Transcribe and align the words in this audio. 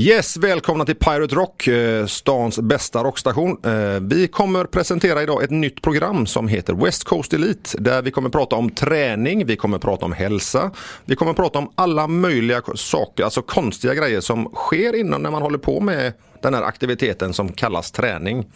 Yes, 0.00 0.36
välkomna 0.36 0.84
till 0.84 0.94
Pirate 0.94 1.34
Rock, 1.34 1.66
eh, 1.66 2.06
stans 2.06 2.58
bästa 2.58 3.04
rockstation. 3.04 3.58
Eh, 3.64 4.00
vi 4.00 4.28
kommer 4.28 4.64
presentera 4.64 5.22
idag 5.22 5.42
ett 5.42 5.50
nytt 5.50 5.82
program 5.82 6.26
som 6.26 6.48
heter 6.48 6.74
West 6.74 7.04
Coast 7.04 7.32
Elite 7.32 7.78
där 7.78 8.02
vi 8.02 8.10
kommer 8.10 8.28
prata 8.28 8.56
om 8.56 8.70
träning, 8.70 9.46
vi 9.46 9.56
kommer 9.56 9.78
prata 9.78 10.04
om 10.04 10.12
hälsa, 10.12 10.70
vi 11.04 11.16
kommer 11.16 11.32
prata 11.32 11.58
om 11.58 11.72
alla 11.74 12.06
möjliga 12.06 12.62
saker, 12.74 13.24
alltså 13.24 13.42
konstiga 13.42 13.94
grejer 13.94 14.20
som 14.20 14.50
sker 14.54 14.96
innan 14.96 15.22
när 15.22 15.30
man 15.30 15.42
håller 15.42 15.58
på 15.58 15.80
med 15.80 16.12
den 16.42 16.54
här 16.54 16.62
aktiviteten 16.62 17.34
som 17.34 17.52
kallas 17.52 17.90
träning. 17.90 18.46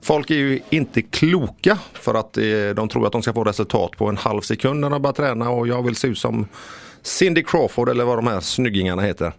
Folk 0.00 0.30
är 0.30 0.34
ju 0.34 0.60
inte 0.70 1.02
kloka 1.02 1.78
för 1.92 2.14
att 2.14 2.36
eh, 2.36 2.44
de 2.76 2.88
tror 2.88 3.06
att 3.06 3.12
de 3.12 3.22
ska 3.22 3.32
få 3.32 3.44
resultat 3.44 3.90
på 3.96 4.08
en 4.08 4.16
halv 4.16 4.40
sekund 4.40 4.80
när 4.80 4.90
de 4.90 5.02
börjar 5.02 5.14
träna 5.14 5.50
och 5.50 5.68
jag 5.68 5.82
vill 5.82 5.96
se 5.96 6.08
ut 6.08 6.18
som 6.18 6.48
Cindy 7.02 7.42
Crawford 7.42 7.88
eller 7.88 8.04
vad 8.04 8.18
de 8.18 8.26
här 8.26 8.40
snyggingarna 8.40 9.02
heter. 9.02 9.32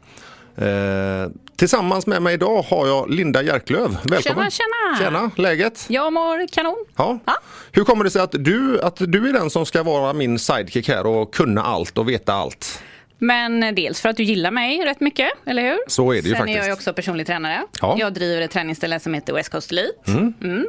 Eh, 0.57 1.31
tillsammans 1.55 2.07
med 2.07 2.21
mig 2.21 2.33
idag 2.33 2.61
har 2.61 2.87
jag 2.87 3.09
Linda 3.09 3.41
Järklöv. 3.41 3.97
Välkommen! 4.03 4.51
Tjena, 4.51 4.97
tjena! 4.99 5.11
Tjena, 5.11 5.31
läget? 5.35 5.85
Jag 5.89 6.13
mår 6.13 6.47
kanon. 6.53 6.85
Ja. 6.97 7.19
Ja. 7.25 7.33
Hur 7.71 7.83
kommer 7.83 8.03
det 8.03 8.09
sig 8.11 8.21
att 8.21 8.31
du, 8.39 8.81
att 8.81 8.95
du 8.99 9.29
är 9.29 9.33
den 9.33 9.49
som 9.49 9.65
ska 9.65 9.83
vara 9.83 10.13
min 10.13 10.39
sidekick 10.39 10.87
här 10.87 11.05
och 11.05 11.33
kunna 11.33 11.63
allt 11.63 11.97
och 11.97 12.09
veta 12.09 12.33
allt? 12.33 12.83
Men 13.17 13.75
dels 13.75 14.01
för 14.01 14.09
att 14.09 14.17
du 14.17 14.23
gillar 14.23 14.51
mig 14.51 14.85
rätt 14.85 14.99
mycket, 14.99 15.29
eller 15.45 15.61
hur? 15.61 15.79
Så 15.87 16.11
är 16.13 16.21
det 16.21 16.29
ju 16.29 16.35
Sen 16.35 16.41
är 16.43 16.47
jag 16.47 16.47
faktiskt. 16.47 16.67
ju 16.67 16.73
också 16.73 16.93
personlig 16.93 17.27
tränare. 17.27 17.63
Ja. 17.81 17.95
Jag 17.99 18.13
driver 18.13 18.41
ett 18.41 18.51
träningsställe 18.51 18.99
som 18.99 19.13
heter 19.13 19.33
West 19.33 19.49
Coast 19.49 19.71
Elite. 19.71 19.93
Mm. 20.41 20.67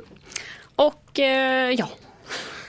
Och 0.77 1.19
eh, 1.21 1.71
ja, 1.71 1.89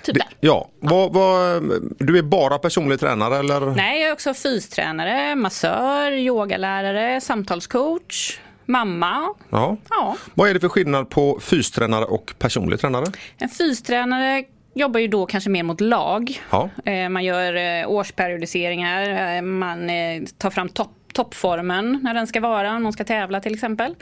typ 0.05 0.13
Det- 0.15 0.19
där. 0.19 0.27
Ja, 0.39 0.69
vad, 0.79 1.13
vad, 1.13 1.63
du 1.99 2.17
är 2.17 2.21
bara 2.21 2.57
personlig 2.57 2.99
tränare 2.99 3.37
eller? 3.37 3.59
Nej, 3.61 3.99
jag 4.01 4.09
är 4.09 4.13
också 4.13 4.33
fystränare, 4.33 5.35
massör, 5.35 6.11
yogalärare, 6.11 7.21
samtalscoach, 7.21 8.39
mamma. 8.65 9.33
Ja. 9.49 9.77
Ja, 9.89 10.15
Vad 10.33 10.49
är 10.49 10.53
det 10.53 10.59
för 10.59 10.69
skillnad 10.69 11.09
på 11.09 11.39
fystränare 11.41 12.05
och 12.05 12.33
personlig 12.39 12.79
tränare? 12.79 13.05
en 13.37 13.49
fystränare 13.49 14.43
jobbar 14.73 14.99
ju 14.99 15.07
då 15.07 15.25
kanske 15.25 15.49
mer 15.49 15.63
mot 15.63 15.81
lag. 15.81 16.41
Ja. 16.49 16.69
Eh, 16.85 17.09
Man 17.09 17.23
gör 17.23 17.55
eh, 17.81 17.89
årsperiodiseringar, 17.91 19.35
eh, 19.35 19.41
man 19.41 19.89
tar 20.37 20.49
fram 20.49 20.69
topp, 20.69 20.91
toppformen 21.13 21.99
när 22.03 22.13
den 22.13 22.27
ska 22.27 22.39
vara, 22.41 22.75
om 22.75 22.83
någon 22.83 22.93
ska 22.93 23.03
tävla 23.03 23.39
till 23.41 23.53
exempel. 23.53 23.95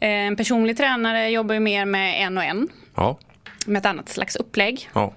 En 0.00 0.36
personlig 0.36 0.76
tränare 0.76 1.28
jobbar 1.30 1.54
ju 1.54 1.60
mer 1.60 1.84
med 1.84 2.22
en 2.26 2.38
och 2.38 2.44
en, 2.44 2.68
Ja. 2.96 3.18
med 3.66 3.80
ett 3.80 3.86
annat 3.86 4.08
slags 4.08 4.36
upplägg. 4.36 4.90
ja. 4.94 5.12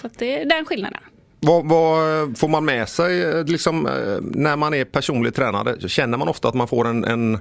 Så 0.00 0.06
att 0.06 0.18
det 0.18 0.42
är 0.42 0.44
den 0.44 0.64
skillnaden. 0.64 1.00
Vad, 1.40 1.68
vad 1.68 2.38
får 2.38 2.48
man 2.48 2.64
med 2.64 2.88
sig 2.88 3.22
eh, 3.22 3.44
liksom, 3.44 3.86
eh, 3.86 3.92
när 4.20 4.56
man 4.56 4.74
är 4.74 4.84
personlig 4.84 5.34
tränare? 5.34 5.88
Känner 5.88 6.18
man 6.18 6.28
ofta 6.28 6.48
att 6.48 6.54
man 6.54 6.68
får 6.68 6.88
en, 6.88 7.04
en, 7.04 7.38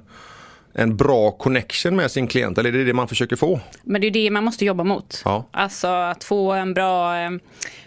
en 0.73 0.97
bra 0.97 1.31
connection 1.31 1.95
med 1.95 2.11
sin 2.11 2.27
klient 2.27 2.57
eller 2.57 2.69
är 2.69 2.77
det 2.77 2.83
det 2.83 2.93
man 2.93 3.07
försöker 3.07 3.35
få? 3.35 3.59
Men 3.83 4.01
det 4.01 4.07
är 4.07 4.11
det 4.11 4.31
man 4.31 4.43
måste 4.43 4.65
jobba 4.65 4.83
mot. 4.83 5.21
Ja. 5.25 5.47
Alltså 5.51 5.87
att 5.87 6.23
få 6.23 6.51
en 6.51 6.73
bra 6.73 7.17
eh, 7.17 7.29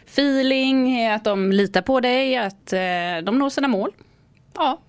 feeling, 0.06 1.06
att 1.06 1.24
de 1.24 1.52
litar 1.52 1.82
på 1.82 2.00
dig, 2.00 2.36
att 2.36 2.72
eh, 2.72 3.24
de 3.24 3.38
når 3.38 3.50
sina 3.50 3.68
mål. 3.68 3.90
Ja, 4.54 4.80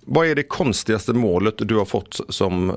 Vad 0.00 0.26
är 0.26 0.34
det 0.34 0.42
konstigaste 0.42 1.12
målet 1.12 1.54
du 1.58 1.76
har 1.76 1.84
fått 1.84 2.20
som 2.28 2.72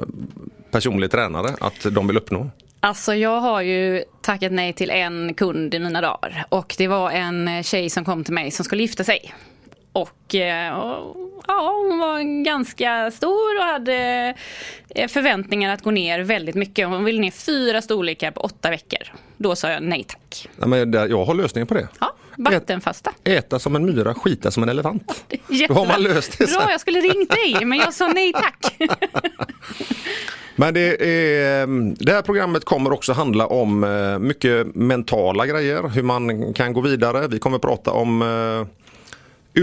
personlig 0.71 1.11
tränare 1.11 1.55
att 1.59 1.85
de 1.91 2.07
vill 2.07 2.17
uppnå? 2.17 2.49
Alltså 2.83 3.15
jag 3.15 3.39
har 3.39 3.61
ju 3.61 4.03
tackat 4.21 4.51
nej 4.51 4.73
till 4.73 4.89
en 4.89 5.33
kund 5.33 5.73
i 5.73 5.79
mina 5.79 6.01
dagar 6.01 6.45
och 6.49 6.75
det 6.77 6.87
var 6.87 7.11
en 7.11 7.63
tjej 7.63 7.89
som 7.89 8.05
kom 8.05 8.23
till 8.23 8.33
mig 8.33 8.51
som 8.51 8.65
skulle 8.65 8.81
gifta 8.81 9.03
sig. 9.03 9.33
Och, 9.91 10.35
eh, 10.35 10.73
och 10.73 11.17
ja, 11.47 11.83
hon 11.89 11.99
var 11.99 12.43
ganska 12.43 13.11
stor 13.11 13.57
och 13.59 13.65
hade 13.65 14.33
eh, 14.89 15.07
förväntningar 15.07 15.73
att 15.73 15.81
gå 15.81 15.91
ner 15.91 16.19
väldigt 16.19 16.55
mycket. 16.55 16.87
Hon 16.87 17.03
ville 17.03 17.21
ner 17.21 17.31
fyra 17.31 17.81
storlekar 17.81 18.31
på 18.31 18.41
åtta 18.41 18.69
veckor. 18.69 19.13
Då 19.37 19.55
sa 19.55 19.69
jag 19.69 19.83
nej 19.83 20.03
tack. 20.03 20.49
Ja, 20.59 20.67
men 20.67 20.91
jag 20.91 21.25
har 21.25 21.33
lösningen 21.33 21.67
på 21.67 21.73
det. 21.73 21.87
Ja, 21.99 22.13
vattenfasta. 22.37 23.11
Äta 23.23 23.59
som 23.59 23.75
en 23.75 23.85
myra, 23.85 24.13
skita 24.13 24.51
som 24.51 24.63
en 24.63 24.69
elefant. 24.69 25.25
Då 25.47 25.53
Jättebra. 25.55 25.81
har 25.81 25.87
man 25.87 26.03
löst 26.03 26.37
det 26.37 26.47
sen. 26.47 26.57
Bra, 26.59 26.71
jag 26.71 26.81
skulle 26.81 26.99
ringt 26.99 27.29
dig 27.29 27.65
men 27.65 27.77
jag 27.77 27.93
sa 27.93 28.07
nej 28.07 28.33
tack. 28.33 28.75
Men 30.55 30.73
det, 30.73 31.05
är, 31.05 31.67
det 32.05 32.11
här 32.11 32.21
programmet 32.21 32.65
kommer 32.65 32.93
också 32.93 33.13
handla 33.13 33.47
om 33.47 33.83
eh, 33.83 34.19
mycket 34.19 34.75
mentala 34.75 35.45
grejer, 35.47 35.89
hur 35.89 36.03
man 36.03 36.53
kan 36.53 36.73
gå 36.73 36.81
vidare. 36.81 37.27
Vi 37.27 37.39
kommer 37.39 37.59
prata 37.59 37.91
om 37.91 38.21
eh, 38.21 38.67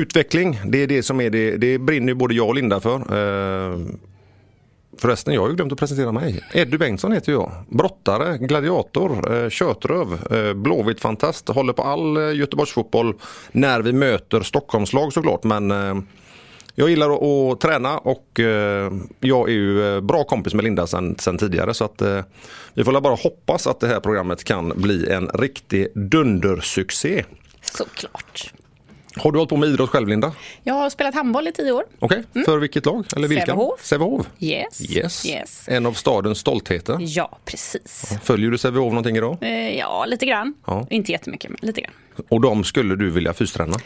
utveckling. 0.00 0.60
Det 0.66 0.82
är 0.82 0.86
det 0.86 1.02
som 1.02 1.20
är 1.20 1.30
det. 1.30 1.56
Det 1.56 1.78
brinner 1.78 2.14
både 2.14 2.34
jag 2.34 2.48
och 2.48 2.54
Linda 2.54 2.80
för. 2.80 3.02
Förresten, 4.98 5.34
jag 5.34 5.40
har 5.40 5.48
ju 5.48 5.54
glömt 5.54 5.72
att 5.72 5.78
presentera 5.78 6.12
mig. 6.12 6.44
Eddie 6.52 6.78
Bengtsson 6.78 7.12
heter 7.12 7.32
jag. 7.32 7.52
Brottare, 7.68 8.38
gladiator, 8.38 9.34
eh, 9.34 9.48
kötröv, 9.48 10.32
eh, 10.32 10.54
Blåvitt-fantast. 10.54 11.48
Håller 11.48 11.72
på 11.72 11.82
all 11.82 12.16
eh, 12.16 12.36
Göteborgsfotboll 12.36 13.14
när 13.52 13.80
vi 13.80 13.92
möter 13.92 14.40
Stockholmslag 14.40 15.12
såklart. 15.12 15.44
Men 15.44 15.70
eh, 15.70 15.94
jag 16.74 16.90
gillar 16.90 17.10
att, 17.10 17.22
att 17.22 17.60
träna 17.60 17.98
och 17.98 18.40
eh, 18.40 18.92
jag 19.20 19.48
är 19.48 19.52
ju 19.52 19.94
eh, 19.94 20.00
bra 20.00 20.24
kompis 20.24 20.54
med 20.54 20.64
Linda 20.64 20.86
sen, 20.86 21.16
sen 21.18 21.38
tidigare 21.38 21.74
så 21.74 21.84
att 21.84 22.02
eh, 22.02 22.20
vi 22.74 22.84
får 22.84 22.92
väl 22.92 23.02
bara 23.02 23.14
hoppas 23.14 23.66
att 23.66 23.80
det 23.80 23.86
här 23.86 24.00
programmet 24.00 24.44
kan 24.44 24.72
bli 24.76 25.10
en 25.10 25.28
riktig 25.28 25.88
dundersuccé. 25.94 27.24
Såklart. 27.62 28.52
Har 29.16 29.32
du 29.32 29.38
hållit 29.38 29.48
på 29.50 29.56
med 29.56 29.68
idrott 29.68 29.90
själv 29.90 30.08
Linda? 30.08 30.32
Jag 30.62 30.74
har 30.74 30.90
spelat 30.90 31.14
handboll 31.14 31.48
i 31.48 31.52
tio 31.52 31.72
år. 31.72 31.84
Okej, 31.98 32.22
för 32.44 32.58
vilket 32.58 32.86
lag? 32.86 33.04
Eller 33.16 33.28
vilken? 33.28 33.46
Sävehof. 33.46 33.84
Sävehof. 33.84 34.26
Yes. 34.38 34.90
Yes. 34.90 35.26
yes. 35.26 35.64
En 35.68 35.86
av 35.86 35.92
stadens 35.92 36.38
stoltheter. 36.38 36.96
Ja, 37.00 37.38
precis. 37.44 38.10
Följer 38.22 38.50
du 38.50 38.58
Sävehof 38.58 38.88
någonting 38.92 39.16
idag? 39.16 39.38
Eh, 39.40 39.78
Ja, 39.78 40.04
lite 40.04 40.26
grann. 40.26 40.54
Ja. 40.66 40.86
Inte 40.90 41.12
jättemycket, 41.12 41.50
men 41.50 41.58
lite 41.62 41.80
grann. 41.80 41.92
Och 42.28 42.40
de 42.40 42.64
skulle 42.64 42.96
du 42.96 43.10
vilja 43.10 43.32
fysträna? 43.32 43.76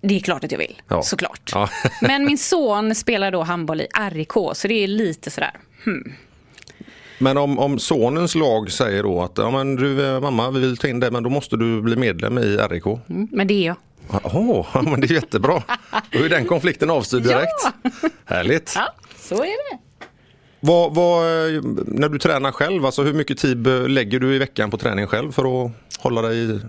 Det 0.00 0.16
är 0.16 0.20
klart 0.20 0.44
att 0.44 0.52
jag 0.52 0.58
vill, 0.58 0.82
Ja. 0.88 1.02
såklart. 1.02 1.50
Ja. 1.54 1.68
men 2.00 2.24
min 2.24 2.38
son 2.38 2.94
spelar 2.94 3.30
då 3.30 3.42
handboll 3.42 3.80
i 3.80 3.86
RIK, 4.10 4.32
så 4.54 4.68
det 4.68 4.74
är 4.74 4.86
lite 4.88 5.30
sådär. 5.30 5.52
Men 7.18 7.36
om, 7.36 7.58
om 7.58 7.78
sonens 7.78 8.34
lag 8.34 8.72
säger 8.72 9.02
då 9.02 9.22
att 9.22 9.32
ja, 9.36 9.50
men 9.50 9.76
du, 9.76 10.06
eh, 10.06 10.20
mamma 10.20 10.50
vi 10.50 10.60
vill 10.60 10.76
ta 10.76 10.88
in 10.88 11.00
dig 11.00 11.10
men 11.10 11.22
då 11.22 11.30
måste 11.30 11.56
du 11.56 11.82
bli 11.82 11.96
medlem 11.96 12.38
i 12.38 12.56
RIK. 12.56 12.86
Mm, 12.86 13.28
men 13.32 13.46
det 13.46 13.54
är 13.54 13.66
jag. 13.66 13.76
Ja, 14.74 14.82
men 14.82 15.00
det 15.00 15.10
är 15.10 15.14
jättebra. 15.14 15.62
Då 16.10 16.18
är 16.18 16.28
den 16.28 16.44
konflikten 16.44 16.90
avstyrd 16.90 17.22
direkt. 17.22 17.66
Härligt. 18.24 18.72
Ja, 18.74 18.94
så 19.18 19.34
är 19.34 19.70
det. 19.72 19.78
Vad, 20.60 20.94
vad, 20.94 21.24
eh, 21.24 21.62
när 21.86 22.08
du 22.08 22.18
tränar 22.18 22.52
själv, 22.52 22.86
alltså 22.86 23.02
hur 23.02 23.12
mycket 23.12 23.38
tid 23.38 23.66
lägger 23.88 24.20
du 24.20 24.34
i 24.34 24.38
veckan 24.38 24.70
på 24.70 24.78
träning 24.78 25.06
själv 25.06 25.32
för 25.32 25.64
att 25.64 25.72
hålla 25.98 26.22
dig 26.22 26.60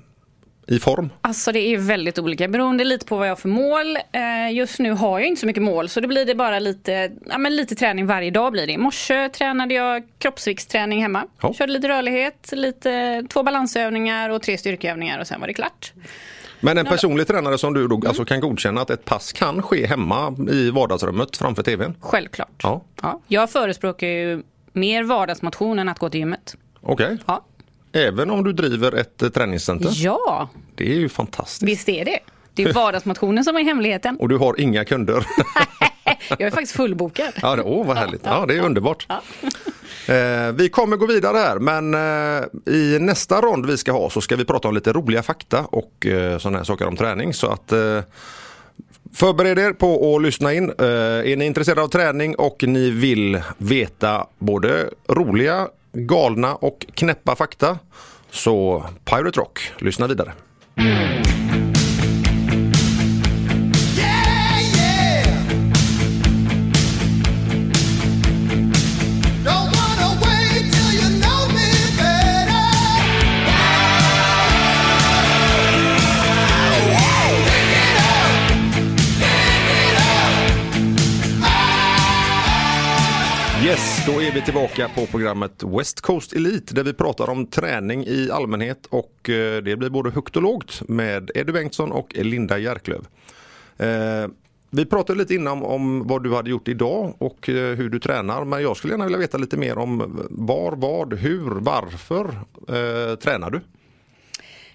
i, 0.68 0.80
form? 0.80 1.10
Alltså 1.22 1.52
det 1.52 1.60
är 1.60 1.78
väldigt 1.78 2.20
olika 2.20 2.48
beroende 2.48 2.84
lite 2.84 3.06
på 3.06 3.18
vad 3.18 3.28
jag 3.28 3.32
har 3.32 3.36
för 3.36 3.50
mål. 3.50 3.98
Eh, 4.12 4.54
Just 4.54 4.80
nu 4.80 4.92
har 4.92 5.20
jag 5.20 5.28
inte 5.28 5.40
så 5.42 5.48
mycket 5.48 5.64
mål 5.64 5.90
så 5.90 6.00
då 6.00 6.08
blir 6.08 6.26
det 6.26 6.36
bara 6.36 6.60
lite, 6.60 7.12
ja, 7.30 7.38
men 7.38 7.56
lite 7.56 7.76
träning 7.76 8.06
varje 8.08 8.32
dag 8.32 8.52
blir 8.52 8.68
det. 8.68 8.74
I 8.74 8.78
morse 8.78 9.30
tränade 9.30 9.74
jag 9.74 10.04
kroppsviktsträning 10.18 11.02
hemma. 11.02 11.24
Ja. 11.42 11.54
Körde 11.54 11.74
lite 11.74 11.90
rörlighet, 11.90 12.50
lite, 12.52 13.24
två 13.30 13.44
balansövningar 13.44 14.30
och 14.30 14.42
tre 14.42 14.58
styrkeövningar 14.58 15.20
och 15.20 15.28
sen 15.28 15.40
var 15.40 15.48
det 15.48 15.54
klart. 15.54 15.94
Men 16.60 16.78
en 16.78 16.86
personlig 16.86 17.28
tränare 17.28 17.58
som 17.58 17.74
du 17.74 17.88
då, 17.88 18.02
alltså 18.08 18.26
kan 18.26 18.40
godkänna 18.40 18.82
att 18.82 18.90
ett 18.90 19.06
pass 19.06 19.34
kan 19.34 19.62
ske 19.62 19.86
hemma 19.88 20.36
i 20.52 20.70
vardagsrummet 20.72 21.38
framför 21.38 21.64
tvn? 21.64 21.96
Självklart. 22.00 22.60
Ja. 22.64 22.82
Ja. 23.02 23.22
Jag 23.28 23.50
förespråkar 23.52 24.08
ju 24.08 24.44
mer 24.74 25.04
vardagsmotion 25.04 25.80
än 25.80 25.90
att 25.90 26.00
gå 26.00 26.10
till 26.10 26.20
gymmet. 26.20 26.56
Okej, 26.82 27.18
Ja, 27.26 27.46
även 27.96 28.30
om 28.30 28.44
du 28.44 28.54
driver 28.54 28.92
ett 28.96 29.22
eh, 29.24 29.30
träningscenter? 29.30 29.92
ja 29.96 30.50
Det 30.76 30.92
är 30.92 30.96
ju 30.96 31.10
fantastiskt. 31.10 31.64
visst 31.64 31.90
är 31.90 32.06
det. 32.06 32.20
Det 32.54 32.64
är 32.64 32.74
vardagsmotionen 32.74 33.44
som 33.44 33.56
är 33.56 33.64
hemligheten. 33.64 34.18
Och 34.20 34.30
du 34.30 34.38
har 34.38 34.60
inga 34.62 34.86
kunder? 34.86 35.26
Jag 36.30 36.42
är 36.42 36.52
faktiskt 36.52 36.76
fullbokad. 36.76 37.34
Ja, 37.42 37.56
det, 37.56 37.62
åh 37.64 37.88
vad 37.88 37.98
härligt. 37.98 38.22
Ja, 38.24 38.46
det 38.48 38.58
är 38.58 38.62
underbart. 38.62 39.08
Eh, 40.08 40.52
vi 40.52 40.70
kommer 40.70 40.98
gå 40.98 41.06
vidare 41.06 41.38
här 41.38 41.60
men 41.60 41.94
eh, 41.94 42.74
i 42.74 43.00
nästa 43.00 43.42
rond 43.42 43.66
vi 43.66 43.78
ska 43.78 43.92
ha 43.92 44.10
så 44.10 44.22
ska 44.22 44.36
vi 44.36 44.46
prata 44.46 44.68
om 44.68 44.74
lite 44.76 44.94
roliga 44.94 45.24
fakta 45.24 45.62
och 45.66 46.06
eh, 46.06 46.38
sådana 46.38 46.58
här 46.58 46.66
saker 46.66 46.88
om 46.88 46.96
träning. 46.96 47.34
Så 47.34 47.48
att 47.48 47.72
eh, 47.72 48.00
Förbered 49.14 49.60
er 49.60 49.74
på 49.74 50.16
att 50.16 50.22
lyssna 50.22 50.54
in. 50.54 50.74
Eh, 50.80 50.86
är 51.32 51.36
ni 51.36 51.46
intresserade 51.46 51.82
av 51.82 51.88
träning 51.88 52.36
och 52.36 52.64
ni 52.68 52.90
vill 52.90 53.42
veta 53.58 54.28
både 54.40 54.90
roliga, 55.10 55.68
galna 55.96 56.56
och 56.56 56.86
knäppa 56.94 57.36
fakta 57.36 57.80
så 58.32 58.86
Pirate 59.06 59.40
Rock, 59.40 59.72
lyssna 59.80 60.08
vidare. 60.08 60.34
Mm. 60.76 61.45
Då 84.08 84.22
är 84.22 84.32
vi 84.32 84.42
tillbaka 84.42 84.90
på 84.96 85.06
programmet 85.06 85.64
West 85.64 86.02
Coast 86.02 86.34
Elite 86.34 86.74
där 86.74 86.84
vi 86.84 86.94
pratar 86.94 87.30
om 87.30 87.48
träning 87.48 88.06
i 88.08 88.30
allmänhet 88.32 88.86
och 88.86 89.30
eh, 89.30 89.64
det 89.64 89.76
blir 89.76 89.90
både 89.90 90.12
högt 90.12 90.36
och 90.36 90.42
lågt 90.42 90.82
med 90.88 91.32
Eddie 91.36 91.52
Bengtsson 91.52 91.92
och 91.92 92.14
Linda 92.16 92.58
Järklöv. 92.58 93.08
Eh, 93.78 94.28
vi 94.70 94.86
pratade 94.86 95.20
lite 95.20 95.36
innan 95.36 95.64
om 95.64 96.08
vad 96.08 96.24
du 96.24 96.36
hade 96.36 96.50
gjort 96.50 96.68
idag 96.68 97.16
och 97.18 97.50
eh, 97.50 97.76
hur 97.76 97.90
du 97.90 98.00
tränar 98.00 98.46
men 98.46 98.62
jag 98.62 98.78
skulle 98.78 98.94
gärna 98.94 99.06
vilja 99.06 99.20
veta 99.20 99.38
lite 99.38 99.58
mer 99.58 99.78
om 99.78 100.28
var, 100.30 100.72
vad, 100.72 101.14
hur, 101.14 101.50
varför 101.50 102.26
eh, 102.68 103.16
tränar 103.16 103.50
du? 103.50 103.62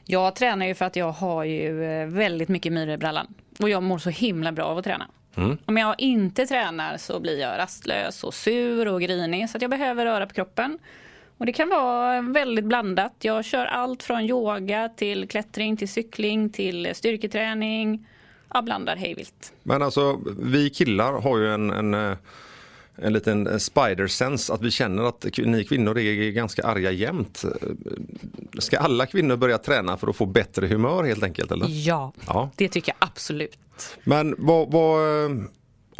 Jag 0.04 0.36
tränar 0.36 0.66
ju 0.66 0.74
för 0.74 0.84
att 0.84 0.96
jag 0.96 1.12
har 1.12 1.44
ju 1.44 1.74
väldigt 2.06 2.48
mycket 2.48 2.72
myror 2.72 2.94
i 2.94 2.98
brallan. 2.98 3.26
Och 3.58 3.70
jag 3.70 3.82
mår 3.82 3.98
så 3.98 4.10
himla 4.10 4.52
bra 4.52 4.64
av 4.64 4.78
att 4.78 4.84
träna. 4.84 5.06
Om 5.66 5.76
jag 5.76 5.94
inte 5.98 6.46
tränar 6.46 6.96
så 6.96 7.20
blir 7.20 7.38
jag 7.38 7.58
rastlös 7.58 8.24
och 8.24 8.34
sur 8.34 8.88
och 8.88 9.00
grinig 9.00 9.50
så 9.50 9.58
jag 9.60 9.70
behöver 9.70 10.04
röra 10.04 10.26
på 10.26 10.34
kroppen. 10.34 10.78
Och 11.38 11.46
det 11.46 11.52
kan 11.52 11.68
vara 11.68 12.20
väldigt 12.20 12.64
blandat. 12.64 13.14
Jag 13.18 13.44
kör 13.44 13.66
allt 13.66 14.02
från 14.02 14.20
yoga 14.20 14.88
till 14.96 15.28
klättring 15.28 15.76
till 15.76 15.88
cykling 15.88 16.50
till 16.50 16.94
styrketräning. 16.94 18.06
Jag 18.52 18.64
blandar 18.64 18.96
hejvilt. 18.96 19.52
Men 19.62 19.82
alltså 19.82 20.20
vi 20.38 20.70
killar 20.70 21.12
har 21.12 21.38
ju 21.38 21.54
en, 21.54 21.70
en, 21.70 21.94
eh, 21.94 22.16
en 23.02 23.12
liten 23.12 23.46
eh, 23.46 23.56
spider 23.56 24.06
sense 24.06 24.52
att 24.52 24.62
vi 24.62 24.70
känner 24.70 25.02
att 25.02 25.26
ni 25.38 25.64
kvinnor 25.64 25.98
är 25.98 26.30
ganska 26.30 26.62
arga 26.62 26.90
jämt. 26.90 27.44
Eh, 27.44 27.68
Ska 28.58 28.78
alla 28.78 29.06
kvinnor 29.06 29.36
börja 29.36 29.58
träna 29.58 29.96
för 29.96 30.08
att 30.08 30.16
få 30.16 30.26
bättre 30.26 30.66
humör 30.66 31.04
helt 31.04 31.22
enkelt? 31.22 31.52
Eller? 31.52 31.66
Ja, 31.68 32.12
Ja. 32.26 32.50
det 32.56 32.68
tycker 32.68 32.94
jag 32.98 33.08
absolut. 33.08 33.58
Men 34.04 34.34
vad, 34.38 34.72
vad, 34.72 35.24
eh, 35.24 35.30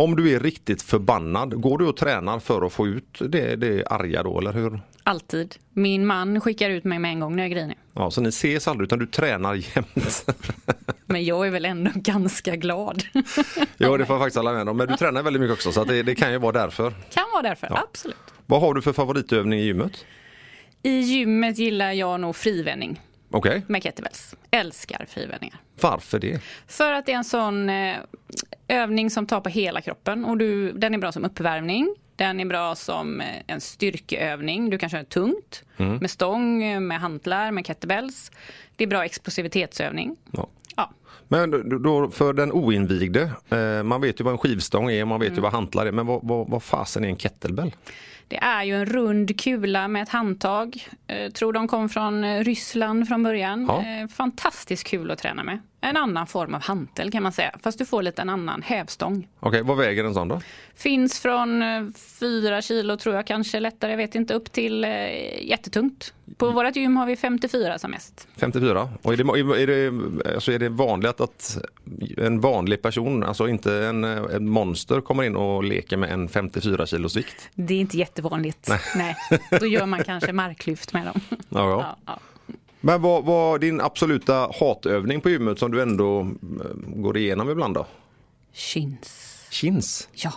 om 0.00 0.17
du 0.17 0.35
är 0.35 0.41
riktigt 0.41 0.82
förbannad, 0.82 1.61
går 1.61 1.79
du 1.79 1.87
och 1.87 1.97
tränar 1.97 2.38
för 2.38 2.67
att 2.67 2.73
få 2.73 2.87
ut 2.87 3.19
det, 3.29 3.56
det 3.56 3.87
arga 3.87 4.23
då 4.23 4.38
eller 4.38 4.52
hur? 4.52 4.81
Alltid. 5.02 5.56
Min 5.73 6.06
man 6.06 6.41
skickar 6.41 6.70
ut 6.70 6.85
mig 6.85 6.99
med 6.99 7.11
en 7.11 7.20
gång 7.20 7.37
när 7.37 7.43
jag 7.43 7.50
är 7.50 7.55
grinig. 7.55 7.79
Ja, 7.94 8.11
så 8.11 8.20
ni 8.20 8.29
ses 8.29 8.69
aldrig 8.69 8.87
utan 8.87 8.99
du 8.99 9.06
tränar 9.06 9.55
jämt. 9.55 10.26
Men 11.06 11.25
jag 11.25 11.47
är 11.47 11.50
väl 11.50 11.64
ändå 11.64 11.91
ganska 11.94 12.56
glad. 12.56 13.02
ja 13.76 13.97
det 13.97 14.06
får 14.06 14.14
jag 14.14 14.20
faktiskt 14.23 14.37
alla 14.37 14.52
med 14.52 14.69
om. 14.69 14.76
Men 14.76 14.88
du 14.88 14.97
tränar 14.97 15.23
väldigt 15.23 15.43
mycket 15.43 15.55
också 15.55 15.73
så 15.73 15.85
det, 15.85 16.03
det 16.03 16.14
kan 16.14 16.32
ju 16.32 16.38
vara 16.38 16.53
därför. 16.53 16.94
kan 17.14 17.25
vara 17.32 17.43
därför, 17.43 17.79
absolut. 17.91 18.17
Vad 18.46 18.61
har 18.61 18.75
du 18.75 18.82
för 18.82 18.93
favoritövning 18.93 19.58
i 19.58 19.62
gymmet? 19.62 20.05
I 20.82 20.99
gymmet 20.99 21.58
gillar 21.58 21.93
jag 21.93 22.20
nog 22.20 22.37
frivändning 22.37 23.00
Okej, 23.31 23.62
med 23.67 23.82
kettlebells. 23.82 24.35
Älskar 24.50 25.06
frivändningar. 25.09 25.59
varför 25.81 26.19
det? 26.19 26.41
För 26.67 26.93
att 26.93 27.06
det 27.06 27.12
är 27.12 27.17
en 27.17 27.25
sån 27.25 27.69
eh, 27.71 27.97
övning 28.69 29.11
som 29.11 29.27
tar 29.27 29.41
på 29.41 29.49
hela 29.49 29.81
kroppen 29.81 30.25
och 30.25 30.38
du, 30.38 30.73
den 30.73 30.94
är 30.94 30.99
bra 30.99 31.12
som 31.12 31.25
uppvärmning. 31.25 31.94
Den 32.17 32.41
är 32.41 32.44
bra 32.44 32.75
som 32.75 33.21
eh, 33.21 33.27
en 33.47 33.61
styrkeövning. 33.61 34.71
Du 34.71 34.79
kan 34.79 34.91
köra 34.91 35.05
tungt 35.05 35.62
med 35.77 36.11
stång, 36.11 36.62
eh, 36.62 36.81
med 36.81 37.00
hantlar, 37.00 37.50
med 37.50 37.67
kettlebells. 37.67 38.31
Det 38.77 38.85
är 38.85 38.88
bra 38.88 39.05
explosivitetsövning. 39.05 40.17
Ja. 40.32 40.49
Ja. 40.77 40.91
Men 41.29 41.82
då- 41.82 42.11
för 42.11 42.32
den 42.32 42.53
oinvigde, 42.53 43.31
man 43.85 44.00
vet 44.00 44.21
ju 44.21 44.25
vad 44.25 44.32
en 44.32 44.38
skivstång 44.38 44.91
är, 44.91 45.05
man 45.05 45.21
vet 45.21 45.27
Mm. 45.29 45.37
ju 45.37 45.43
vad 45.43 45.53
hantlar 45.53 45.87
är, 45.87 45.93
men 45.93 46.06
vad, 46.06 46.21
vad, 46.23 46.49
vad 46.50 46.62
fasen 46.62 47.05
är 47.05 47.09
en 47.09 47.17
kettlebell? 47.17 47.73
Det 48.31 48.37
är 48.37 48.65
ju 48.65 48.75
en 48.75 48.87
rund 48.87 49.41
kula 49.41 49.88
med 49.88 50.03
ett 50.03 50.09
handtag. 50.09 50.87
Eh, 51.06 51.31
tror 51.31 51.53
de 51.53 51.69
kom 51.69 51.88
från 51.88 52.25
eh, 52.25 52.44
Ryssland 52.44 53.09
från 53.09 53.23
början. 53.23 53.67
Ja. 53.69 53.85
Eh, 53.87 54.09
fantastiskt 54.09 54.87
kul 54.87 55.11
att 55.11 55.19
träna 55.19 55.43
med. 55.43 55.59
En 55.81 55.97
annan 55.97 56.27
form 56.27 56.55
av 56.55 56.62
hantel 56.62 57.11
kan 57.11 57.23
man 57.23 57.32
säga. 57.32 57.55
Fast 57.62 57.79
du 57.79 57.85
får 57.85 58.03
lite 58.03 58.23
en 58.23 58.29
annan 58.29 58.62
hävstång. 58.62 59.29
Okej, 59.41 59.62
vad 59.62 59.77
väger 59.77 60.05
en 60.05 60.15
sån 60.15 60.29
då? 60.29 60.41
Finns 60.75 61.21
från 61.21 61.62
eh, 61.62 61.82
fyra 62.21 62.62
kilo 62.62 62.97
tror 62.97 63.15
jag 63.15 63.27
kanske 63.27 63.61
lättare, 63.61 63.91
jag 63.91 63.97
vet 63.97 64.15
inte, 64.15 64.35
upp 64.35 64.53
till 64.53 64.85
eh, 64.85 64.91
jättetungt. 65.43 66.15
På 66.37 66.50
vårt 66.50 66.77
gym 66.77 66.97
har 66.97 67.06
vi 67.06 67.17
54 67.17 67.79
som 67.79 67.91
mest. 67.91 68.29
54? 68.37 68.88
Och 69.03 69.12
är 69.12 69.17
det, 69.17 69.62
är 69.62 69.67
det, 69.67 70.35
alltså 70.35 70.53
är 70.53 70.59
det 70.59 70.69
vanligt 70.69 71.21
att 71.21 71.59
en 72.17 72.41
vanlig 72.41 72.82
person, 72.82 73.25
alltså 73.25 73.49
inte 73.49 73.87
en, 73.87 74.05
en 74.05 74.49
monster, 74.49 75.00
kommer 75.00 75.23
in 75.23 75.37
och 75.37 75.65
leker 75.65 75.97
med 75.97 76.11
en 76.11 76.29
54 76.29 76.87
kilos 76.87 77.17
vikt? 77.17 77.49
Det 77.55 77.75
är 77.75 77.81
inte 77.81 77.99
jättevanligt. 77.99 78.71
Nej. 78.97 79.17
Då 79.61 79.67
gör 79.67 79.87
man 79.87 80.05
kanske 80.05 80.32
marklyft 80.32 80.93
med 80.93 81.06
dem. 81.06 81.21
Ja, 81.29 81.38
ja. 81.49 81.81
Ja, 81.81 81.97
ja. 82.06 82.19
Men 82.81 83.03
vad 83.03 83.25
var 83.25 83.59
din 83.59 83.81
absoluta 83.81 84.50
hatövning 84.61 85.21
på 85.21 85.31
gymmet 85.31 85.59
som 85.59 85.71
du 85.71 85.82
ändå 85.82 86.21
eh, 86.21 86.27
går 86.75 87.17
igenom 87.17 87.50
ibland 87.50 87.75
då? 87.75 87.87
Chins. 88.53 89.47
Chins? 89.50 90.09
Ja. 90.12 90.32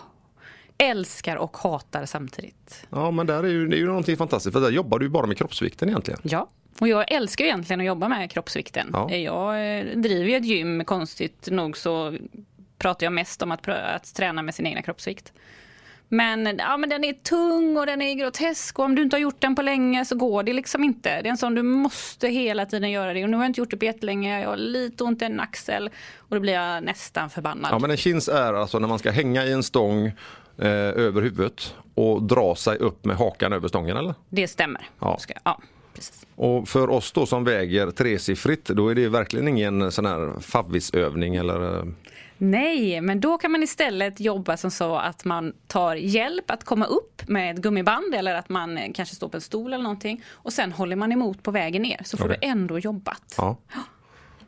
Älskar 0.77 1.35
och 1.35 1.57
hatar 1.57 2.05
samtidigt. 2.05 2.87
Ja 2.89 3.11
men 3.11 3.27
där 3.27 3.43
är 3.43 3.47
ju, 3.47 3.67
det 3.67 3.75
är 3.75 3.79
ju 3.79 3.87
någonting 3.87 4.17
fantastiskt 4.17 4.53
för 4.53 4.61
där 4.61 4.71
jobbar 4.71 4.99
du 4.99 5.05
ju 5.05 5.09
bara 5.09 5.27
med 5.27 5.37
kroppsvikten 5.37 5.89
egentligen. 5.89 6.19
Ja. 6.23 6.49
Och 6.79 6.87
jag 6.87 7.11
älskar 7.11 7.45
egentligen 7.45 7.79
att 7.79 7.85
jobba 7.85 8.07
med 8.07 8.31
kroppsvikten. 8.31 8.89
Ja. 8.93 9.15
Jag 9.15 9.79
eh, 9.79 9.85
driver 9.97 10.29
ju 10.29 10.35
ett 10.35 10.45
gym, 10.45 10.85
konstigt 10.85 11.47
nog 11.51 11.77
så 11.77 12.17
pratar 12.77 13.05
jag 13.05 13.13
mest 13.13 13.41
om 13.41 13.51
att, 13.51 13.67
att 13.67 14.15
träna 14.15 14.41
med 14.41 14.55
sin 14.55 14.65
egna 14.65 14.81
kroppsvikt. 14.81 15.33
Men, 16.13 16.57
ja, 16.57 16.77
men 16.77 16.89
den 16.89 17.03
är 17.03 17.13
tung 17.13 17.77
och 17.77 17.85
den 17.85 18.01
är 18.01 18.13
grotesk 18.13 18.79
och 18.79 18.85
om 18.85 18.95
du 18.95 19.01
inte 19.01 19.15
har 19.15 19.21
gjort 19.21 19.41
den 19.41 19.55
på 19.55 19.61
länge 19.61 20.05
så 20.05 20.15
går 20.15 20.43
det 20.43 20.53
liksom 20.53 20.83
inte. 20.83 21.21
Det 21.21 21.27
är 21.27 21.31
en 21.31 21.37
sån 21.37 21.55
du 21.55 21.63
måste 21.63 22.27
hela 22.27 22.65
tiden 22.65 22.91
göra 22.91 23.13
det 23.13 23.23
och 23.23 23.29
nu 23.29 23.37
har 23.37 23.43
jag 23.43 23.49
inte 23.49 23.61
gjort 23.61 23.71
det 23.71 23.77
på 23.77 23.85
jättelänge. 23.85 24.41
Jag 24.41 24.49
har 24.49 24.57
lite 24.57 25.03
ont 25.03 25.21
i 25.21 25.25
en 25.25 25.39
axel 25.39 25.89
och 26.17 26.35
då 26.35 26.39
blir 26.39 26.53
jag 26.53 26.83
nästan 26.83 27.29
förbannad. 27.29 27.71
Ja 27.71 27.79
men 27.79 27.91
en 27.91 27.97
chins 27.97 28.29
är 28.29 28.53
alltså 28.53 28.79
när 28.79 28.87
man 28.87 28.99
ska 28.99 29.11
hänga 29.11 29.45
i 29.45 29.51
en 29.51 29.63
stång 29.63 30.05
eh, 30.57 30.67
över 30.77 31.21
huvudet 31.21 31.75
och 31.93 32.23
dra 32.23 32.55
sig 32.55 32.77
upp 32.77 33.05
med 33.05 33.17
hakan 33.17 33.53
över 33.53 33.67
stången 33.67 33.97
eller? 33.97 34.15
Det 34.29 34.47
stämmer. 34.47 34.89
Ja. 34.99 35.17
Ska, 35.19 35.33
ja 35.43 35.61
precis. 35.93 36.25
Och 36.35 36.67
för 36.67 36.89
oss 36.89 37.11
då 37.11 37.25
som 37.25 37.43
väger 37.43 37.91
tresiffrigt 37.91 38.67
då 38.67 38.89
är 38.89 38.95
det 38.95 39.09
verkligen 39.09 39.47
ingen 39.47 39.91
sån 39.91 40.05
här 40.05 40.39
favvisövning 40.41 41.35
eller 41.35 41.77
eh, 41.77 41.85
Nej, 42.43 43.01
men 43.01 43.19
då 43.19 43.37
kan 43.37 43.51
man 43.51 43.63
istället 43.63 44.19
jobba 44.19 44.57
som 44.57 44.71
så 44.71 44.95
att 44.95 45.25
man 45.25 45.53
tar 45.67 45.95
hjälp 45.95 46.51
att 46.51 46.63
komma 46.63 46.85
upp 46.85 47.27
med 47.27 47.55
ett 47.55 47.61
gummiband 47.61 48.15
eller 48.15 48.35
att 48.35 48.49
man 48.49 48.77
eh, 48.77 48.91
kanske 48.93 49.15
står 49.15 49.29
på 49.29 49.37
en 49.37 49.41
stol 49.41 49.73
eller 49.73 49.83
någonting 49.83 50.23
och 50.29 50.53
sen 50.53 50.71
håller 50.71 50.95
man 50.95 51.11
emot 51.11 51.43
på 51.43 51.51
vägen 51.51 51.81
ner 51.81 52.01
så 52.05 52.17
får 52.17 52.25
Okej. 52.25 52.37
du 52.41 52.47
ändå 52.47 52.79
jobbat. 52.79 53.35
Ja. 53.37 53.57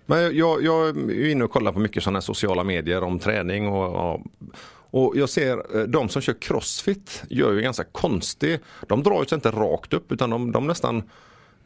Men 0.06 0.38
jag, 0.38 0.64
jag 0.64 0.88
är 0.90 1.30
inne 1.30 1.44
och 1.44 1.52
kollar 1.52 1.72
på 1.72 1.80
mycket 1.80 2.04
sådana 2.04 2.18
här 2.18 2.22
sociala 2.22 2.64
medier 2.64 3.04
om 3.04 3.20
träning 3.20 3.68
och, 3.68 4.14
och, 4.14 4.22
och 4.92 5.18
jag 5.18 5.30
ser 5.30 5.78
eh, 5.78 5.84
de 5.84 6.10
som 6.10 6.22
kör 6.22 6.42
crossfit 6.42 7.24
gör 7.30 7.52
ju 7.54 7.62
ganska 7.62 7.84
konstigt. 7.84 8.62
De 8.88 9.04
drar 9.04 9.20
ju 9.20 9.26
sig 9.26 9.36
inte 9.36 9.52
rakt 9.52 9.94
upp 9.94 10.12
utan 10.12 10.30
de, 10.30 10.52
de 10.52 10.68
nästan 10.68 11.04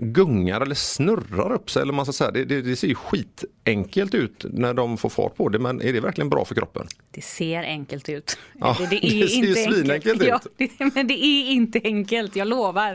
gungar 0.01 0.61
eller 0.61 0.75
snurrar 0.75 1.51
upp 1.51 1.69
sig. 1.69 1.81
Eller 1.81 1.93
man 1.93 2.05
ska 2.05 2.13
säga. 2.13 2.31
Det, 2.31 2.45
det, 2.45 2.61
det 2.61 2.75
ser 2.75 2.87
ju 2.87 2.95
skitenkelt 2.95 4.13
ut 4.13 4.45
när 4.49 4.73
de 4.73 4.97
får 4.97 5.09
fart 5.09 5.35
på 5.35 5.49
det 5.49 5.59
men 5.59 5.81
är 5.81 5.93
det 5.93 5.99
verkligen 5.99 6.29
bra 6.29 6.45
för 6.45 6.55
kroppen? 6.55 6.87
Det 7.11 7.21
ser 7.21 7.63
enkelt 7.63 8.09
ut. 8.09 8.37
Ja, 8.59 8.77
det, 8.79 8.99
det 8.99 9.27
ser 9.27 9.43
ju 9.43 9.53
svinenkelt 9.55 10.21
ut. 10.21 10.27
Ja, 10.27 10.39
det, 10.57 10.95
men 10.95 11.07
det 11.07 11.25
är 11.25 11.51
inte 11.51 11.81
enkelt, 11.83 12.35
jag 12.35 12.47
lovar. 12.47 12.93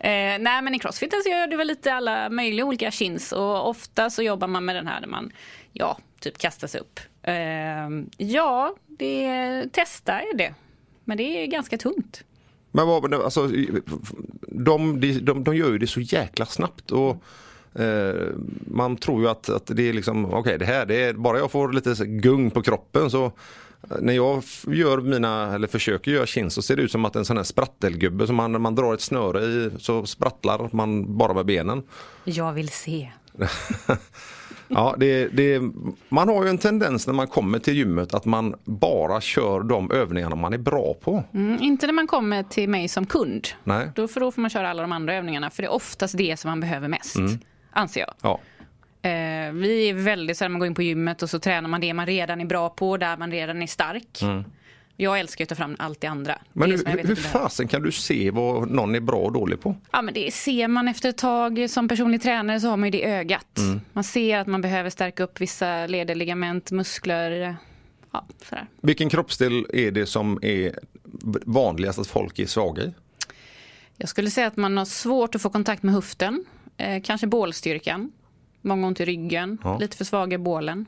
Eh, 0.00 0.38
nej 0.40 0.62
men 0.62 0.74
i 0.74 0.78
crossfiten 0.78 1.22
så 1.22 1.28
gör 1.28 1.46
du 1.46 1.56
väl 1.56 1.66
lite 1.66 1.94
alla 1.94 2.30
möjliga 2.30 2.64
olika 2.64 2.90
chins 2.90 3.32
och 3.32 3.68
ofta 3.68 4.10
så 4.10 4.22
jobbar 4.22 4.48
man 4.48 4.64
med 4.64 4.76
den 4.76 4.86
här 4.86 5.00
där 5.00 5.08
man 5.08 5.32
ja, 5.72 5.98
typ 6.20 6.38
kastar 6.38 6.68
sig 6.68 6.80
upp. 6.80 7.00
Eh, 7.22 8.24
ja, 8.26 8.74
det 8.86 9.64
testar 9.72 10.22
jag 10.28 10.38
det. 10.38 10.54
Men 11.04 11.16
det 11.16 11.42
är 11.42 11.46
ganska 11.46 11.78
tungt. 11.78 12.24
Men 12.72 12.86
vad, 12.86 13.14
alltså, 13.14 13.50
de, 14.48 15.00
de, 15.00 15.44
de, 15.44 15.56
gör 15.56 15.72
ju 15.72 15.78
det 15.78 15.86
så 15.86 16.00
jäkla 16.00 16.46
snabbt. 16.46 16.90
Och, 16.90 17.22
eh, 17.80 18.26
man 18.66 18.96
tror 18.96 19.22
ju 19.22 19.28
att, 19.28 19.48
att 19.48 19.66
det 19.66 19.88
är 19.88 19.92
liksom, 19.92 20.34
okej 20.34 20.58
det 20.58 20.64
här, 20.64 20.86
det 20.86 21.02
är, 21.02 21.12
bara 21.12 21.38
jag 21.38 21.50
får 21.50 21.72
lite 21.72 22.06
gung 22.06 22.50
på 22.50 22.62
kroppen 22.62 23.10
så 23.10 23.24
eh, 23.24 23.96
när 24.00 24.12
jag 24.12 24.42
gör 24.66 25.00
mina, 25.00 25.54
eller 25.54 25.68
försöker 25.68 26.10
göra 26.10 26.26
chins 26.26 26.54
så 26.54 26.62
ser 26.62 26.76
det 26.76 26.82
ut 26.82 26.92
som 26.92 27.04
att 27.04 27.16
en 27.16 27.24
sån 27.24 27.36
här 27.36 27.44
sprattelgubbe 27.44 28.26
som 28.26 28.36
man, 28.36 28.62
man 28.62 28.74
drar 28.74 28.94
ett 28.94 29.00
snöre 29.00 29.44
i 29.44 29.70
så 29.78 30.06
sprattlar 30.06 30.68
man 30.72 31.16
bara 31.16 31.34
med 31.34 31.46
benen. 31.46 31.82
Jag 32.24 32.52
vill 32.52 32.68
se. 32.68 33.10
Ja, 34.74 34.94
det, 34.98 35.28
det, 35.28 35.62
man 36.08 36.28
har 36.28 36.44
ju 36.44 36.50
en 36.50 36.58
tendens 36.58 37.06
när 37.06 37.14
man 37.14 37.26
kommer 37.26 37.58
till 37.58 37.76
gymmet 37.76 38.14
att 38.14 38.24
man 38.24 38.54
bara 38.64 39.20
kör 39.20 39.60
de 39.60 39.90
övningarna 39.90 40.36
man 40.36 40.52
är 40.52 40.58
bra 40.58 40.94
på. 40.94 41.24
Mm, 41.34 41.62
inte 41.62 41.86
när 41.86 41.92
man 41.92 42.06
kommer 42.06 42.42
till 42.42 42.68
mig 42.68 42.88
som 42.88 43.06
kund. 43.06 43.48
Nej. 43.64 43.90
Då, 43.94 44.08
för 44.08 44.20
då 44.20 44.30
får 44.32 44.40
man 44.42 44.50
köra 44.50 44.70
alla 44.70 44.82
de 44.82 44.92
andra 44.92 45.14
övningarna 45.14 45.50
för 45.50 45.62
det 45.62 45.66
är 45.66 45.72
oftast 45.72 46.18
det 46.18 46.36
som 46.36 46.50
man 46.50 46.60
behöver 46.60 46.88
mest. 46.88 47.16
Anser 47.70 48.00
jag. 48.00 48.14
Ja. 48.22 48.40
Eh, 49.08 49.52
vi 49.52 49.88
är 49.88 49.94
väldigt 49.94 50.36
så 50.36 50.44
här, 50.44 50.48
man 50.48 50.58
går 50.58 50.66
in 50.66 50.74
på 50.74 50.82
gymmet 50.82 51.22
och 51.22 51.30
så 51.30 51.38
tränar 51.38 51.68
man 51.68 51.80
det 51.80 51.94
man 51.94 52.06
redan 52.06 52.40
är 52.40 52.44
bra 52.44 52.68
på, 52.68 52.96
där 52.96 53.16
man 53.16 53.30
redan 53.30 53.62
är 53.62 53.66
stark. 53.66 54.22
Jag 55.02 55.20
älskar 55.20 55.44
att 55.44 55.48
ta 55.48 55.54
fram 55.54 55.76
allt 55.78 56.00
det 56.00 56.06
andra. 56.06 56.38
Men 56.52 56.70
det 56.70 56.90
hur, 56.90 57.06
hur 57.06 57.14
fasen 57.14 57.68
kan 57.68 57.82
du 57.82 57.92
se 57.92 58.30
vad 58.30 58.70
någon 58.70 58.94
är 58.94 59.00
bra 59.00 59.16
och 59.16 59.32
dålig 59.32 59.60
på? 59.60 59.76
Ja, 59.90 60.02
men 60.02 60.14
det 60.14 60.34
ser 60.34 60.68
man 60.68 60.88
efter 60.88 61.08
ett 61.08 61.18
tag. 61.18 61.70
Som 61.70 61.88
personlig 61.88 62.22
tränare 62.22 62.60
så 62.60 62.68
har 62.68 62.76
man 62.76 62.86
ju 62.86 62.90
det 62.90 63.04
ögat. 63.04 63.58
Mm. 63.58 63.80
Man 63.92 64.04
ser 64.04 64.38
att 64.38 64.46
man 64.46 64.60
behöver 64.60 64.90
stärka 64.90 65.22
upp 65.22 65.40
vissa 65.40 65.86
leder, 65.86 66.14
ligament, 66.14 66.70
muskler. 66.70 67.56
Ja, 68.12 68.26
sådär. 68.48 68.66
Vilken 68.80 69.08
kroppsdel 69.08 69.66
är 69.72 69.90
det 69.90 70.06
som 70.06 70.38
är 70.42 70.78
vanligast 71.46 71.98
att 71.98 72.06
folk 72.06 72.38
är 72.38 72.46
svaga 72.46 72.82
i? 72.82 72.92
Jag 73.96 74.08
skulle 74.08 74.30
säga 74.30 74.46
att 74.46 74.56
man 74.56 74.76
har 74.76 74.84
svårt 74.84 75.34
att 75.34 75.42
få 75.42 75.50
kontakt 75.50 75.82
med 75.82 75.94
höften. 75.94 76.44
Eh, 76.76 77.02
kanske 77.02 77.26
bålstyrkan. 77.26 78.12
Många 78.60 78.86
ont 78.86 79.00
i 79.00 79.04
ryggen. 79.04 79.58
Ja. 79.64 79.78
Lite 79.78 79.96
för 79.96 80.04
svaga 80.04 80.34
i 80.34 80.38
bålen. 80.38 80.86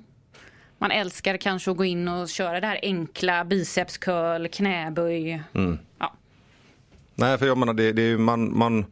Man 0.78 0.90
älskar 0.90 1.36
kanske 1.36 1.70
att 1.70 1.76
gå 1.76 1.84
in 1.84 2.08
och 2.08 2.28
köra 2.28 2.60
det 2.60 2.66
här 2.66 2.78
enkla 2.82 3.44
biceps 3.44 3.98
curl, 3.98 4.48
knäböj. 4.48 5.42
Mm. 5.52 5.78
Ja. 5.98 6.12
Nej, 7.14 7.38
för 7.38 7.46
jag 7.46 7.58
menar 7.58 7.74
det, 7.74 7.92
det 7.92 8.02
är 8.02 8.06
ju 8.06 8.18
man, 8.18 8.58
man, 8.58 8.84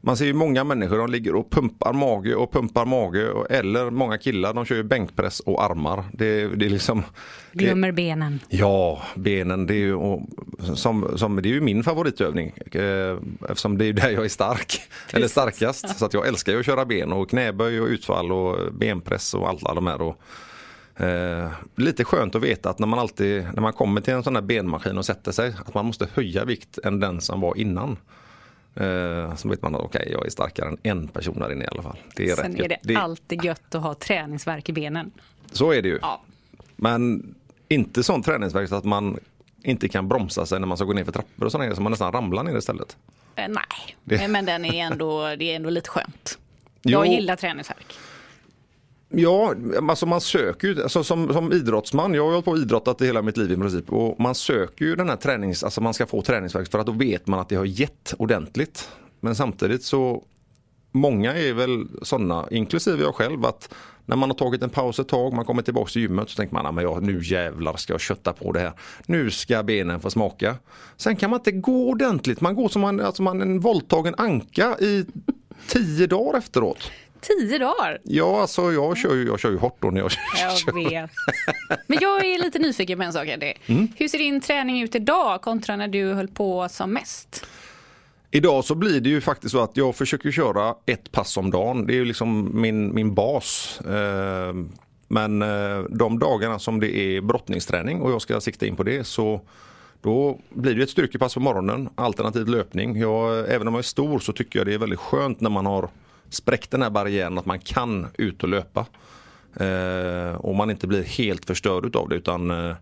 man 0.00 0.16
ser 0.16 0.24
ju 0.24 0.32
många 0.32 0.64
människor 0.64 0.98
de 0.98 1.10
ligger 1.10 1.34
och 1.34 1.50
pumpar 1.50 1.92
mage 1.92 2.34
och 2.34 2.52
pumpar 2.52 2.84
mage. 2.84 3.30
Och, 3.30 3.50
eller 3.50 3.90
många 3.90 4.18
killar 4.18 4.54
de 4.54 4.64
kör 4.64 4.76
ju 4.76 4.82
bänkpress 4.82 5.40
och 5.40 5.64
armar. 5.64 6.04
Det, 6.12 6.46
det 6.46 6.66
är 6.66 6.70
liksom... 6.70 7.02
Det, 7.52 7.64
Glömmer 7.64 7.92
benen. 7.92 8.40
ja, 8.48 9.02
benen 9.14 9.66
det 9.66 9.74
är 9.74 9.78
ju, 9.78 9.94
och, 9.94 10.22
som, 10.74 11.18
som, 11.18 11.36
det 11.36 11.48
är 11.48 11.52
ju 11.54 11.60
min 11.60 11.84
favoritövning. 11.84 12.52
Eh, 12.72 13.18
eftersom 13.48 13.78
det 13.78 13.84
är 13.86 13.92
där 13.92 14.10
jag 14.10 14.24
är 14.24 14.28
stark. 14.28 14.80
Eller 15.12 15.28
starkast. 15.28 15.98
Så 15.98 16.06
att 16.06 16.14
jag 16.14 16.28
älskar 16.28 16.52
ju 16.52 16.60
att 16.60 16.66
köra 16.66 16.84
ben 16.84 17.12
och 17.12 17.30
knäböj 17.30 17.80
och 17.80 17.86
utfall 17.86 18.32
och 18.32 18.72
benpress 18.72 19.34
och 19.34 19.48
alla 19.48 19.74
de 19.74 19.86
här. 19.86 20.02
Och, 20.02 20.20
Eh, 20.96 21.50
lite 21.76 22.04
skönt 22.04 22.34
att 22.34 22.42
veta 22.42 22.70
att 22.70 22.78
när 22.78 22.86
man 22.86 22.98
alltid 22.98 23.44
när 23.54 23.60
man 23.60 23.72
kommer 23.72 24.00
till 24.00 24.14
en 24.14 24.22
sån 24.22 24.34
här 24.34 24.42
benmaskin 24.42 24.98
och 24.98 25.04
sätter 25.06 25.32
sig 25.32 25.54
att 25.66 25.74
man 25.74 25.86
måste 25.86 26.08
höja 26.14 26.44
vikt 26.44 26.78
än 26.84 27.00
den 27.00 27.20
som 27.20 27.40
var 27.40 27.58
innan. 27.58 27.96
Eh, 28.74 29.34
så 29.34 29.48
vet 29.48 29.62
man 29.62 29.74
att 29.74 29.80
okej, 29.80 30.08
jag 30.12 30.26
är 30.26 30.30
starkare 30.30 30.68
än 30.68 30.78
en 30.82 31.08
person 31.08 31.38
där 31.38 31.52
inne 31.52 31.64
i 31.64 31.68
alla 31.68 31.82
fall. 31.82 31.96
Det 32.16 32.30
är 32.30 32.36
Sen 32.36 32.60
är 32.60 32.68
det, 32.68 32.78
gött. 32.92 33.02
alltid 33.02 33.44
gött 33.44 33.74
att 33.74 33.82
ha 33.82 33.94
träningsvärk 33.94 34.68
i 34.68 34.72
benen. 34.72 35.10
Så 35.52 35.72
är 35.72 35.82
det 35.82 35.88
ju. 35.88 35.98
Ja. 36.02 36.22
Men 36.76 37.34
inte 37.68 38.02
sån 38.02 38.22
träningsverk 38.22 38.68
så 38.68 38.74
att 38.74 38.84
man 38.84 39.18
inte 39.62 39.88
kan 39.88 40.08
bromsa 40.08 40.46
sig 40.46 40.60
när 40.60 40.66
man 40.66 40.76
ska 40.76 40.84
gå 40.86 40.92
ner 40.92 41.04
för 41.04 41.12
trappor 41.12 41.44
och 41.46 41.52
sådana 41.52 41.64
grejer 41.64 41.76
så 41.76 41.82
man 41.82 41.90
nästan 41.92 42.12
ramlar 42.12 42.42
ner 42.42 42.56
istället. 42.58 42.96
Eh, 43.36 43.48
nej, 43.48 43.96
Det- 44.04 44.28
men 44.28 44.44
den 44.44 44.64
är 44.64 44.84
ändå, 44.86 45.36
det 45.36 45.44
är 45.52 45.56
ändå 45.56 45.70
lite 45.70 45.90
skönt. 45.90 46.38
Jag 46.82 47.06
Jo. 47.06 47.12
gillar 47.12 47.36
träningsvärk. 47.36 47.94
Ja, 49.16 49.54
alltså 49.88 50.06
man 50.06 50.20
söker 50.20 50.68
ju, 50.68 50.82
alltså 50.82 51.04
som, 51.04 51.32
som 51.32 51.52
idrottsman, 51.52 52.14
jag 52.14 52.22
har 52.22 52.28
ju 52.28 52.32
hållit 52.32 52.44
på 52.44 52.50
och 52.50 52.58
idrottat 52.58 53.00
i 53.02 53.06
hela 53.06 53.22
mitt 53.22 53.36
liv 53.36 53.52
i 53.52 53.56
princip 53.56 53.92
och 53.92 54.20
man 54.20 54.34
söker 54.34 54.84
ju 54.84 54.96
den 54.96 55.08
här 55.08 55.16
tränings, 55.16 55.64
alltså 55.64 55.80
man 55.80 55.94
ska 55.94 56.06
få 56.06 56.22
träningsverk 56.22 56.70
för 56.70 56.78
att 56.78 56.86
då 56.86 56.92
vet 56.92 57.26
man 57.26 57.40
att 57.40 57.48
det 57.48 57.56
har 57.56 57.64
gett 57.64 58.14
ordentligt. 58.18 58.88
Men 59.20 59.34
samtidigt 59.34 59.84
så, 59.84 60.22
många 60.92 61.34
är 61.34 61.52
väl 61.52 61.86
sådana, 62.02 62.46
inklusive 62.50 63.02
jag 63.02 63.14
själv, 63.14 63.44
att 63.44 63.74
när 64.06 64.16
man 64.16 64.30
har 64.30 64.36
tagit 64.36 64.62
en 64.62 64.70
paus 64.70 64.98
ett 64.98 65.08
tag, 65.08 65.32
man 65.32 65.44
kommer 65.44 65.62
tillbaka 65.62 65.90
till 65.90 66.02
gymmet 66.02 66.30
så 66.30 66.36
tänker 66.36 66.54
man, 66.54 66.66
"Ah, 66.66 66.72
men 66.72 66.84
jag, 66.84 67.02
nu 67.02 67.20
jävlar 67.24 67.76
ska 67.76 67.92
jag 67.92 68.00
kötta 68.00 68.32
på 68.32 68.52
det 68.52 68.60
här. 68.60 68.72
Nu 69.06 69.30
ska 69.30 69.62
benen 69.62 70.00
få 70.00 70.10
smaka. 70.10 70.56
Sen 70.96 71.16
kan 71.16 71.30
man 71.30 71.40
inte 71.40 71.52
gå 71.52 71.88
ordentligt, 71.88 72.40
man 72.40 72.54
går 72.54 72.68
som 72.68 72.82
man, 72.82 73.00
alltså 73.00 73.22
man 73.22 73.40
en 73.42 73.60
våldtagen 73.60 74.14
anka 74.18 74.76
i 74.80 75.06
tio 75.68 76.06
dagar 76.06 76.38
efteråt. 76.38 76.90
Tio 77.26 77.58
dagar. 77.58 77.98
Ja, 78.04 78.40
alltså 78.40 78.72
jag 78.72 78.96
kör 78.96 79.14
ju, 79.14 79.26
jag 79.26 79.40
kör 79.40 79.50
ju 79.50 79.56
hårt 79.58 79.76
då 79.80 79.90
när 79.90 80.00
jag 80.00 80.10
Jag 80.40 80.58
kör. 80.58 80.72
vet. 80.90 81.10
Men 81.86 81.98
jag 82.00 82.24
är 82.24 82.38
lite 82.42 82.58
nyfiken 82.58 82.98
på 82.98 83.04
en 83.04 83.12
sak. 83.12 83.26
Eddie. 83.28 83.54
Mm. 83.66 83.88
Hur 83.96 84.08
ser 84.08 84.18
din 84.18 84.40
träning 84.40 84.82
ut 84.82 84.94
idag 84.94 85.42
kontra 85.42 85.76
när 85.76 85.88
du 85.88 86.12
höll 86.12 86.28
på 86.28 86.68
som 86.68 86.92
mest? 86.92 87.46
Idag 88.30 88.64
så 88.64 88.74
blir 88.74 89.00
det 89.00 89.08
ju 89.08 89.20
faktiskt 89.20 89.52
så 89.52 89.60
att 89.60 89.76
jag 89.76 89.96
försöker 89.96 90.30
köra 90.30 90.74
ett 90.86 91.12
pass 91.12 91.36
om 91.36 91.50
dagen. 91.50 91.86
Det 91.86 91.92
är 91.92 91.96
ju 91.96 92.04
liksom 92.04 92.60
min, 92.60 92.94
min 92.94 93.14
bas. 93.14 93.80
Eh, 93.80 94.54
Men 95.08 95.42
eh, 95.42 95.78
de 95.90 96.18
dagarna 96.18 96.58
som 96.58 96.80
det 96.80 96.96
är 96.96 97.20
brottningsträning 97.20 98.00
och 98.00 98.10
jag 98.10 98.22
ska 98.22 98.40
sikta 98.40 98.66
in 98.66 98.76
på 98.76 98.82
det 98.82 99.04
så 99.04 99.40
då 100.02 100.38
blir 100.50 100.74
det 100.74 100.82
ett 100.82 100.90
styrkepass 100.90 101.34
på 101.34 101.40
morgonen, 101.40 101.88
alternativt 101.94 102.48
löpning. 102.48 102.96
Jag, 102.96 103.50
även 103.52 103.68
om 103.68 103.74
jag 103.74 103.78
är 103.78 103.82
stor 103.82 104.18
så 104.18 104.32
tycker 104.32 104.58
jag 104.58 104.66
det 104.66 104.74
är 104.74 104.78
väldigt 104.78 104.98
skönt 105.00 105.40
när 105.40 105.50
man 105.50 105.66
har 105.66 105.88
spräckt 106.28 106.70
den 106.70 106.82
här 106.82 106.90
barriären 106.90 107.38
att 107.38 107.46
man 107.46 107.58
kan 107.58 108.06
ut 108.18 108.42
och 108.42 108.48
löpa. 108.48 108.86
Eh, 109.56 110.34
och 110.34 110.54
man 110.54 110.70
inte 110.70 110.86
blir 110.86 111.02
helt 111.02 111.44
förstörd 111.44 111.86
utav 111.86 112.08
det 112.08 112.14
utan 112.14 112.50
eh, 112.50 112.76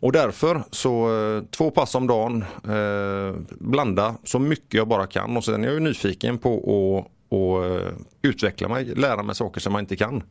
och 0.00 0.12
därför 0.12 0.62
så 0.70 1.20
eh, 1.20 1.42
två 1.50 1.70
pass 1.70 1.94
om 1.94 2.06
dagen, 2.06 2.44
eh, 2.68 3.40
blanda 3.50 4.14
så 4.24 4.38
mycket 4.38 4.74
jag 4.74 4.88
bara 4.88 5.06
kan 5.06 5.36
och 5.36 5.44
sen 5.44 5.62
är 5.62 5.66
jag 5.66 5.74
ju 5.74 5.80
nyfiken 5.80 6.38
på 6.38 6.58
att 6.58 7.12
och, 7.28 7.64
eh, 7.64 7.92
utveckla 8.22 8.68
mig, 8.68 8.84
lära 8.84 9.22
mig 9.22 9.34
saker 9.34 9.60
som 9.60 9.72
man 9.72 9.80
inte 9.80 9.96
kan. 9.96 10.22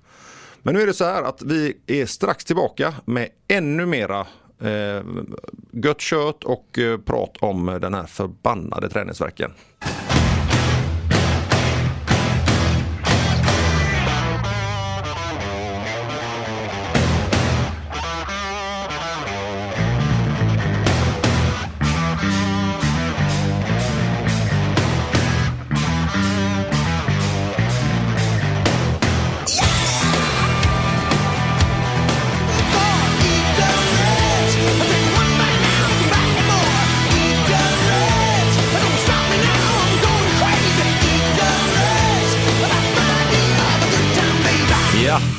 Men 0.62 0.76
nu 0.76 0.82
är 0.82 0.88
det 0.88 0.94
så 0.94 1.06
här 1.06 1.24
att 1.24 1.42
vi 1.42 1.78
är 1.88 2.06
strax 2.06 2.46
tillbaka 2.46 2.94
med 3.06 3.30
ännu 3.48 3.86
mera 3.86 4.20
eh, 4.62 5.04
gött 5.72 6.02
kött 6.02 6.44
och 6.44 6.80
eh, 6.80 6.98
prat 6.98 7.38
om 7.40 7.78
den 7.82 7.94
här 7.94 8.06
förbannade 8.06 8.90
träningsverken. 8.90 9.52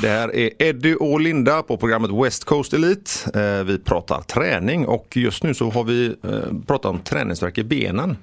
Det 0.00 0.08
här 0.08 0.36
är 0.36 0.50
Eddie 0.58 0.94
och 0.94 1.20
Linda 1.20 1.62
på 1.62 1.76
programmet 1.76 2.10
West 2.10 2.44
Coast 2.44 2.72
Elite. 2.72 3.10
Eh, 3.40 3.64
vi 3.64 3.78
pratar 3.78 4.22
träning 4.22 4.86
och 4.86 5.16
just 5.16 5.42
nu 5.42 5.54
så 5.54 5.70
har 5.70 5.84
vi 5.84 6.06
eh, 6.06 6.30
pratat 6.66 6.90
om 6.90 6.98
träningsvärk 6.98 7.58
i 7.58 7.64
benen. 7.64 8.16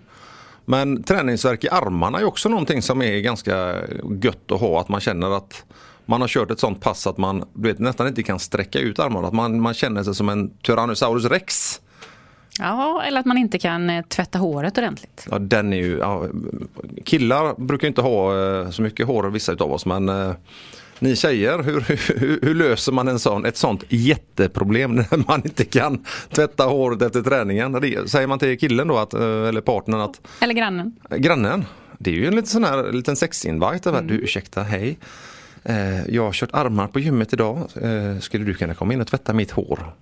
Men 0.66 1.04
träningsvärk 1.04 1.64
i 1.64 1.70
armarna 1.70 2.20
är 2.20 2.24
också 2.24 2.50
någonting 2.50 2.82
som 2.82 3.02
är 3.02 3.20
ganska 3.20 3.76
gött 4.22 4.52
att 4.52 4.60
ha. 4.60 4.82
Att 4.82 4.90
man 4.90 5.02
känner 5.02 5.38
att 5.38 5.66
man 6.06 6.22
har 6.22 6.28
kört 6.28 6.52
ett 6.52 6.60
sånt 6.60 6.82
pass 6.82 7.08
att 7.08 7.18
man 7.18 7.46
du 7.54 7.68
vet, 7.68 7.80
nästan 7.80 8.08
inte 8.08 8.24
kan 8.24 8.40
sträcka 8.40 8.80
ut 8.80 9.00
armarna. 9.00 9.28
Att 9.28 9.34
man, 9.34 9.62
man 9.62 9.74
känner 9.74 10.04
sig 10.04 10.16
som 10.16 10.30
en 10.30 10.50
Tyrannosaurus 10.58 11.26
rex. 11.26 11.82
Ja, 12.60 13.04
eller 13.04 13.20
att 13.20 13.26
man 13.26 13.38
inte 13.38 13.60
kan 13.60 13.90
eh, 13.90 14.06
tvätta 14.06 14.40
håret 14.40 14.78
ordentligt. 14.78 15.28
Ja, 15.32 15.40
den 15.40 15.74
är 15.74 15.78
ju, 15.78 15.98
ja, 15.98 16.26
killar 17.06 17.56
brukar 17.58 17.88
inte 17.88 18.02
ha 18.02 18.32
så 18.72 18.82
mycket 18.82 19.08
hår 19.08 19.24
vissa 19.24 19.52
utav 19.52 19.74
oss 19.74 19.86
men 19.86 20.10
ni 21.00 21.16
tjejer, 21.16 21.64
hur, 21.64 21.80
hur, 22.20 22.40
hur 22.42 22.56
löser 22.56 22.92
man 22.92 23.08
en 23.08 23.20
sån, 23.20 23.46
ett 23.46 23.58
sånt 23.58 23.84
jätteproblem 23.90 24.96
när 25.12 25.28
man 25.28 25.42
inte 25.46 25.66
kan 25.66 26.06
tvätta 26.30 26.64
håret 26.64 27.02
efter 27.02 27.22
träningen? 27.22 27.82
Säger 28.08 28.28
man 28.28 28.40
till 28.40 28.60
killen 28.60 28.88
då, 28.88 28.98
att, 28.98 29.14
eh, 29.14 29.22
eller 29.22 29.62
partnern 29.62 30.02
att 30.02 30.22
Eller 30.40 30.54
grannen. 30.54 30.96
grannen, 31.10 31.66
det 31.98 32.10
är 32.10 32.16
ju 32.16 32.28
en 32.28 32.36
liten 32.36 32.48
sån 32.48 32.64
här 32.64 32.92
liten 32.92 33.16
sexinvite. 33.16 33.90
Mm. 33.90 34.08
Du 34.08 34.14
ursäkta, 34.14 34.64
hej. 34.64 34.98
Eh, 35.64 36.10
jag 36.10 36.24
har 36.24 36.34
kört 36.34 36.50
armar 36.54 36.88
på 36.88 37.00
gymmet 37.00 37.34
idag. 37.34 37.58
Eh, 37.82 38.20
skulle 38.20 38.46
du 38.46 38.54
kunna 38.54 38.74
komma 38.74 38.94
in 38.94 39.02
och 39.02 39.08
tvätta 39.08 39.34
mitt 39.34 39.52
hår? 39.52 39.94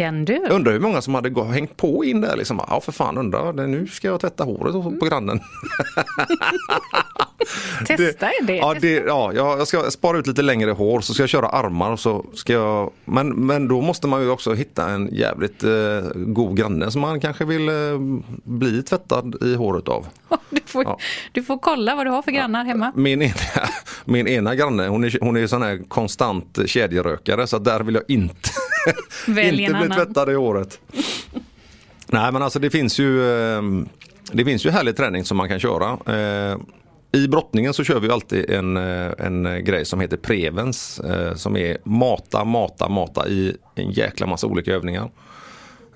Den 0.00 0.24
du. 0.24 0.36
Undrar 0.50 0.72
hur 0.72 0.80
många 0.80 1.02
som 1.02 1.14
hade 1.14 1.44
hängt 1.44 1.76
på 1.76 2.04
in 2.04 2.20
där 2.20 2.36
liksom. 2.36 2.60
Ja 2.68 2.80
för 2.80 2.92
fan 2.92 3.18
undrar, 3.18 3.52
det- 3.52 3.66
nu 3.66 3.86
ska 3.86 4.08
jag 4.08 4.20
tvätta 4.20 4.44
håret 4.44 5.00
på 5.00 5.06
grannen. 5.06 5.40
Testa 7.86 8.30
det. 8.42 8.56
Ja, 8.56 8.74
det, 8.80 8.92
ja, 8.94 9.32
jag 9.34 9.66
ska 9.68 9.90
spara 9.90 10.18
ut 10.18 10.26
lite 10.26 10.42
längre 10.42 10.70
hår 10.70 11.00
så 11.00 11.14
ska 11.14 11.22
jag 11.22 11.30
köra 11.30 11.48
armar 11.48 11.90
och 11.90 12.00
så 12.00 12.24
ska 12.34 12.52
jag 12.52 12.90
men, 13.04 13.28
men 13.46 13.68
då 13.68 13.80
måste 13.80 14.06
man 14.08 14.22
ju 14.22 14.30
också 14.30 14.54
hitta 14.54 14.88
en 14.90 15.08
jävligt 15.14 15.62
eh, 15.64 15.70
god 16.14 16.56
granne 16.56 16.90
som 16.90 17.00
man 17.00 17.20
kanske 17.20 17.44
vill 17.44 17.68
eh, 17.68 17.74
bli 18.44 18.82
tvättad 18.82 19.36
i 19.42 19.54
håret 19.54 19.88
av. 19.88 20.06
Du, 20.50 20.60
får, 20.66 20.84
Ja. 20.84 20.98
du 21.32 21.42
får 21.42 21.58
kolla 21.58 21.94
vad 21.96 22.06
du 22.06 22.10
har 22.10 22.22
för 22.22 22.30
grannar 22.30 22.64
hemma. 22.64 22.92
Min 22.96 23.22
ena, 23.22 23.34
min 24.04 24.28
ena 24.28 24.54
granne 24.54 24.88
hon 24.88 25.04
är, 25.04 25.18
hon 25.20 25.36
är 25.36 25.46
sån 25.46 25.62
här 25.62 25.80
konstant 25.88 26.58
kedjerökare 26.66 27.46
så 27.46 27.58
där 27.58 27.80
vill 27.80 27.94
jag 27.94 28.04
inte, 28.08 28.50
Välj 29.26 29.62
inte 29.62 29.74
bli 29.74 29.84
annan. 29.84 29.98
tvättad 30.06 30.30
i 30.30 30.34
håret. 30.34 30.80
Nej 32.06 32.32
men 32.32 32.42
alltså 32.42 32.58
det 32.58 32.70
finns 32.70 32.98
ju 33.00 33.30
eh, 33.30 33.62
Det 34.32 34.44
finns 34.44 34.66
ju 34.66 34.70
härlig 34.70 34.96
träning 34.96 35.24
som 35.24 35.36
man 35.36 35.48
kan 35.48 35.60
köra. 35.60 35.98
Eh, 36.06 36.56
I 37.12 37.28
brottningen 37.28 37.74
så 37.74 37.84
kör 37.84 38.00
vi 38.00 38.10
alltid 38.10 38.50
en, 38.50 38.76
eh, 38.76 39.12
en 39.18 39.64
grej 39.64 39.84
som 39.84 40.00
heter 40.00 40.16
Prevens 40.16 41.00
eh, 41.00 41.34
som 41.34 41.56
är 41.56 41.78
mata, 41.84 42.44
mata, 42.44 42.88
mata 42.88 43.28
i 43.28 43.56
en 43.74 43.90
jäkla 43.90 44.26
massa 44.26 44.46
olika 44.46 44.72
övningar. 44.74 45.10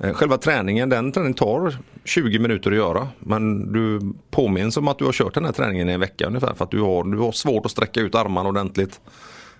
Eh, 0.00 0.12
Själva 0.12 0.38
träningen, 0.38 0.88
den 0.88 1.12
träningen 1.12 1.34
tar 1.34 1.76
20 2.04 2.38
minuter 2.38 2.70
att 2.70 2.76
göra. 2.76 3.08
Men 3.18 3.72
du 3.72 4.00
påminns 4.30 4.76
om 4.76 4.88
att 4.88 4.98
du 4.98 5.04
har 5.04 5.12
kört 5.12 5.34
den 5.34 5.44
här 5.44 5.52
träningen 5.52 5.88
i 5.88 5.92
en 5.92 6.00
vecka 6.00 6.26
ungefär. 6.26 6.54
För 6.54 6.64
att 6.64 6.70
du 6.70 6.80
har, 6.80 7.04
du 7.04 7.18
har 7.18 7.32
svårt 7.32 7.66
att 7.66 7.72
sträcka 7.72 8.00
ut 8.00 8.14
armarna 8.14 8.48
ordentligt. 8.48 9.00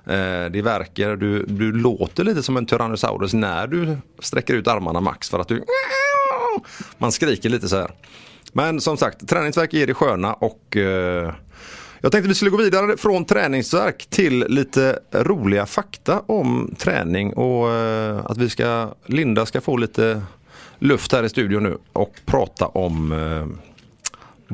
Eh, 0.07 0.51
det 0.51 0.63
verkar, 0.63 1.17
du, 1.17 1.45
du 1.45 1.73
låter 1.73 2.25
lite 2.25 2.43
som 2.43 2.57
en 2.57 2.67
Tyrannosaurus 2.67 3.35
när 3.35 3.67
du 3.67 3.97
sträcker 4.19 4.55
ut 4.55 4.69
armarna 4.69 5.01
max 5.01 5.31
för 5.31 5.39
att 5.39 5.49
du 5.49 5.65
Man 6.99 7.13
skriker 7.13 7.49
lite 7.49 7.69
så 7.69 7.77
här. 7.77 7.91
Men 8.53 8.81
som 8.81 8.97
sagt, 8.97 9.29
träningsverk 9.29 9.75
är 9.75 9.87
det 9.87 9.95
sköna 9.95 10.35
och 10.35 10.77
eh, 10.77 11.35
jag 12.01 12.13
tänkte 12.13 12.29
vi 12.29 12.35
skulle 12.35 12.51
gå 12.51 12.57
vidare 12.57 12.97
från 12.97 13.25
träningsverk 13.25 14.07
till 14.11 14.45
lite 14.49 14.99
roliga 15.13 15.67
fakta 15.67 16.21
om 16.27 16.75
träning 16.79 17.33
och 17.33 17.71
eh, 17.73 18.25
att 18.25 18.37
vi 18.37 18.51
ska, 18.51 18.95
Linda 19.07 19.47
ska 19.47 19.61
få 19.61 19.77
lite 19.77 20.23
luft 20.79 21.13
här 21.13 21.23
i 21.23 21.29
studion 21.29 21.63
nu 21.63 21.79
och 21.93 22.21
prata 22.27 22.67
om 22.67 23.13
eh, 23.13 23.74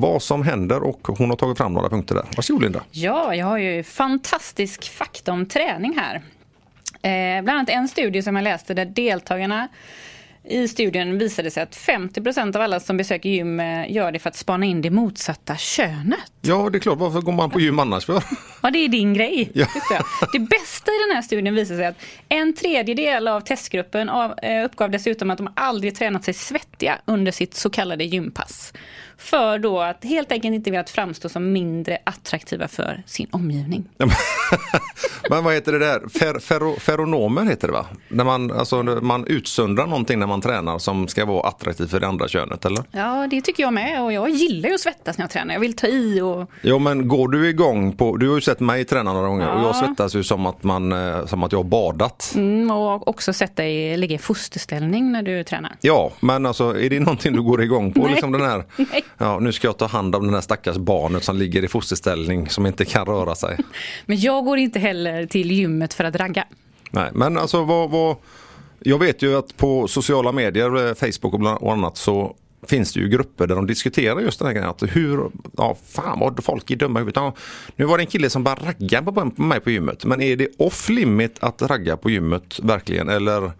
vad 0.01 0.23
som 0.23 0.43
händer 0.43 0.83
och 0.83 1.09
hon 1.09 1.31
har 1.31 1.37
tagit 1.37 1.59
fram 1.59 1.73
några 1.73 1.89
punkter 1.89 2.15
där. 2.15 2.25
Varsågod 2.37 2.63
Linda. 2.63 2.83
Ja, 2.91 3.35
jag 3.35 3.47
har 3.47 3.59
ju 3.59 3.83
fantastisk 3.83 4.91
fakta 4.91 5.33
om 5.33 5.47
träning 5.47 5.99
här. 5.99 6.23
Eh, 7.03 7.43
bland 7.43 7.59
annat 7.59 7.71
en 7.71 7.89
studie 7.89 8.23
som 8.23 8.37
jag 8.37 8.43
läste 8.43 8.75
där 8.75 8.85
deltagarna 8.85 9.69
i 10.45 10.69
studien 10.69 11.19
visade 11.19 11.51
sig 11.51 11.63
att 11.63 11.77
50% 11.77 12.57
av 12.57 12.63
alla 12.63 12.81
som 12.81 12.97
besöker 12.97 13.29
gym 13.29 13.61
eh, 13.61 13.93
gör 13.93 14.13
det 14.13 14.19
för 14.19 14.29
att 14.29 14.37
spana 14.37 14.67
in 14.67 14.83
det 14.83 14.91
motsatta 14.91 15.57
könet. 15.57 16.33
Ja, 16.41 16.71
det 16.71 16.79
är 16.79 16.81
klart. 16.81 16.99
Varför 16.99 17.21
går 17.21 17.33
man 17.33 17.51
på 17.51 17.61
gym 17.61 17.79
annars 17.79 18.07
för? 18.07 18.23
Ja, 18.63 18.71
det 18.71 18.79
är 18.79 18.89
din 18.89 19.15
grej. 19.15 19.51
Ja. 19.55 19.67
Det. 20.33 20.39
bästa 20.39 20.91
i 20.91 21.09
den 21.09 21.17
här 21.17 21.23
studien 21.23 21.55
visar 21.55 21.75
sig 21.75 21.87
att 21.87 21.97
en 22.29 22.55
tredjedel 22.55 23.29
av 23.29 23.41
testgruppen 23.41 24.09
eh, 24.43 24.65
uppgav 24.65 24.91
dessutom 24.91 25.31
att 25.31 25.39
de 25.39 25.53
aldrig 25.57 25.95
tränat 25.95 26.25
sig 26.25 26.35
svettiga 26.35 26.99
under 27.05 27.33
sitt 27.33 27.55
så 27.55 27.71
kallade 27.71 28.05
gympass. 28.05 28.73
För 29.21 29.59
då 29.59 29.81
att 29.81 30.05
helt 30.05 30.33
enkelt 30.33 30.55
inte 30.55 30.71
velat 30.71 30.91
framstå 30.91 31.29
som 31.29 31.53
mindre 31.53 31.99
attraktiva 32.05 32.69
för 32.69 33.03
sin 33.07 33.27
omgivning. 33.31 33.85
Men 35.31 35.45
vad 35.45 35.55
heter 35.55 35.73
det 35.73 35.79
där? 35.79 36.09
Fer, 36.19 36.39
ferro, 36.39 36.77
feronomer 36.81 37.45
heter 37.45 37.67
det 37.69 37.73
va? 37.73 37.87
När 38.09 38.25
man, 38.25 38.51
alltså, 38.53 38.83
man 38.83 39.27
utsöndrar 39.27 39.87
någonting 39.87 40.19
när 40.19 40.27
man 40.27 40.41
tränar 40.41 40.79
som 40.79 41.09
ska 41.09 41.25
vara 41.25 41.49
attraktivt 41.49 41.91
för 41.91 42.01
det 42.01 42.07
andra 42.07 42.29
könet 42.29 42.65
eller? 42.65 42.85
Ja, 42.91 43.27
det 43.31 43.41
tycker 43.43 43.63
jag 43.63 43.73
med 43.73 44.03
och 44.03 44.13
jag 44.13 44.31
gillar 44.31 44.69
ju 44.69 44.75
att 44.75 44.81
svettas 44.81 45.19
när 45.19 45.23
jag 45.23 45.31
tränar. 45.31 45.55
Jag 45.55 45.61
vill 45.61 45.77
ta 45.77 45.87
i 45.87 46.21
och 46.21 46.51
Jo 46.63 46.79
men 46.79 47.09
går 47.09 47.29
du 47.29 47.49
igång 47.49 47.93
på, 47.93 48.17
du 48.17 48.29
har 48.29 48.35
ju 48.35 48.41
sett 48.41 48.61
mig 48.61 48.85
träna 48.85 49.13
några 49.13 49.29
gånger 49.29 49.49
och 49.55 49.61
Ja. 49.61 49.67
jag 49.67 49.77
svettas 49.77 50.15
ju 50.15 50.23
som 50.23 50.47
att, 50.47 50.63
man, 50.65 50.93
eh, 50.93 51.27
som 51.27 51.43
att 51.43 51.53
jag 51.53 51.59
har 51.59 51.65
badat. 51.65 52.33
Mm, 52.37 52.71
och 52.71 53.09
också 53.09 53.33
sätta 53.33 53.63
dig, 53.63 53.97
ligga 53.97 54.15
i 54.15 54.19
fosterställning 54.19 55.13
när 55.13 55.23
du 55.23 55.45
tränar. 55.45 55.73
Ja, 55.81 56.11
men 56.21 56.47
alltså 56.47 56.79
är 56.79 56.91
det 56.91 57.01
någonting 57.01 57.33
du 57.33 57.43
går 57.43 57.63
igång 57.63 57.93
på? 57.93 58.07
Liksom 58.11 58.33
den 58.33 58.41
här, 58.41 58.65
Nej. 58.77 59.05
Ja, 59.19 59.39
nu 59.39 59.53
ska 59.53 59.69
jag 59.69 59.79
ta 59.79 59.87
hand 59.87 60.15
om 60.15 60.25
den 60.25 60.35
här 60.35 60.41
stackars 60.41 60.77
barnet 60.77 61.25
som 61.25 61.37
ligger 61.37 61.65
i 61.65 61.69
fosterställning 61.69 62.49
som 62.49 62.67
inte 62.67 62.85
kan 62.85 63.07
röra 63.07 63.35
sig. 63.35 63.57
Men 64.07 64.21
jag 64.21 64.45
går 64.45 64.59
inte 64.59 64.79
heller 64.79 65.27
till 65.27 65.51
gymmet 65.51 65.95
för 65.95 66.05
att 66.05 66.17
ragga. 66.17 66.45
Nej, 66.91 67.11
men 67.13 67.39
alltså 67.39 67.65
vad, 67.65 67.91
vad, 67.91 68.17
jag 68.81 68.99
vet 68.99 69.23
ju 69.23 69.37
att 69.37 69.57
på 69.57 69.89
sociala 69.89 70.33
medier, 70.33 70.89
eh, 70.89 70.95
Facebook 70.95 71.35
och 71.35 71.41
bland 71.41 71.59
och 71.59 71.73
annat 71.73 71.97
så 71.97 72.37
finns 72.67 72.93
det 72.93 73.01
ju 73.01 73.09
grupper 73.09 73.47
där 73.47 73.57
de 73.57 73.67
diskuterar 73.67 74.21
just 74.21 74.39
den 74.39 74.47
här 74.47 74.55
grejen. 74.55 74.71
Att 74.71 74.83
hur, 74.97 75.31
ja 75.57 75.77
fan 75.87 76.19
vad 76.21 76.45
folk 76.45 76.71
är 76.71 76.77
dumma 76.77 76.99
i 76.99 77.01
huvudet. 77.01 77.17
Ja, 77.17 77.35
nu 77.77 77.85
var 77.85 77.99
det 77.99 78.03
en 78.03 78.07
kille 78.07 78.31
som 78.31 78.45
bara 78.45 78.55
raggade 78.55 79.13
på, 79.13 79.31
på 79.31 79.43
mig 79.43 79.61
på 79.61 79.71
gymmet. 79.71 80.05
Men 80.05 80.21
är 80.21 80.37
det 80.37 80.49
off 80.59 80.89
limit 80.89 81.37
att 81.41 81.63
ragga 81.63 81.97
på 81.97 82.11
gymmet 82.11 82.61
verkligen? 82.63 83.09
Eller? 83.09 83.53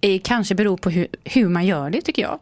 Det 0.00 0.18
kanske 0.18 0.54
beror 0.54 0.76
på 0.76 0.90
hur, 0.90 1.06
hur 1.24 1.48
man 1.48 1.66
gör 1.66 1.90
det 1.90 2.00
tycker 2.00 2.22
jag. 2.22 2.38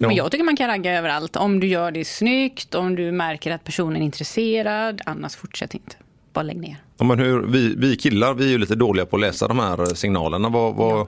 Ja. 0.00 0.06
Men 0.06 0.16
jag 0.16 0.30
tycker 0.30 0.44
man 0.44 0.56
kan 0.56 0.68
ragga 0.68 0.98
överallt. 0.98 1.36
Om 1.36 1.60
du 1.60 1.66
gör 1.66 1.90
det 1.90 2.04
snyggt, 2.04 2.74
om 2.74 2.96
du 2.96 3.12
märker 3.12 3.50
att 3.50 3.64
personen 3.64 3.96
är 4.02 4.04
intresserad. 4.04 5.00
Annars 5.06 5.36
fortsätt 5.36 5.74
inte. 5.74 5.96
Bara 6.32 6.42
lägg 6.42 6.56
ner. 6.56 6.76
Ja, 6.98 7.04
men 7.04 7.18
hur, 7.18 7.40
vi, 7.46 7.74
vi 7.76 7.96
killar 7.96 8.34
vi 8.34 8.44
är 8.44 8.48
ju 8.48 8.58
lite 8.58 8.74
dåliga 8.74 9.06
på 9.06 9.16
att 9.16 9.20
läsa 9.20 9.48
de 9.48 9.58
här 9.58 9.80
eh, 9.80 9.86
signalerna. 9.86 10.48
Vad, 10.48 10.74
vad, 10.74 11.06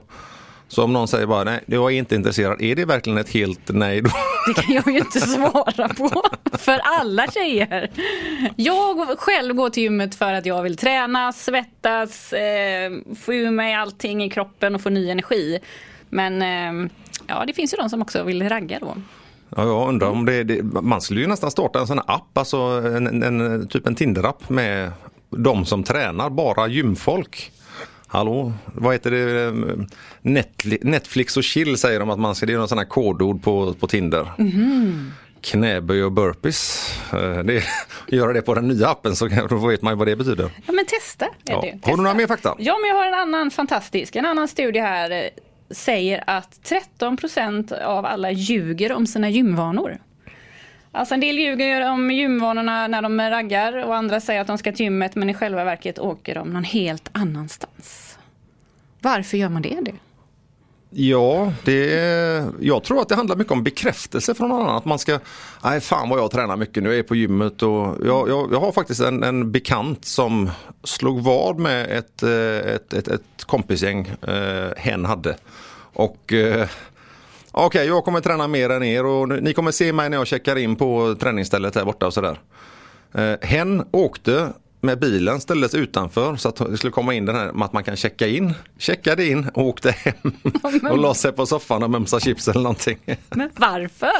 Så 0.67 0.83
om 0.83 0.93
någon 0.93 1.07
säger 1.07 1.25
bara 1.25 1.43
nej, 1.43 1.59
jag 1.65 1.91
är 1.91 1.97
inte 1.97 2.15
intresserad. 2.15 2.61
Är 2.61 2.75
det 2.75 2.85
verkligen 2.85 3.17
ett 3.17 3.29
helt 3.29 3.69
nej 3.69 4.01
då? 4.01 4.09
Det 4.47 4.61
kan 4.61 4.75
jag 4.75 4.87
ju 4.87 4.97
inte 4.97 5.19
svara 5.19 5.89
på 5.89 6.23
för 6.57 6.79
alla 6.83 7.27
tjejer. 7.27 7.89
Jag 8.55 9.19
själv 9.19 9.55
går 9.55 9.69
till 9.69 9.83
gymmet 9.83 10.15
för 10.15 10.33
att 10.33 10.45
jag 10.45 10.63
vill 10.63 10.77
träna, 10.77 11.33
svettas, 11.33 12.33
eh, 12.33 12.91
få 13.25 13.33
ur 13.33 13.51
mig 13.51 13.73
allting 13.73 14.23
i 14.23 14.29
kroppen 14.29 14.75
och 14.75 14.81
få 14.81 14.89
ny 14.89 15.09
energi. 15.09 15.59
Men 16.09 16.41
eh, 16.41 16.89
ja, 17.27 17.43
det 17.47 17.53
finns 17.53 17.73
ju 17.73 17.77
de 17.77 17.89
som 17.89 18.01
också 18.01 18.23
vill 18.23 18.49
ragga 18.49 18.79
då. 18.79 18.95
Ja, 19.55 19.63
jag 19.63 19.89
undrar 19.89 20.07
om 20.09 20.25
det, 20.25 20.43
det 20.43 20.63
Man 20.63 21.01
skulle 21.01 21.21
ju 21.21 21.27
nästan 21.27 21.51
starta 21.51 21.79
en 21.79 21.87
sån 21.87 21.97
här 21.97 22.15
app, 22.15 22.37
alltså 22.37 22.57
en, 22.57 23.23
en, 23.23 23.67
typ 23.67 23.87
en 23.87 23.95
Tinder-app 23.95 24.49
med 24.49 24.91
de 25.29 25.65
som 25.65 25.83
tränar, 25.83 26.29
bara 26.29 26.67
gymfolk. 26.67 27.51
Hallå, 28.07 28.53
vad 28.65 28.93
heter 28.93 29.11
det? 29.11 29.51
Netfli- 30.21 30.79
Netflix 30.81 31.37
och 31.37 31.43
chill 31.43 31.77
säger 31.77 31.99
de 31.99 32.09
att 32.09 32.19
man 32.19 32.35
ska, 32.35 32.45
det 32.45 32.53
är 32.53 32.57
någon 32.57 32.67
sån 32.67 32.77
här 32.77 32.85
kodord 32.85 33.43
på, 33.43 33.73
på 33.73 33.87
Tinder. 33.87 34.27
Knäböj 35.41 36.03
och 36.03 36.11
burpees. 36.11 36.89
Eh, 37.13 37.39
Det, 37.43 37.63
göra 38.07 38.33
det 38.33 38.41
på 38.41 38.53
den 38.53 38.67
nya 38.67 38.87
appen 38.89 39.15
så 39.15 39.27
då 39.49 39.55
vet 39.67 39.81
man 39.81 39.93
ju 39.93 39.97
vad 39.97 40.07
det 40.07 40.15
betyder. 40.15 40.49
Ja 40.65 40.73
men 40.73 40.85
testa. 40.85 41.25
Är 41.25 41.29
Ja. 41.45 41.61
det. 41.61 41.67
Har 41.67 41.71
Testa. 41.73 41.89
du 41.91 41.97
några 41.97 42.13
mer 42.13 42.27
fakta? 42.27 42.55
Ja 42.59 42.77
men 42.81 42.89
jag 42.89 42.95
har 42.95 43.05
en 43.07 43.13
annan 43.13 43.51
fantastisk. 43.51 44.15
En 44.15 44.25
annan 44.25 44.47
studie 44.47 44.79
här 44.79 45.29
säger 45.69 46.23
att 46.27 46.59
13% 46.99 47.83
av 47.83 48.05
alla 48.05 48.31
ljuger 48.31 48.93
om 48.93 49.07
sina 49.07 49.29
gymvanor. 49.29 49.97
Alltså 50.91 51.13
en 51.13 51.19
del 51.19 51.39
ljuger 51.39 51.91
om 51.91 52.11
gymvanorna 52.11 52.87
när 52.87 53.01
de 53.01 53.21
raggar 53.21 53.85
och 53.85 53.95
andra 53.95 54.19
säger 54.19 54.41
att 54.41 54.47
de 54.47 54.57
ska 54.57 54.71
till 54.71 54.83
gymmet 54.83 55.15
men 55.15 55.29
i 55.29 55.33
själva 55.33 55.63
verket 55.63 55.99
åker 55.99 56.35
de 56.35 56.49
någon 56.49 56.63
helt 56.63 57.09
annanstans. 57.11 58.17
Varför 58.99 59.37
gör 59.37 59.49
man 59.49 59.61
det? 59.61 59.77
det? 59.81 59.93
Ja, 60.95 61.53
det, 61.63 62.51
jag 62.59 62.83
tror 62.83 63.01
att 63.01 63.09
det 63.09 63.15
handlar 63.15 63.35
mycket 63.35 63.53
om 63.53 63.63
bekräftelse 63.63 64.33
från 64.35 64.49
någon 64.49 64.61
annan. 64.61 64.75
Att 64.75 64.85
man 64.85 64.99
ska, 64.99 65.19
nej 65.63 65.81
fan 65.81 66.09
vad 66.09 66.19
jag 66.19 66.31
tränar 66.31 66.57
mycket 66.57 66.83
nu, 66.83 66.89
jag 66.89 66.99
är 66.99 67.03
på 67.03 67.15
gymmet 67.15 67.63
och 67.63 67.97
jag, 68.05 68.29
jag, 68.29 68.49
jag 68.53 68.59
har 68.59 68.71
faktiskt 68.71 69.01
en, 69.01 69.23
en 69.23 69.51
bekant 69.51 70.05
som 70.05 70.49
slog 70.83 71.23
vad 71.23 71.59
med 71.59 71.97
ett, 71.97 72.23
eh, 72.23 72.73
ett, 72.73 72.93
ett, 72.93 73.07
ett 73.07 73.43
kompisgäng 73.45 74.07
eh, 74.21 74.77
hen 74.77 75.05
hade. 75.05 75.35
Och 75.93 76.33
eh, 76.33 76.67
okej, 77.51 77.87
jag 77.87 78.05
kommer 78.05 78.21
träna 78.21 78.47
mer 78.47 78.69
än 78.69 78.83
er 78.83 79.05
och 79.05 79.29
ni 79.29 79.53
kommer 79.53 79.71
se 79.71 79.93
mig 79.93 80.09
när 80.09 80.17
jag 80.17 80.27
checkar 80.27 80.55
in 80.55 80.75
på 80.75 81.15
träningsstället 81.19 81.75
här 81.75 81.85
borta 81.85 82.07
och 82.07 82.13
sådär. 82.13 82.39
Eh, 83.13 83.35
hen 83.41 83.85
åkte 83.91 84.53
med 84.83 84.99
bilen, 84.99 85.41
ställdes 85.41 85.75
utanför 85.75 86.35
så 86.35 86.49
att 86.49 86.55
det 86.55 86.77
skulle 86.77 86.91
komma 86.91 87.13
in 87.13 87.25
den 87.25 87.35
här 87.35 87.63
att 87.63 87.73
man 87.73 87.83
kan 87.83 87.95
checka 87.95 88.27
in. 88.27 88.53
Checkade 88.77 89.27
in 89.27 89.49
och 89.53 89.63
åkte 89.63 89.91
hem 89.91 90.31
och 90.91 90.97
la 90.97 91.13
sig 91.13 91.31
på 91.31 91.45
soffan 91.45 91.83
och 91.83 91.89
mumsade 91.89 92.21
chips 92.21 92.47
eller 92.47 92.61
någonting. 92.61 92.97
Men 93.29 93.49
varför? 93.55 94.11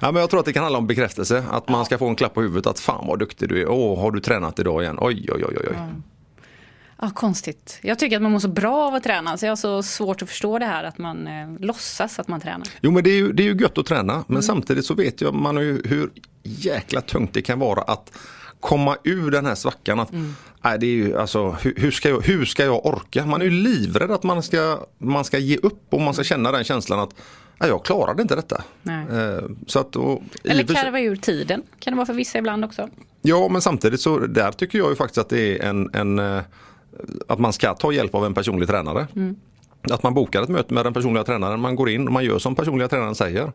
Ja, 0.00 0.12
men 0.12 0.20
jag 0.20 0.30
tror 0.30 0.40
att 0.40 0.46
det 0.46 0.52
kan 0.52 0.62
handla 0.62 0.78
om 0.78 0.86
bekräftelse, 0.86 1.44
att 1.50 1.68
man 1.68 1.84
ska 1.84 1.98
få 1.98 2.08
en 2.08 2.16
klapp 2.16 2.34
på 2.34 2.42
huvudet 2.42 2.66
att 2.66 2.80
fan 2.80 3.06
vad 3.06 3.18
duktig 3.18 3.48
du 3.48 3.60
är. 3.60 3.68
Åh, 3.68 4.00
har 4.00 4.10
du 4.10 4.20
tränat 4.20 4.58
idag 4.58 4.82
igen? 4.82 4.98
Oj, 5.00 5.28
oj, 5.32 5.44
oj, 5.48 5.56
oj. 5.70 5.76
Ja, 7.00 7.10
konstigt. 7.14 7.78
Jag 7.82 7.98
tycker 7.98 8.16
att 8.16 8.22
man 8.22 8.32
mår 8.32 8.38
så 8.38 8.48
bra 8.48 8.86
av 8.86 8.94
att 8.94 9.02
träna 9.02 9.36
så 9.36 9.46
jag 9.46 9.50
har 9.50 9.56
så 9.56 9.82
svårt 9.82 10.22
att 10.22 10.28
förstå 10.28 10.58
det 10.58 10.64
här 10.64 10.84
att 10.84 10.98
man 10.98 11.26
eh, 11.26 11.60
låtsas 11.60 12.18
att 12.18 12.28
man 12.28 12.40
tränar. 12.40 12.68
Jo 12.80 12.90
men 12.90 13.04
det 13.04 13.10
är 13.10 13.14
ju, 13.14 13.32
det 13.32 13.42
är 13.42 13.44
ju 13.44 13.56
gött 13.56 13.78
att 13.78 13.86
träna 13.86 14.24
men 14.26 14.42
samtidigt 14.42 14.86
så 14.86 14.94
vet 14.94 15.20
jag 15.20 15.34
man 15.34 15.56
ju 15.56 15.82
hur 15.84 16.10
jäkla 16.42 17.00
tungt 17.00 17.34
det 17.34 17.42
kan 17.42 17.58
vara 17.58 17.82
att 17.82 18.12
komma 18.62 18.96
ur 19.04 19.30
den 19.30 19.46
här 19.46 19.54
svackan. 19.54 20.00
Att, 20.00 20.12
nej, 20.64 20.78
det 20.78 20.86
är 20.86 20.90
ju, 20.90 21.18
alltså, 21.18 21.50
hur, 21.50 21.74
hur, 21.76 21.90
ska 21.90 22.08
jag, 22.08 22.20
hur 22.20 22.44
ska 22.44 22.64
jag 22.64 22.86
orka? 22.86 23.26
Man 23.26 23.40
är 23.40 23.44
ju 23.44 23.50
livrädd 23.50 24.10
att 24.10 24.22
man 24.22 24.42
ska, 24.42 24.86
man 24.98 25.24
ska 25.24 25.38
ge 25.38 25.56
upp 25.56 25.86
och 25.90 26.00
man 26.00 26.14
ska 26.14 26.24
känna 26.24 26.52
den 26.52 26.64
känslan 26.64 26.98
att 26.98 27.10
nej, 27.60 27.68
jag 27.68 27.84
klarade 27.84 28.22
inte 28.22 28.34
detta. 28.34 28.62
Nej. 28.82 29.06
Eh, 29.10 29.42
så 29.66 29.78
att, 29.78 29.96
och, 29.96 30.22
Eller 30.44 30.64
karva 30.64 31.00
ur 31.00 31.16
tiden. 31.16 31.62
Kan 31.78 31.92
det 31.92 31.96
vara 31.96 32.06
för 32.06 32.14
vissa 32.14 32.38
ibland 32.38 32.64
också. 32.64 32.88
Ja, 33.22 33.48
men 33.48 33.62
samtidigt 33.62 34.00
så 34.00 34.18
där 34.18 34.52
tycker 34.52 34.78
jag 34.78 34.90
ju 34.90 34.96
faktiskt 34.96 35.18
att 35.18 35.28
det 35.28 35.58
är 35.58 35.64
en, 35.68 35.90
en 35.94 36.18
eh, 36.18 36.42
att 37.28 37.38
man 37.38 37.52
ska 37.52 37.74
ta 37.74 37.92
hjälp 37.92 38.14
av 38.14 38.26
en 38.26 38.34
personlig 38.34 38.68
tränare. 38.68 39.06
Att 39.90 40.02
man 40.02 40.14
bokar 40.14 40.42
ett 40.42 40.48
möte 40.48 40.74
med 40.74 40.86
den 40.86 40.94
personliga 40.94 41.24
tränaren, 41.24 41.60
man 41.60 41.76
går 41.76 41.90
in 41.90 42.06
och 42.06 42.12
man 42.12 42.24
gör 42.24 42.38
som 42.38 42.54
personliga 42.54 42.88
tränaren 42.88 43.14
säger. 43.14 43.52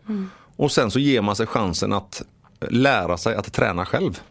Och 0.56 0.72
sen 0.72 0.92
så 0.92 1.00
ger 1.00 1.22
man 1.22 1.36
sig 1.36 1.48
chansen 1.48 1.94
att 1.94 2.22
lära 2.70 3.18
sig 3.18 3.36
att 3.36 3.54
träna 3.54 3.86
själv. 3.86 4.22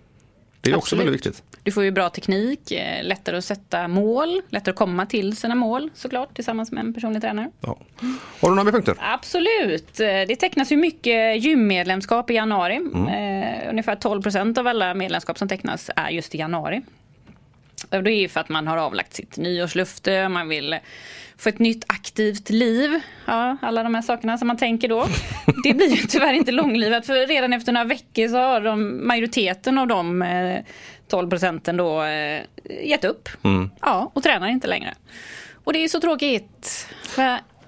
Det 0.61 0.71
är 0.71 0.77
också 0.77 0.87
Absolut. 0.95 1.07
väldigt 1.07 1.27
viktigt. 1.27 1.43
Du 1.63 1.73
får 1.73 1.85
ju 1.85 1.91
bra 1.91 2.09
teknik, 2.11 2.71
eh, 2.73 3.05
lättare 3.05 3.37
att 3.37 3.45
sätta 3.45 3.89
mål, 3.89 4.43
lättare 4.51 4.71
att 4.71 4.77
komma 4.77 5.07
till 5.07 5.37
sina 5.37 5.55
mål 5.55 5.91
såklart 5.95 6.35
tillsammans 6.35 6.73
med 6.73 6.85
en 6.85 6.95
personlig 6.95 7.23
tränare. 7.23 7.51
Ja. 7.61 7.79
Har 8.41 8.49
du 8.49 8.55
några 8.55 8.65
mer 8.65 8.73
punkter? 8.73 8.95
Absolut. 8.99 10.01
Eh, 10.01 10.07
Det 10.07 10.37
tecknas 10.37 10.73
ju 10.73 10.77
mycket 10.77 11.45
gymmedlemskap 11.45 12.31
i 12.31 12.35
januari. 12.35 12.75
Eh, 12.77 13.71
ungefär 13.71 13.95
12 13.97 14.23
procent 14.23 14.59
av 14.59 14.67
alla 14.67 14.95
medlemskap 14.95 15.39
som 15.39 15.49
tecknas 15.49 15.91
är 15.97 16.11
just 16.11 16.35
i 16.35 16.39
januari. 16.39 16.83
Det 17.89 17.97
är 17.97 18.09
ju 18.09 18.29
för 18.29 18.41
att 18.41 18.49
man 18.49 18.67
har 18.67 18.77
avlagt 18.77 19.15
sitt 19.15 19.37
nyårslöfte, 19.37 20.29
man 20.29 20.49
vill 20.49 20.79
få 21.39 21.49
ett 21.49 21.59
nytt 21.59 21.85
aktivt 21.87 22.51
liv. 22.51 23.01
Ja, 23.27 23.57
alla 23.63 23.83
de 23.83 23.95
här 23.95 24.03
sakerna 24.03 24.39
som 24.39 24.49
man 24.49 24.57
tänker 24.57 24.89
då. 24.89 25.07
Det 25.65 25.75
blir 25.75 25.89
ju 25.89 26.07
tyvärr 26.07 26.33
inte 26.33 26.53
långlivat 26.53 27.07
för 27.07 27.27
redan 27.27 27.53
efter 27.53 27.73
några 27.73 27.85
veckor 27.85 28.29
så 28.29 28.37
har 28.37 28.61
de, 28.61 29.07
majoriteten 29.07 29.79
av 29.79 29.87
de 29.87 30.23
eh, 30.23 30.61
12 31.09 31.31
procenten 31.31 31.77
då 31.77 32.03
eh, 32.03 32.43
gett 32.85 33.05
upp. 33.05 33.29
Ja, 33.81 34.11
och 34.15 34.23
tränar 34.23 34.49
inte 34.49 34.69
längre. 34.69 34.95
Och 35.65 35.73
det 35.73 35.85
är 35.85 35.89
så 35.89 36.01
tråkigt. 36.01 36.89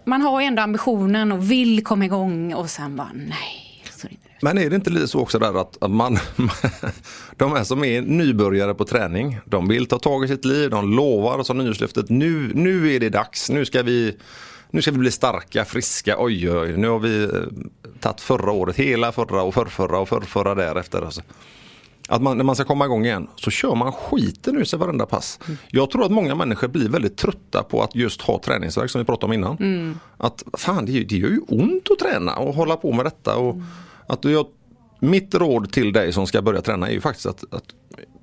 Man 0.04 0.22
har 0.22 0.40
ju 0.40 0.46
ändå 0.46 0.62
ambitionen 0.62 1.32
och 1.32 1.50
vill 1.50 1.84
komma 1.84 2.04
igång 2.04 2.54
och 2.54 2.70
sen 2.70 2.96
bara 2.96 3.10
nej, 3.14 3.67
Men 4.42 4.58
är 4.58 4.70
det 4.70 4.76
inte 4.76 4.90
lite 4.90 5.08
så 5.08 5.20
också 5.20 5.38
där 5.38 5.60
att 5.60 5.82
att 5.82 5.90
man, 5.90 6.18
de 7.36 7.52
här 7.52 7.64
som 7.64 7.84
är 7.84 8.02
nybörjare 8.02 8.74
på 8.74 8.84
träning, 8.84 9.38
de 9.44 9.68
vill 9.68 9.86
ta 9.86 9.98
tag 9.98 10.24
i 10.24 10.28
sitt 10.28 10.44
liv, 10.44 10.70
de 10.70 10.96
lovar 10.96 11.42
som 11.42 11.58
nyårslöftet, 11.58 12.08
nu, 12.08 12.50
nu 12.54 12.94
är 12.94 13.00
det 13.00 13.08
dags, 13.08 13.50
nu 13.50 13.64
ska 13.64 13.82
vi 13.82 14.16
nu 14.70 14.82
ska 14.82 14.90
vi 14.90 14.98
bli 14.98 15.10
starka, 15.10 15.64
friska, 15.64 16.16
oj 16.18 16.50
oj, 16.50 16.76
nu 16.76 16.88
har 16.88 16.98
vi 16.98 17.22
eh, 17.24 17.30
tagit 18.00 18.20
förra 18.20 18.52
året, 18.52 18.76
hela 18.76 19.12
förra 19.12 19.42
och 19.42 19.54
förrförra 19.54 19.98
och 19.98 20.08
förrförra 20.08 20.54
därefter. 20.54 21.02
Alltså. 21.02 21.22
Att 22.08 22.22
man, 22.22 22.36
när 22.36 22.44
man 22.44 22.54
ska 22.54 22.64
komma 22.64 22.84
igång 22.84 23.04
igen 23.04 23.28
så 23.36 23.50
kör 23.50 23.74
man 23.74 23.92
skiten 23.92 24.56
ur 24.56 24.64
sig 24.64 24.78
varenda 24.78 25.06
pass. 25.06 25.40
Jag 25.68 25.90
tror 25.90 26.04
att 26.04 26.10
många 26.10 26.34
människor 26.34 26.68
blir 26.68 26.88
väldigt 26.88 27.16
trötta 27.16 27.62
på 27.62 27.82
att 27.82 27.94
just 27.94 28.22
ha 28.22 28.40
träningsverk 28.44 28.90
som 28.90 28.98
vi 28.98 29.04
pratade 29.04 29.26
om 29.26 29.32
innan. 29.32 30.00
Att 30.16 30.44
fan 30.52 30.86
det, 30.86 30.92
det 31.04 31.16
gör 31.16 31.28
ju 31.28 31.40
ont 31.48 31.90
att 31.90 31.98
träna 31.98 32.36
och 32.36 32.54
hålla 32.54 32.76
på 32.76 32.92
med 32.92 33.06
detta. 33.06 33.36
Och 33.36 33.56
att 34.08 34.24
jag, 34.24 34.46
mitt 35.00 35.34
råd 35.34 35.72
till 35.72 35.92
dig 35.92 36.12
som 36.12 36.26
ska 36.26 36.42
börja 36.42 36.62
träna 36.62 36.88
är 36.88 36.92
ju 36.92 37.00
faktiskt 37.00 37.26
att, 37.26 37.54
att 37.54 37.74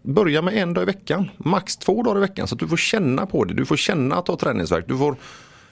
börja 0.02 0.41
med 0.41 0.54
en 0.54 0.74
dag 0.74 0.82
i 0.82 0.86
veckan. 0.86 1.30
Max 1.38 1.78
två 1.78 2.04
dagar 2.04 2.17
i 2.17 2.21
veckan 2.21 2.48
så 2.48 2.56
att 2.56 2.60
du 2.60 2.67
får 2.67 2.78
känna 2.78 3.26
på 3.26 3.43
det. 3.43 3.54
Du 3.54 3.65
får 3.65 3.78
känna 3.78 4.15
att 4.15 4.28
ha 4.28 4.38
träningsverk. 4.38 4.86
Du 4.88 4.98
får 4.98 5.17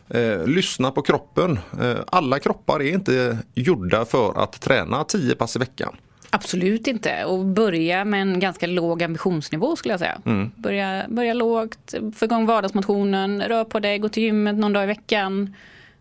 eh, 0.10 0.48
lyssna 0.48 0.92
på 0.92 1.02
kroppen. 1.02 1.60
Eh, 1.82 1.96
alla 2.08 2.40
kroppar 2.40 2.82
är 2.82 2.94
inte 2.94 3.38
gjorda 3.54 4.06
för 4.06 4.44
att 4.44 4.62
träna 4.62 5.04
10 5.04 5.36
pass 5.36 5.56
i 5.56 5.60
veckan. 5.60 5.96
Absolut 6.30 6.88
inte. 6.88 7.26
Och 7.26 7.46
börja 7.46 8.06
med 8.06 8.22
en 8.22 8.40
ganska 8.40 8.68
låg 8.68 9.04
ambitionsnivå 9.04 9.76
skulle 9.76 9.94
jag 9.94 10.00
säga. 10.00 10.22
Mm. 10.26 10.52
Börja, 10.56 11.06
börja 11.10 11.34
lågt, 11.34 11.94
få 12.16 12.26
igång 12.26 12.46
vardagsmotionen, 12.46 13.42
rör 13.42 13.64
på 13.64 13.80
dig, 13.80 14.00
gå 14.00 14.10
till 14.10 14.24
gymmet 14.24 14.56
någon 14.56 14.74
dag 14.74 14.84
i 14.84 14.88
veckan. 14.88 15.56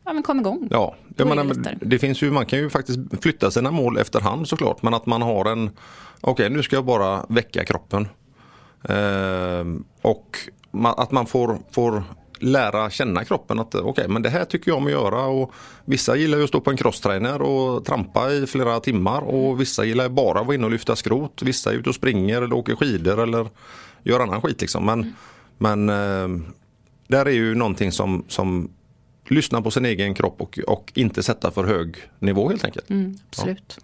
Ja 0.05 0.12
men 0.12 0.23
kom 0.23 0.41
igång. 0.41 0.69
Ja, 0.71 0.95
jag 1.17 1.29
menar, 1.29 1.55
det 1.81 1.99
finns 1.99 2.23
ju, 2.23 2.31
man 2.31 2.47
kan 2.47 2.59
ju 2.59 2.71
faktiskt 2.71 2.99
flytta 3.21 3.51
sina 3.51 3.71
mål 3.71 3.99
efterhand 3.99 4.49
såklart. 4.49 4.83
Men 4.83 4.95
att 4.95 5.07
man 5.07 5.23
har 5.23 5.45
en, 5.45 5.71
okej 6.21 6.51
nu 6.51 6.62
ska 6.62 6.77
jag 6.77 6.85
bara 6.85 7.27
väcka 7.29 7.65
kroppen. 7.65 8.09
Ehm, 8.88 9.85
och 10.03 10.38
ma- 10.73 10.95
att 10.97 11.11
man 11.11 11.27
får, 11.27 11.59
får 11.71 12.03
lära 12.38 12.91
känna 12.91 13.25
kroppen 13.25 13.59
att 13.59 13.75
okej 13.75 14.09
men 14.09 14.23
det 14.23 14.29
här 14.31 14.45
tycker 14.45 14.71
jag 14.71 14.79
om 14.79 14.87
att 14.87 14.93
göra. 14.93 15.25
Och 15.27 15.53
vissa 15.85 16.17
gillar 16.17 16.38
ju 16.38 16.45
att 16.45 16.49
stå 16.49 16.61
på 16.61 16.71
en 16.71 16.77
crosstrainer 16.77 17.43
och 17.43 17.85
trampa 17.85 18.33
i 18.33 18.47
flera 18.47 18.81
timmar. 18.81 19.21
Och 19.21 19.61
vissa 19.61 19.85
gillar 19.85 20.05
ju 20.05 20.11
bara 20.11 20.41
att 20.41 20.47
vara 20.47 20.55
inne 20.55 20.65
och 20.65 20.71
lyfta 20.73 20.97
skrot. 20.97 21.43
Vissa 21.43 21.71
är 21.71 21.75
ute 21.75 21.88
och 21.88 21.95
springer 21.95 22.43
eller 22.43 22.57
åker 22.57 22.77
skidor 22.77 23.23
eller 23.23 23.49
gör 24.03 24.21
annan 24.21 24.43
skit 24.43 24.61
liksom. 24.61 24.87
Men, 24.87 25.15
men 25.59 25.88
ehm, 25.88 26.47
där 27.09 27.27
är 27.27 27.31
ju 27.31 27.55
någonting 27.55 27.93
som, 27.93 28.25
som 28.29 28.71
lyssna 29.33 29.62
på 29.62 29.71
sin 29.71 29.85
egen 29.85 30.14
kropp 30.14 30.40
och, 30.40 30.59
och 30.66 30.92
inte 30.95 31.23
sätta 31.23 31.51
för 31.51 31.64
hög 31.64 31.97
nivå 32.18 32.49
helt 32.49 32.64
enkelt. 32.64 32.90
Mm, 32.90 33.18
absolut. 33.31 33.79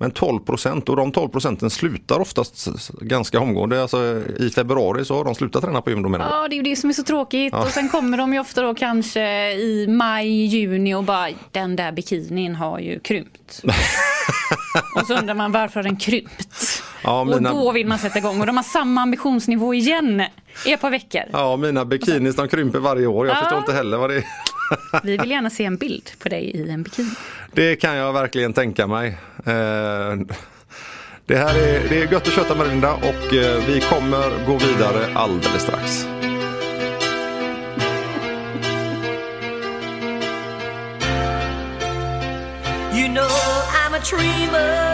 Men 0.00 0.10
12 0.10 0.40
procent 0.40 0.88
och 0.88 0.96
de 0.96 1.12
12 1.12 1.28
procenten 1.28 1.70
slutar 1.70 2.20
oftast 2.20 2.68
ganska 3.00 3.40
omgående. 3.40 3.82
Alltså, 3.82 4.22
I 4.38 4.50
februari 4.54 5.04
så 5.04 5.14
har 5.16 5.24
de 5.24 5.34
slutat 5.34 5.62
träna 5.62 5.82
på 5.82 5.90
gym. 5.90 6.02
du? 6.02 6.18
Ja, 6.18 6.48
det 6.48 6.54
är 6.54 6.56
ju 6.56 6.62
det 6.62 6.76
som 6.76 6.90
är 6.90 6.94
så 6.94 7.02
tråkigt. 7.02 7.52
Ja. 7.52 7.62
Och 7.64 7.68
sen 7.70 7.88
kommer 7.88 8.18
de 8.18 8.32
ju 8.34 8.40
ofta 8.40 8.62
då 8.62 8.74
kanske 8.74 9.52
i 9.52 9.86
maj, 9.88 10.28
juni 10.46 10.94
och 10.94 11.04
bara 11.04 11.28
den 11.52 11.76
där 11.76 11.92
bikinin 11.92 12.54
har 12.54 12.78
ju 12.78 13.00
krympt. 13.00 13.62
och 15.00 15.06
så 15.06 15.18
undrar 15.18 15.34
man 15.34 15.52
varför 15.52 15.74
har 15.74 15.82
den 15.84 15.96
krympt? 15.96 16.82
Ja, 17.04 17.24
mina- 17.24 17.52
Och 17.52 17.56
då 17.64 17.72
vill 17.72 17.86
man 17.86 17.98
sätta 17.98 18.18
igång 18.18 18.40
och 18.40 18.46
de 18.46 18.56
har 18.56 18.64
samma 18.64 19.00
ambitionsnivå 19.00 19.74
igen 19.74 20.22
i 20.66 20.72
ett 20.72 20.80
par 20.80 20.90
veckor. 20.90 21.22
Ja, 21.32 21.56
mina 21.56 21.84
bikinis 21.84 22.36
de 22.36 22.48
krymper 22.48 22.78
varje 22.78 23.06
år. 23.06 23.26
Jag 23.26 23.36
Ja. 23.36 23.40
förstår 23.40 23.58
inte 23.58 23.72
heller 23.72 23.96
vad 23.98 24.10
det 24.10 24.16
är. 24.16 24.24
Vi 25.02 25.16
vill 25.16 25.30
gärna 25.30 25.50
se 25.50 25.64
en 25.64 25.76
bild 25.76 26.10
på 26.18 26.28
dig 26.28 26.44
i 26.44 26.70
en 26.70 26.82
bikini. 26.82 27.08
Det 27.52 27.76
kan 27.76 27.96
jag 27.96 28.12
verkligen 28.12 28.52
tänka 28.52 28.86
mig. 28.86 29.08
Eh, 29.46 30.16
Det 31.26 31.36
här 31.36 31.54
är, 31.58 31.88
det 31.88 32.02
är 32.02 32.12
gött 32.12 32.26
att 32.28 32.32
köta 32.34 32.54
med 32.54 32.68
Linda 32.68 32.92
och 32.94 33.34
eh, 33.34 33.62
vi 33.66 33.80
kommer 33.80 34.46
gå 34.46 34.58
vidare 34.58 35.14
alldeles 35.14 35.62
strax. 35.62 36.06
You 42.98 43.06
know 43.08 43.30
I'm 43.82 43.94
a 43.94 44.00
dreamer, 44.10 44.87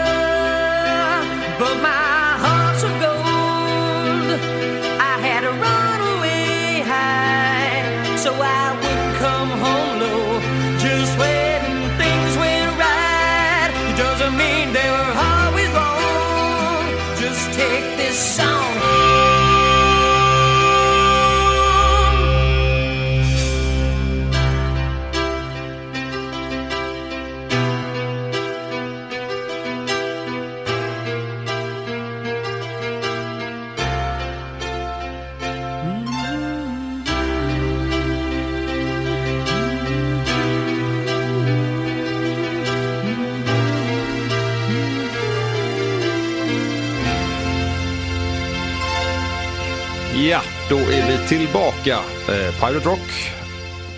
vi 51.15 51.27
tillbaka. 51.27 51.99
Eh, 52.29 52.59
Pirate 52.59 52.89
Rock, 52.89 53.31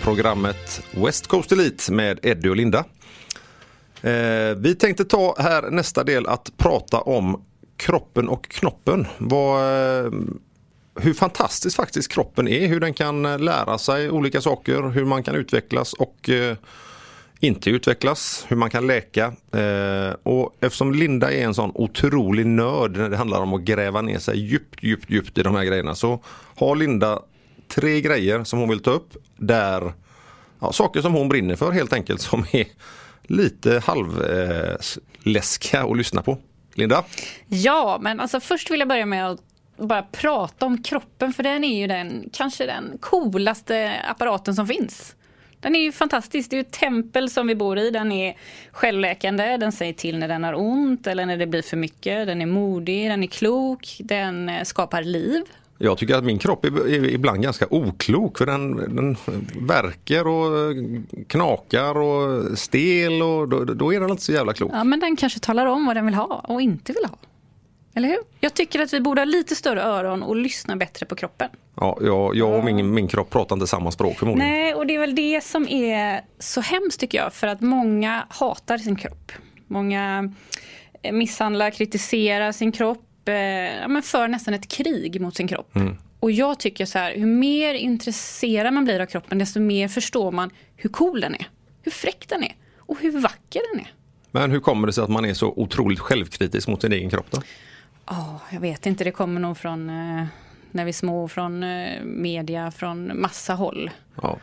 programmet 0.02 0.82
West 0.90 1.26
Coast 1.26 1.52
Elite 1.52 1.92
med 1.92 2.18
Eddie 2.22 2.48
och 2.48 2.56
Linda. 2.56 2.78
Eh, 4.02 4.56
vi 4.56 4.76
tänkte 4.78 5.04
ta 5.04 5.34
här 5.38 5.70
nästa 5.70 6.04
del 6.04 6.26
att 6.26 6.56
prata 6.56 7.00
om 7.00 7.44
kroppen 7.76 8.28
och 8.28 8.48
knoppen. 8.48 9.06
Vad, 9.18 9.60
eh, 9.60 10.12
hur 11.00 11.14
fantastisk 11.14 11.76
faktiskt 11.76 12.12
kroppen 12.12 12.48
är, 12.48 12.66
hur 12.66 12.80
den 12.80 12.94
kan 12.94 13.26
eh, 13.26 13.38
lära 13.38 13.78
sig 13.78 14.10
olika 14.10 14.40
saker, 14.40 14.90
hur 14.90 15.04
man 15.04 15.22
kan 15.22 15.34
utvecklas 15.34 15.92
och 15.92 16.28
eh, 16.28 16.56
inte 17.40 17.70
utvecklas, 17.70 18.46
hur 18.48 18.56
man 18.56 18.70
kan 18.70 18.86
läka. 18.86 19.32
Eh, 19.52 20.14
och 20.22 20.56
eftersom 20.60 20.94
Linda 20.94 21.32
är 21.32 21.44
en 21.44 21.54
sån 21.54 21.72
otrolig 21.74 22.46
nörd 22.46 22.96
när 22.96 23.08
det 23.10 23.16
handlar 23.16 23.40
om 23.40 23.54
att 23.54 23.60
gräva 23.60 24.02
ner 24.02 24.18
sig 24.18 24.38
djupt, 24.38 24.82
djupt, 24.82 25.10
djupt 25.10 25.38
i 25.38 25.42
de 25.42 25.54
här 25.54 25.64
grejerna 25.64 25.94
så 25.94 26.22
har 26.56 26.76
Linda 26.76 27.22
tre 27.68 28.00
grejer 28.00 28.44
som 28.44 28.58
hon 28.58 28.68
vill 28.68 28.80
ta 28.80 28.90
upp 28.90 29.16
där 29.36 29.92
ja, 30.60 30.72
saker 30.72 31.00
som 31.00 31.12
hon 31.12 31.28
brinner 31.28 31.56
för 31.56 31.72
helt 31.72 31.92
enkelt 31.92 32.20
som 32.20 32.44
är 32.52 32.66
lite 33.22 33.82
halvläskiga 33.84 35.80
eh, 35.80 35.84
att 35.84 35.96
lyssna 35.96 36.22
på. 36.22 36.38
Linda? 36.74 37.04
Ja, 37.46 37.98
men 38.00 38.20
alltså 38.20 38.40
först 38.40 38.70
vill 38.70 38.80
jag 38.80 38.88
börja 38.88 39.06
med 39.06 39.30
att 39.30 39.40
bara 39.76 40.02
prata 40.02 40.66
om 40.66 40.82
kroppen 40.82 41.32
för 41.32 41.42
den 41.42 41.64
är 41.64 41.80
ju 41.80 41.86
den 41.86 42.30
kanske 42.32 42.66
den 42.66 42.98
coolaste 43.00 43.92
apparaten 44.08 44.54
som 44.54 44.66
finns. 44.66 45.14
Den 45.60 45.76
är 45.76 45.80
ju 45.80 45.92
fantastisk. 45.92 46.50
Det 46.50 46.54
är 46.54 46.58
ju 46.58 46.60
ett 46.60 46.72
tempel 46.72 47.30
som 47.30 47.46
vi 47.46 47.54
bor 47.54 47.78
i. 47.78 47.90
Den 47.90 48.12
är 48.12 48.36
självläkande. 48.72 49.56
Den 49.56 49.72
säger 49.72 49.92
till 49.92 50.18
när 50.18 50.28
den 50.28 50.44
har 50.44 50.54
ont 50.54 51.06
eller 51.06 51.26
när 51.26 51.36
det 51.36 51.46
blir 51.46 51.62
för 51.62 51.76
mycket. 51.76 52.26
Den 52.26 52.42
är 52.42 52.46
modig, 52.46 53.10
den 53.10 53.22
är 53.22 53.26
klok, 53.26 53.96
den 54.00 54.48
eh, 54.48 54.64
skapar 54.64 55.02
liv. 55.02 55.42
Jag 55.80 55.98
tycker 55.98 56.14
att 56.14 56.24
min 56.24 56.38
kropp 56.38 56.64
är 56.64 56.88
är 56.88 57.04
ibland 57.04 57.42
ganska 57.42 57.66
oklok 57.70 58.38
för 58.38 58.46
den, 58.46 58.76
den 58.96 59.16
verkar 59.66 60.26
och 60.26 60.76
knakar 61.26 61.98
och 61.98 62.58
stel 62.58 63.22
och 63.22 63.48
då, 63.48 63.64
då 63.64 63.94
är 63.94 64.00
den 64.00 64.10
inte 64.10 64.22
så 64.22 64.32
jävla 64.32 64.52
klok. 64.52 64.70
Ja, 64.74 64.84
men 64.84 65.00
den 65.00 65.16
kanske 65.16 65.40
talar 65.40 65.66
om 65.66 65.86
vad 65.86 65.96
den 65.96 66.06
vill 66.06 66.14
ha 66.14 66.44
och 66.48 66.62
inte 66.62 66.92
vill 66.92 67.04
ha. 67.04 67.16
Eller 67.98 68.08
hur? 68.08 68.18
Jag 68.40 68.54
tycker 68.54 68.80
att 68.80 68.92
vi 68.92 69.00
borde 69.00 69.20
ha 69.20 69.24
lite 69.24 69.54
större 69.56 69.82
öron 69.82 70.22
och 70.22 70.36
lyssna 70.36 70.76
bättre 70.76 71.06
på 71.06 71.14
kroppen. 71.14 71.48
Ja, 71.74 71.98
jag, 72.00 72.36
jag 72.36 72.58
och 72.58 72.64
min, 72.64 72.94
min 72.94 73.08
kropp 73.08 73.30
pratar 73.30 73.56
inte 73.56 73.66
samma 73.66 73.90
språk 73.90 74.18
förmodligen. 74.18 74.52
Nej, 74.52 74.74
och 74.74 74.86
det 74.86 74.94
är 74.94 74.98
väl 74.98 75.14
det 75.14 75.44
som 75.44 75.68
är 75.68 76.20
så 76.38 76.60
hemskt 76.60 77.00
tycker 77.00 77.18
jag. 77.18 77.32
För 77.32 77.46
att 77.46 77.60
många 77.60 78.26
hatar 78.28 78.78
sin 78.78 78.96
kropp. 78.96 79.32
Många 79.66 80.32
eh, 81.02 81.12
misshandlar, 81.12 81.70
kritiserar 81.70 82.52
sin 82.52 82.72
kropp. 82.72 83.28
eh, 83.28 83.34
men 83.88 84.02
för 84.02 84.28
nästan 84.28 84.54
ett 84.54 84.68
krig 84.68 85.20
mot 85.20 85.36
sin 85.36 85.48
kropp. 85.48 85.72
Och 86.20 86.30
jag 86.30 86.58
tycker 86.58 86.86
så 86.86 86.98
här, 86.98 87.14
hur 87.16 87.26
mer 87.26 87.74
intresserad 87.74 88.74
man 88.74 88.84
blir 88.84 89.00
av 89.00 89.06
kroppen 89.06 89.38
desto 89.38 89.60
mer 89.60 89.88
förstår 89.88 90.32
man 90.32 90.50
hur 90.76 90.90
cool 90.90 91.20
den 91.20 91.34
är. 91.34 91.48
Hur 91.82 91.92
fräck 91.92 92.24
den 92.28 92.42
är. 92.42 92.54
Och 92.78 93.00
hur 93.00 93.10
vacker 93.20 93.62
den 93.72 93.80
är. 93.80 93.92
Men 94.30 94.50
hur 94.50 94.60
kommer 94.60 94.86
det 94.86 94.92
sig 94.92 95.04
att 95.04 95.10
man 95.10 95.24
är 95.24 95.34
så 95.34 95.52
otroligt 95.56 95.98
självkritisk 96.00 96.68
mot 96.68 96.82
sin 96.82 96.92
egen 96.92 97.10
kropp 97.10 97.26
då? 97.30 97.42
Ja, 98.10 98.40
jag 98.50 98.60
vet 98.60 98.86
inte, 98.86 99.04
det 99.04 99.10
kommer 99.10 99.40
nog 99.40 99.58
från 99.58 99.90
eh, 99.90 100.26
när 100.70 100.84
vi 100.84 100.88
är 100.88 100.92
små, 100.92 101.28
från 101.28 101.62
eh, 101.62 102.02
media, 102.02 102.70
från 102.70 103.20
massa 103.20 103.54
håll. 103.54 103.90
Ja. 104.22 104.38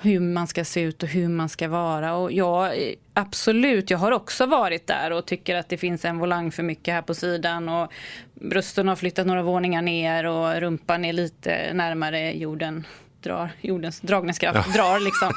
hur 0.00 0.20
man 0.20 0.46
ska 0.46 0.64
se 0.64 0.80
ut 0.80 1.02
och 1.02 1.08
hur 1.08 1.28
man 1.28 1.48
ska 1.48 1.68
vara. 1.68 2.14
Och 2.14 2.32
jag, 2.32 2.94
absolut, 3.14 3.90
jag 3.90 3.98
har 3.98 4.12
också 4.12 4.46
varit 4.46 4.86
där 4.86 5.10
och 5.10 5.26
tycker 5.26 5.56
att 5.56 5.68
det 5.68 5.76
finns 5.76 6.04
en 6.04 6.18
volang 6.18 6.52
för 6.52 6.62
mycket 6.62 6.94
här 6.94 7.02
på 7.02 7.14
sidan. 7.14 7.68
Och 7.68 7.92
brösten 8.34 8.88
har 8.88 8.96
flyttat 8.96 9.26
några 9.26 9.42
våningar 9.42 9.82
ner 9.82 10.24
och 10.26 10.60
rumpan 10.60 11.04
är 11.04 11.12
lite 11.12 11.72
närmare 11.72 12.32
jorden. 12.32 12.86
Drar, 13.22 13.50
jordens 13.60 14.00
dragningskraft 14.00 14.74
drar 14.74 15.00
liksom. 15.00 15.32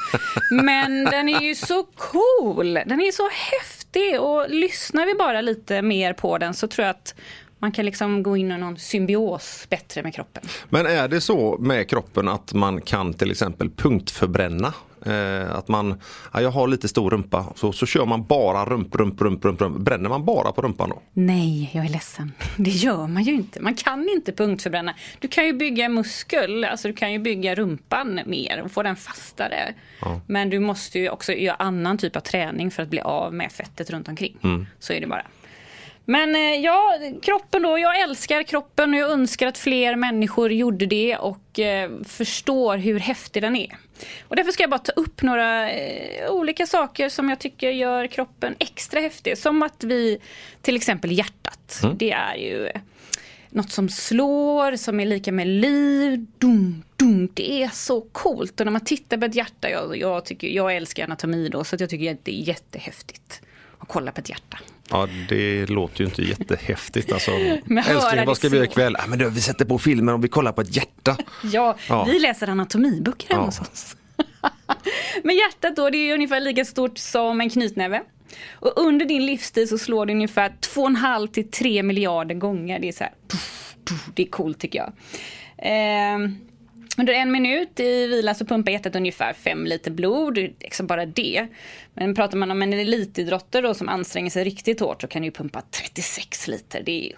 Men 0.64 1.04
den 1.04 1.28
är 1.28 1.40
ju 1.40 1.54
så 1.54 1.82
cool! 1.82 2.74
Den 2.74 3.00
är 3.00 3.12
så 3.12 3.28
häftig 3.28 4.20
och 4.20 4.50
lyssnar 4.50 5.06
vi 5.06 5.14
bara 5.14 5.40
lite 5.40 5.82
mer 5.82 6.12
på 6.12 6.38
den 6.38 6.54
så 6.54 6.68
tror 6.68 6.86
jag 6.86 6.90
att 6.90 7.14
man 7.62 7.72
kan 7.72 7.84
liksom 7.84 8.22
gå 8.22 8.36
in 8.36 8.52
i 8.52 8.58
någon 8.58 8.78
symbios 8.78 9.66
bättre 9.70 10.02
med 10.02 10.14
kroppen. 10.14 10.42
Men 10.68 10.86
är 10.86 11.08
det 11.08 11.20
så 11.20 11.58
med 11.58 11.88
kroppen 11.88 12.28
att 12.28 12.54
man 12.54 12.80
kan 12.80 13.14
till 13.14 13.30
exempel 13.30 13.70
punktförbränna? 13.70 14.74
Eh, 15.06 15.54
att 15.54 15.68
man, 15.68 16.00
ja, 16.32 16.40
jag 16.40 16.50
har 16.50 16.68
lite 16.68 16.88
stor 16.88 17.10
rumpa, 17.10 17.52
så, 17.56 17.72
så 17.72 17.86
kör 17.86 18.06
man 18.06 18.24
bara 18.24 18.64
rump, 18.64 18.94
rump, 18.94 19.20
rump, 19.20 19.44
rump, 19.44 19.60
rump. 19.60 19.78
Bränner 19.78 20.08
man 20.08 20.24
bara 20.24 20.52
på 20.52 20.62
rumpan 20.62 20.88
då? 20.90 21.02
Nej, 21.12 21.70
jag 21.72 21.84
är 21.84 21.88
ledsen. 21.88 22.32
Det 22.56 22.70
gör 22.70 23.06
man 23.06 23.22
ju 23.22 23.32
inte. 23.32 23.60
Man 23.60 23.74
kan 23.74 24.08
inte 24.08 24.32
punktförbränna. 24.32 24.94
Du 25.18 25.28
kan 25.28 25.46
ju 25.46 25.52
bygga 25.52 25.88
muskel, 25.88 26.64
alltså 26.64 26.88
du 26.88 26.94
kan 26.94 27.12
ju 27.12 27.18
bygga 27.18 27.54
rumpan 27.54 28.20
mer 28.26 28.62
och 28.64 28.70
få 28.70 28.82
den 28.82 28.96
fastare. 28.96 29.74
Men 30.26 30.50
du 30.50 30.58
måste 30.60 30.98
ju 30.98 31.08
också 31.08 31.32
göra 31.32 31.56
annan 31.56 31.98
typ 31.98 32.16
av 32.16 32.20
träning 32.20 32.70
för 32.70 32.82
att 32.82 32.88
bli 32.88 33.00
av 33.00 33.34
med 33.34 33.52
fettet 33.52 33.90
runt 33.90 34.08
omkring. 34.08 34.38
Så 34.78 34.92
är 34.92 35.00
det 35.00 35.06
bara. 35.06 35.26
Men 36.04 36.34
eh, 36.34 36.40
ja, 36.40 36.98
kroppen 37.22 37.62
då. 37.62 37.78
Jag 37.78 38.00
älskar 38.00 38.42
kroppen 38.42 38.94
och 38.94 39.00
jag 39.00 39.10
önskar 39.10 39.46
att 39.46 39.58
fler 39.58 39.96
människor 39.96 40.52
gjorde 40.52 40.86
det 40.86 41.16
och 41.16 41.58
eh, 41.58 41.90
förstår 42.04 42.76
hur 42.76 42.98
häftig 42.98 43.42
den 43.42 43.56
är. 43.56 43.76
Och 44.28 44.36
därför 44.36 44.52
ska 44.52 44.62
jag 44.62 44.70
bara 44.70 44.78
ta 44.78 44.92
upp 44.92 45.22
några 45.22 45.70
eh, 45.70 46.30
olika 46.30 46.66
saker 46.66 47.08
som 47.08 47.28
jag 47.28 47.38
tycker 47.38 47.70
gör 47.70 48.06
kroppen 48.06 48.54
extra 48.58 49.00
häftig. 49.00 49.38
Som 49.38 49.62
att 49.62 49.84
vi, 49.84 50.18
till 50.62 50.76
exempel 50.76 51.12
hjärtat. 51.12 51.82
Det 51.96 52.10
är 52.10 52.34
ju 52.34 52.66
eh, 52.66 52.80
något 53.50 53.70
som 53.70 53.88
slår, 53.88 54.76
som 54.76 55.00
är 55.00 55.06
lika 55.06 55.32
med 55.32 55.46
liv. 55.46 56.26
Dum, 56.38 56.82
dum. 56.96 57.28
Det 57.34 57.62
är 57.62 57.68
så 57.68 58.00
coolt. 58.00 58.60
Och 58.60 58.66
när 58.66 58.72
man 58.72 58.84
tittar 58.84 59.18
på 59.18 59.24
ett 59.24 59.34
hjärta, 59.34 59.70
jag, 59.70 59.96
jag, 59.96 60.24
tycker, 60.24 60.48
jag 60.48 60.76
älskar 60.76 61.04
anatomi 61.04 61.48
då, 61.48 61.64
så 61.64 61.76
jag 61.78 61.90
tycker 61.90 62.12
att 62.12 62.24
det 62.24 62.40
är 62.40 62.48
jättehäftigt 62.48 63.42
att 63.78 63.88
kolla 63.88 64.12
på 64.12 64.20
ett 64.20 64.28
hjärta. 64.28 64.58
Ja, 64.90 65.08
det 65.28 65.66
låter 65.66 66.00
ju 66.00 66.04
inte 66.06 66.22
jättehäftigt. 66.22 67.12
Alltså, 67.12 67.30
älskling, 67.86 68.26
vad 68.26 68.36
ska 68.36 68.48
vi 68.48 68.56
göra 68.56 68.66
ikväll? 68.66 68.96
Ja, 68.98 69.04
men 69.08 69.18
du, 69.18 69.30
vi 69.30 69.40
sätter 69.40 69.64
på 69.64 69.78
filmen 69.78 70.14
och 70.14 70.24
vi 70.24 70.28
kollar 70.28 70.52
på 70.52 70.60
ett 70.60 70.76
hjärta. 70.76 71.16
Ja, 71.52 71.76
Ja. 71.88 72.04
vi 72.04 72.18
läser 72.18 72.48
anatomiböcker 72.48 73.26
Ja. 73.34 73.40
oss. 73.40 73.60
Men 75.24 75.36
hjärtat 75.36 75.76
då, 75.76 75.90
det 75.90 75.98
är 75.98 76.14
ungefär 76.14 76.40
lika 76.40 76.64
stort 76.64 76.98
som 76.98 77.40
en 77.40 77.50
knytnäve. 77.50 78.02
Och 78.52 78.72
under 78.76 79.06
din 79.06 79.26
livstid 79.26 79.68
så 79.68 79.78
slår 79.78 80.06
det 80.06 80.12
ungefär 80.12 80.48
2,5 80.48 81.26
till 81.26 81.50
3 81.50 81.82
miljarder 81.82 82.34
gånger. 82.34 82.78
Det 82.78 82.88
är 82.88 82.92
så 82.92 83.04
här, 83.04 83.12
puff, 83.28 83.74
puff, 83.84 84.08
det 84.14 84.22
är 84.22 84.26
coolt 84.26 84.58
tycker 84.58 84.78
jag. 84.78 84.92
Ehm, 85.58 86.36
under 86.98 87.12
en 87.12 87.32
minut 87.32 87.80
i 87.80 88.06
vila 88.06 88.34
så 88.34 88.44
pumpar 88.44 88.72
hjärtat 88.72 88.96
ungefär 88.96 89.32
5 89.32 89.66
liter 89.66 89.90
blod, 89.90 90.38
liksom 90.38 90.86
bara 90.86 91.06
det. 91.06 91.46
Men 91.94 92.14
pratar 92.14 92.38
man 92.38 92.50
om 92.50 92.62
en 92.62 92.72
elitidrottare 92.72 93.62
då 93.62 93.74
som 93.74 93.88
anstränger 93.88 94.30
sig 94.30 94.44
riktigt 94.44 94.80
hårt 94.80 95.00
så 95.00 95.06
kan 95.06 95.22
du 95.22 95.26
ju 95.26 95.32
pumpa 95.32 95.62
36 95.70 96.48
liter. 96.48 96.82
Det 96.82 97.10
är 97.10 97.16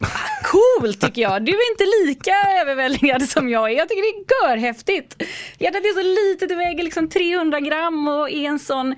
ah, 0.00 0.06
Coolt 0.44 1.00
tycker 1.00 1.22
jag. 1.22 1.44
Du 1.44 1.52
är 1.52 1.72
inte 1.72 1.84
lika 2.06 2.32
överväldigad 2.60 3.28
som 3.28 3.48
jag 3.48 3.70
är. 3.70 3.76
Jag 3.76 3.88
tycker 3.88 4.02
det 4.02 4.34
är 4.34 4.48
görhäftigt. 4.48 5.22
Hjärtat 5.58 5.80
är 5.84 5.94
så 5.94 6.30
litet, 6.30 6.48
det 6.48 6.54
väger 6.54 6.84
liksom 6.84 7.08
300 7.08 7.60
gram 7.60 8.08
och 8.08 8.30
är 8.30 8.48
en 8.48 8.58
sån 8.58 8.94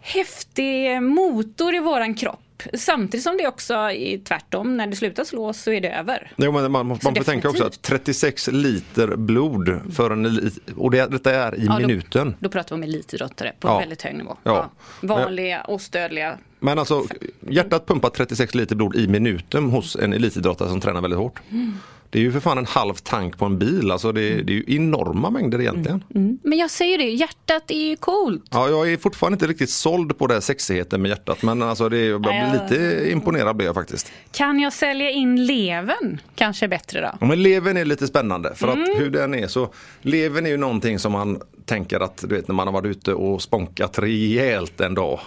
häftig 0.00 1.02
motor 1.02 1.74
i 1.74 1.78
våran 1.78 2.14
kropp. 2.14 2.43
Samtidigt 2.74 3.24
som 3.24 3.36
det 3.36 3.46
också 3.48 3.74
är 3.74 4.18
tvärtom, 4.24 4.76
när 4.76 4.86
det 4.86 4.96
slutar 4.96 5.24
slå 5.24 5.52
så 5.52 5.72
är 5.72 5.80
det 5.80 5.90
över. 5.90 6.32
Jo, 6.36 6.52
men 6.52 6.72
man, 6.72 6.98
får 6.98 7.12
tänka 7.24 7.48
också 7.48 7.64
att 7.64 7.72
definitivt. 7.72 7.82
36 7.82 8.48
liter 8.52 9.16
blod 9.16 9.80
för 9.94 10.10
en 10.10 10.24
elit, 10.24 10.58
och 10.76 10.90
det, 10.90 11.06
detta 11.06 11.34
är 11.34 11.54
i 11.54 11.64
Ja, 11.66 11.72
då- 11.72 11.78
minuten. 11.86 12.36
Då 12.38 12.48
pratar 12.48 12.76
vi 12.76 12.82
om 12.82 12.88
elitidrottare 12.88 13.52
på 13.60 13.68
Ja. 13.68 13.78
väldigt 13.78 14.02
hög 14.02 14.14
nivå. 14.16 14.36
Ja. 14.42 14.70
Vanliga, 15.00 15.64
ostödliga. 15.64 16.38
Men 16.58 16.78
alltså 16.78 17.04
hjärtat 17.40 17.86
pumpar 17.86 18.10
36 18.10 18.54
liter 18.54 18.76
blod 18.76 18.96
i 18.96 19.08
minuten 19.08 19.64
hos 19.70 19.96
en 19.96 20.12
elitidrottare 20.12 20.68
som 20.68 20.80
tränar 20.80 21.00
väldigt 21.00 21.18
hårt. 21.18 21.40
Mm. 21.50 21.72
Det 22.14 22.20
är 22.20 22.22
ju 22.22 22.32
för 22.32 22.40
fan 22.40 22.58
en 22.58 22.66
halv 22.66 22.94
tank 22.94 23.38
på 23.38 23.44
en 23.44 23.58
bil, 23.58 23.90
alltså 23.90 24.12
det, 24.12 24.42
det 24.42 24.52
är 24.52 24.54
ju 24.54 24.64
enorma 24.76 25.30
mängder 25.30 25.60
egentligen. 25.60 26.04
Mm. 26.14 26.38
Men 26.42 26.58
jag 26.58 26.70
säger 26.70 26.98
det, 26.98 27.04
hjärtat 27.04 27.70
är 27.70 27.88
ju 27.88 27.96
coolt. 27.96 28.44
Ja, 28.50 28.68
jag 28.68 28.92
är 28.92 28.96
fortfarande 28.96 29.34
inte 29.34 29.46
riktigt 29.46 29.70
såld 29.70 30.18
på 30.18 30.26
det 30.26 30.34
här 30.34 30.40
sexigheten 30.40 31.02
med 31.02 31.08
hjärtat 31.08 31.42
men 31.42 31.62
alltså 31.62 31.88
det, 31.88 32.04
jag 32.04 32.20
blir 32.20 32.52
lite 32.62 33.10
imponerad 33.10 33.56
blir 33.56 33.66
jag 33.66 33.74
faktiskt. 33.74 34.12
Kan 34.32 34.60
jag 34.60 34.72
sälja 34.72 35.10
in 35.10 35.46
levern? 35.46 36.20
Kanske 36.34 36.68
bättre 36.68 37.00
då? 37.00 37.10
Ja, 37.20 37.26
men 37.26 37.42
levern 37.42 37.76
är 37.76 37.84
lite 37.84 38.06
spännande 38.06 38.54
för 38.54 38.68
Mm. 38.68 38.82
att 38.82 39.00
hur 39.00 39.10
den 39.10 39.34
är 39.34 39.46
så 39.46 39.68
levern 40.02 40.46
är 40.46 40.50
ju 40.50 40.56
någonting 40.56 40.98
som 40.98 41.12
man 41.12 41.40
tänker 41.64 42.00
att 42.00 42.24
du 42.28 42.34
vet 42.34 42.48
när 42.48 42.54
man 42.54 42.66
har 42.66 42.72
varit 42.72 42.96
ute 42.96 43.14
och 43.14 43.42
spånkat 43.42 43.98
rejält 43.98 44.80
en 44.80 44.94
dag 44.94 45.20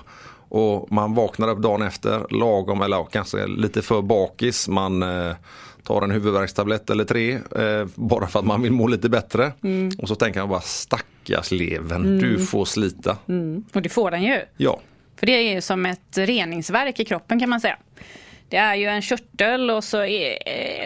och 0.50 0.91
man 0.91 1.13
vaknar 1.13 1.50
upp 1.50 1.60
dagen 1.62 1.82
efter 1.82 2.26
lagom 2.34 2.82
eller 2.82 3.08
kanske 3.12 3.47
lite 3.47 3.82
för 3.82 4.02
bakis. 4.02 4.67
Man 4.67 5.04
eh, 5.04 5.32
tar 5.88 6.02
en 6.02 6.12
huvudvärkstablett 6.12 6.89
eller 6.89 7.06
tre 7.06 7.34
eh, 7.34 7.88
bara 7.95 8.28
för 8.28 8.39
att 8.39 8.45
man 8.45 8.62
vill 8.62 8.71
må 8.71 8.88
lite 8.88 9.10
bättre. 9.10 9.52
Mm. 9.63 9.91
Och 9.97 10.08
så 10.08 10.15
tänker 10.15 10.39
man 10.39 10.50
bara 10.50 10.62
stackars 10.62 11.52
levern, 11.52 12.17
du 12.17 12.45
får 12.45 12.65
slita. 12.65 13.17
Och 13.73 13.82
det 13.82 13.89
får 13.89 14.12
den 14.12 14.23
ju. 14.23 14.41
Ja, 14.58 14.80
För 15.19 15.26
det 15.26 15.32
är 15.32 15.54
ju 15.54 15.62
som 15.62 15.86
ett 15.86 16.17
reningsverk 16.17 17.00
i 17.00 17.06
kroppen 17.06 17.39
kan 17.39 17.50
man 17.50 17.62
säga. 17.62 17.78
Det 18.50 18.58
är 18.58 18.76
ju 18.76 18.86
en 18.86 19.02
körtel 19.02 19.71
och 19.71 19.84
så 19.84 20.04
är 20.04 20.38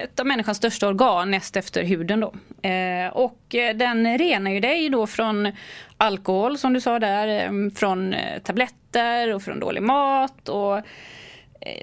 ett 0.03 0.19
av 0.19 0.25
människans 0.25 0.57
största 0.57 0.87
organ 0.87 1.31
näst 1.31 1.57
efter 1.57 1.83
huden 1.83 2.19
då. 2.19 2.33
Eh, 2.69 3.07
och 3.07 3.55
eh, 3.55 3.75
den 3.75 4.17
renar 4.17 4.51
ju 4.51 4.59
dig 4.59 4.89
då 4.89 5.07
från 5.07 5.51
alkohol 5.97 6.57
som 6.57 6.73
du 6.73 6.81
sa 6.81 6.99
där, 6.99 7.27
eh, 7.27 7.71
från 7.75 8.15
tabletter 8.43 9.33
och 9.33 9.43
från 9.43 9.59
dålig 9.59 9.83
mat 9.83 10.49
och 10.49 10.81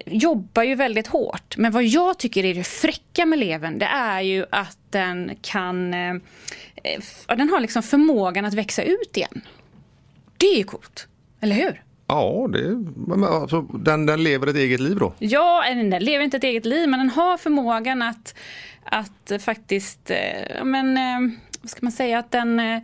jobbar 0.07 0.63
ju 0.63 0.75
väldigt 0.75 1.07
hårt. 1.07 1.57
Men 1.57 1.73
vad 1.73 1.85
jag 1.85 2.19
tycker 2.19 2.45
är 2.45 2.55
det 2.55 2.65
fräcka 2.65 3.27
med 3.27 3.39
levern 3.39 3.79
det 3.79 3.87
är 3.87 4.21
ju 4.21 4.47
att 4.51 4.79
den 4.91 5.37
kan, 5.43 5.95
eh, 5.95 6.15
eh, 6.85 7.37
den 7.37 7.51
har 7.51 7.61
liksom 7.61 7.83
förmågan 7.83 8.45
att 8.45 8.55
växa 8.55 8.83
ut 8.83 9.17
igen. 9.17 9.41
Det 10.37 10.47
är 10.47 10.57
ju 10.59 10.65
coolt, 10.65 11.09
eller 11.41 11.55
hur? 11.55 11.83
ja 12.09 12.49
det, 12.53 12.85
alltså, 13.27 13.61
den, 13.61 14.07
den 14.07 14.23
lever 14.23 14.47
ett 14.47 14.57
eget 14.57 14.81
liv 14.81 14.97
då. 14.97 15.15
Ja, 15.19 15.65
den 15.67 16.05
lever 16.05 16.25
inte 16.25 16.37
ett 16.37 16.45
eget 16.45 16.65
liv 16.65 16.89
men 16.89 17.01
den 17.01 17.11
har 17.11 17.37
förmågan 17.37 18.03
att, 18.03 18.35
att 18.85 19.33
faktiskt, 19.43 20.11
eh, 20.11 20.65
men, 20.65 20.97
eh, 20.97 21.39
vad 21.63 21.71
ska 21.71 21.79
man 21.83 21.93
säga, 21.93 22.19
att 22.19 22.31
den 22.31 22.61
eh, 22.61 22.83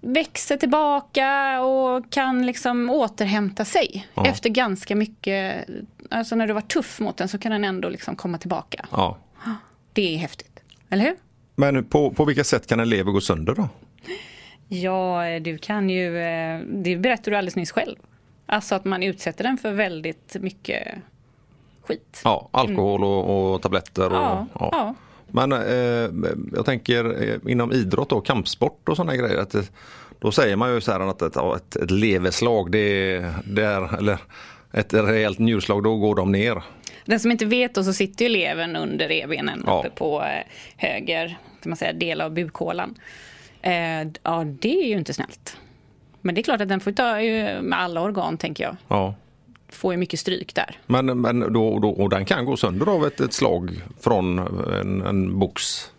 växer 0.00 0.56
tillbaka 0.56 1.60
och 1.62 2.10
kan 2.10 2.46
liksom 2.46 2.90
återhämta 2.90 3.64
sig. 3.64 4.06
Ja. 4.14 4.26
Efter 4.26 4.50
ganska 4.50 4.96
mycket, 4.96 5.68
alltså 6.10 6.36
när 6.36 6.46
du 6.46 6.52
var 6.52 6.60
tuff 6.60 7.00
mot 7.00 7.16
den 7.16 7.28
så 7.28 7.38
kan 7.38 7.52
den 7.52 7.64
ändå 7.64 7.88
liksom 7.88 8.16
komma 8.16 8.38
tillbaka. 8.38 8.86
Ja. 8.90 9.18
Det 9.92 10.14
är 10.14 10.18
häftigt, 10.18 10.60
eller 10.90 11.04
hur? 11.04 11.16
Men 11.56 11.84
på, 11.84 12.10
på 12.10 12.24
vilka 12.24 12.44
sätt 12.44 12.66
kan 12.66 12.80
en 12.80 12.88
lever 12.88 13.12
gå 13.12 13.20
sönder 13.20 13.54
då? 13.54 13.68
Ja, 14.68 15.22
du 15.40 15.58
kan 15.58 15.90
ju, 15.90 16.18
eh, 16.18 16.60
det 16.60 16.96
berättade 16.96 17.30
du 17.30 17.36
alldeles 17.36 17.56
nyss 17.56 17.72
själv. 17.72 17.96
Alltså 18.46 18.74
att 18.74 18.84
man 18.84 19.02
utsätter 19.02 19.44
den 19.44 19.58
för 19.58 19.72
väldigt 19.72 20.36
mycket 20.40 20.88
skit. 21.82 22.20
Ja, 22.24 22.48
alkohol 22.50 23.04
och, 23.04 23.52
och 23.54 23.62
tabletter. 23.62 24.06
Och, 24.06 24.12
Ja, 24.12 24.46
ja. 24.54 24.94
Men 25.32 25.52
eh, 25.52 26.30
jag 26.56 26.64
tänker 26.64 27.22
eh, 27.30 27.52
inom 27.52 27.72
idrott 27.72 28.12
och 28.12 28.26
kampsport 28.26 28.88
och 28.88 28.96
sådana 28.96 29.16
grejer. 29.16 29.38
Att 29.38 29.50
det, 29.50 29.70
då 30.18 30.32
säger 30.32 30.56
man 30.56 30.74
ju 30.74 30.80
så 30.80 30.92
här 30.92 31.00
att 31.00 31.22
ett, 31.22 31.36
ett, 31.36 31.76
ett 31.76 31.90
leverslag, 31.90 32.70
det 32.72 33.18
det 33.44 33.62
är, 33.64 33.98
eller 33.98 34.18
ett 34.72 34.94
rejält 34.94 35.38
njurslag, 35.38 35.82
då 35.82 35.96
går 35.96 36.14
de 36.14 36.32
ner. 36.32 36.62
Den 37.04 37.20
som 37.20 37.30
inte 37.30 37.46
vet 37.46 37.74
då 37.74 37.84
så 37.84 37.92
sitter 37.92 38.24
ju 38.24 38.28
levern 38.28 38.76
under 38.76 39.08
revbenen 39.08 39.62
Ja. 39.66 39.78
uppe 39.80 39.90
på 39.90 40.22
eh, 40.22 40.42
höger 40.76 41.28
kan 41.62 41.70
man 41.70 41.76
säga, 41.76 41.92
del 41.92 42.20
av 42.20 42.30
bukhålan. 42.32 42.94
Eh, 43.62 43.72
ja, 44.22 44.44
det 44.60 44.82
är 44.82 44.86
ju 44.88 44.98
inte 44.98 45.14
snällt. 45.14 45.56
Men 46.20 46.34
det 46.34 46.40
är 46.40 46.42
klart 46.42 46.60
att 46.60 46.68
den 46.68 46.80
får 46.80 46.92
ta 46.92 47.14
med 47.62 47.80
alla 47.80 48.00
organ 48.02 48.38
tänker 48.38 48.64
jag. 48.64 48.76
Ja. 48.88 49.14
Får 49.72 49.92
ju 49.92 49.98
mycket 49.98 50.20
stryk 50.20 50.54
där. 50.54 50.78
Men, 50.86 51.20
men 51.20 51.40
då, 51.52 51.78
då, 51.78 51.90
och 51.90 52.10
den 52.10 52.24
kan 52.24 52.44
gå 52.44 52.56
sönder 52.56 52.86
av 52.86 53.06
ett, 53.06 53.20
ett 53.20 53.32
slag 53.32 53.82
från 54.00 54.38
en, 54.80 55.02
en 55.02 55.38
box. 55.38 55.90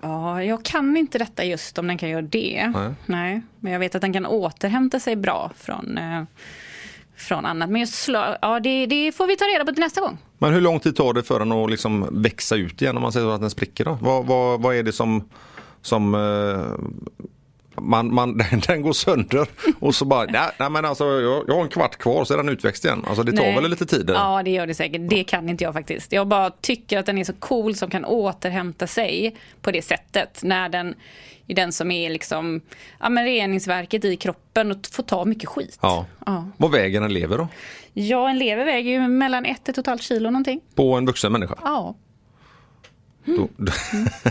Ja, 0.00 0.44
jag 0.44 0.64
kan 0.64 0.96
inte 0.96 1.18
detta 1.18 1.44
just 1.44 1.78
om 1.78 1.86
den 1.86 1.98
kan 1.98 2.08
göra 2.08 2.22
det. 2.22 2.72
Nej. 3.06 3.42
Men 3.60 3.72
jag 3.72 3.80
vet 3.80 3.94
att 3.94 4.00
den 4.00 4.12
kan 4.12 4.26
återhämta 4.26 5.00
sig 5.00 5.16
bra 5.16 5.50
från, 5.56 5.98
eh, 5.98 6.22
från 7.16 7.46
annat. 7.46 7.70
Men 7.70 7.80
just 7.80 7.94
slag, 7.94 8.36
ja, 8.42 8.60
det, 8.60 8.86
det 8.86 9.12
får 9.12 9.26
vi 9.26 9.36
ta 9.36 9.44
reda 9.44 9.64
på 9.64 9.72
till 9.72 9.82
nästa 9.82 10.00
gång. 10.00 10.18
Men 10.38 10.52
hur 10.52 10.60
lång 10.60 10.80
tid 10.80 10.96
tar 10.96 11.14
det 11.14 11.22
för 11.22 11.38
den 11.38 11.52
att 11.52 11.70
liksom 11.70 12.22
växa 12.22 12.56
ut 12.56 12.82
igen 12.82 12.96
om 12.96 13.02
man 13.02 13.12
säger 13.12 13.26
så 13.26 13.30
att 13.30 13.40
den 13.40 13.50
spricker? 13.50 13.84
Då? 13.84 13.98
Vad, 14.00 14.26
vad, 14.26 14.62
vad 14.62 14.76
är 14.76 14.82
det 14.82 14.92
som, 14.92 15.28
som 15.82 16.14
eh, 16.14 17.30
man, 17.80 18.14
man, 18.14 18.38
den, 18.50 18.60
den 18.66 18.82
går 18.82 18.92
sönder 18.92 19.48
och 19.80 19.94
så 19.94 20.04
bara, 20.04 20.24
nej, 20.24 20.50
nej 20.58 20.70
men 20.70 20.84
alltså 20.84 21.04
jag, 21.04 21.44
jag 21.48 21.54
har 21.54 21.62
en 21.62 21.68
kvart 21.68 21.96
kvar 21.96 22.24
så 22.24 22.34
är 22.34 22.38
den 22.38 22.48
utväxt 22.48 22.84
igen. 22.84 23.04
Alltså 23.08 23.22
det 23.22 23.32
tar 23.32 23.44
Nej. 23.44 23.54
väl 23.54 23.70
lite 23.70 23.86
tid? 23.86 24.10
Ja, 24.14 24.42
det 24.42 24.50
gör 24.50 24.66
det 24.66 24.74
säkert. 24.74 25.00
Det 25.10 25.24
kan 25.24 25.48
inte 25.48 25.64
jag 25.64 25.74
faktiskt. 25.74 26.12
Jag 26.12 26.26
bara 26.26 26.50
tycker 26.50 26.98
att 26.98 27.06
den 27.06 27.18
är 27.18 27.24
så 27.24 27.32
cool 27.32 27.74
som 27.74 27.90
kan 27.90 28.04
återhämta 28.04 28.86
sig 28.86 29.36
på 29.62 29.70
det 29.70 29.82
sättet. 29.82 30.40
När 30.42 30.68
den 30.68 30.94
är 31.46 31.54
den 31.54 31.72
som 31.72 31.90
är 31.90 32.10
liksom, 32.10 32.60
ja 33.00 33.08
men 33.08 33.24
reningsverket 33.24 34.04
i 34.04 34.16
kroppen 34.16 34.70
och 34.70 34.78
får 34.92 35.02
ta 35.02 35.24
mycket 35.24 35.48
skit. 35.48 35.78
Ja. 35.82 36.06
Ja. 36.26 36.48
Vad 36.56 36.70
väger 36.70 37.02
en 37.02 37.12
lever 37.12 37.38
då? 37.38 37.48
Ja, 37.92 38.30
en 38.30 38.38
lever 38.38 38.64
väger 38.64 38.90
ju 38.90 39.08
mellan 39.08 39.44
ett, 39.44 39.68
ett 39.68 39.78
och 39.78 39.82
ett 39.82 39.86
halvt 39.86 40.02
kilo 40.02 40.30
någonting. 40.30 40.60
På 40.74 40.94
en 40.94 41.06
vuxen 41.06 41.32
människa? 41.32 41.54
Ja. 41.62 41.94
Då, 43.24 43.48
då, 43.56 43.72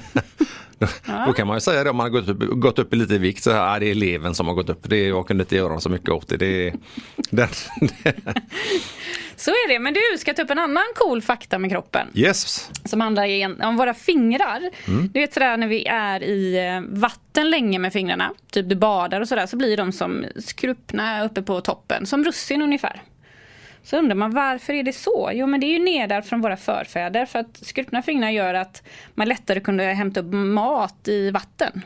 då, 0.80 0.88
då 1.26 1.34
kan 1.34 1.48
man 1.48 1.56
ju 1.56 1.62
säga 1.62 1.84
det 1.84 1.90
om 1.90 1.98
man 1.98 2.04
har 2.04 2.22
gått 2.22 2.30
upp, 2.30 2.40
gått 2.40 2.80
upp 2.80 2.94
lite 2.94 3.14
i 3.14 3.18
vikt. 3.18 3.44
Så 3.44 3.52
här, 3.52 3.76
ah, 3.76 3.80
det 3.80 3.92
är 3.92 3.96
levern 3.96 4.34
som 4.34 4.48
har 4.48 4.54
gått 4.54 4.70
upp. 4.70 4.90
Det, 4.90 5.08
jag 5.08 5.28
kunde 5.28 5.44
inte 5.44 5.56
göra 5.56 5.80
så 5.80 5.90
mycket 5.90 6.10
åt 6.10 6.28
det. 6.28 6.38
det, 6.38 6.74
den, 7.30 7.50
Så 9.36 9.52
är 9.52 9.70
det. 9.70 9.80
Men 9.80 9.94
du 9.94 10.18
ska 10.18 10.34
ta 10.34 10.42
upp 10.42 10.50
en 10.50 10.60
annan 10.60 10.84
cool 10.96 11.22
fakta 11.22 11.60
med 11.60 11.72
kroppen. 11.72 12.08
yes, 12.14 12.72
som 12.86 13.02
handlar 13.02 13.66
om 13.66 13.78
våra 13.78 13.94
fingrar. 13.94 14.62
Du 15.14 15.20
vet 15.20 15.34
sådär 15.34 15.58
när 15.58 15.68
vi 15.68 15.86
är 15.86 16.24
i 16.24 16.68
eh, 16.68 17.00
vatten 17.00 17.50
länge 17.50 17.80
med 17.80 17.94
fingrarna, 17.94 18.34
typ 18.52 18.70
du 18.70 18.76
badar 18.76 19.22
och 19.22 19.28
sådär, 19.28 19.46
så 19.46 19.58
blir 19.58 19.78
de 19.78 19.92
som 19.92 20.26
skruppna 20.36 21.26
uppe 21.26 21.42
på 21.42 21.62
toppen, 21.62 22.06
som 22.06 22.24
russin 22.24 22.62
ungefär. 22.62 23.02
Så 23.88 23.98
undrar 23.98 24.16
man 24.16 24.32
varför 24.32 24.74
är 24.74 24.84
det 24.84 24.94
så? 24.94 25.30
Jo 25.34 25.48
men 25.48 25.60
det 25.60 25.66
är 25.66 25.72
ju 25.72 25.84
nedärvt 25.84 26.28
från 26.28 26.42
våra 26.42 26.58
förfäder 26.58 27.26
för 27.26 27.40
att 27.40 27.58
skruppna 27.58 28.02
fingrar 28.02 28.30
gör 28.30 28.54
att 28.54 28.84
man 29.14 29.28
lättare 29.28 29.60
kunde 29.60 29.84
hämta 29.84 30.20
upp 30.20 30.34
mat 30.34 31.08
i 31.08 31.32
vatten. 31.32 31.82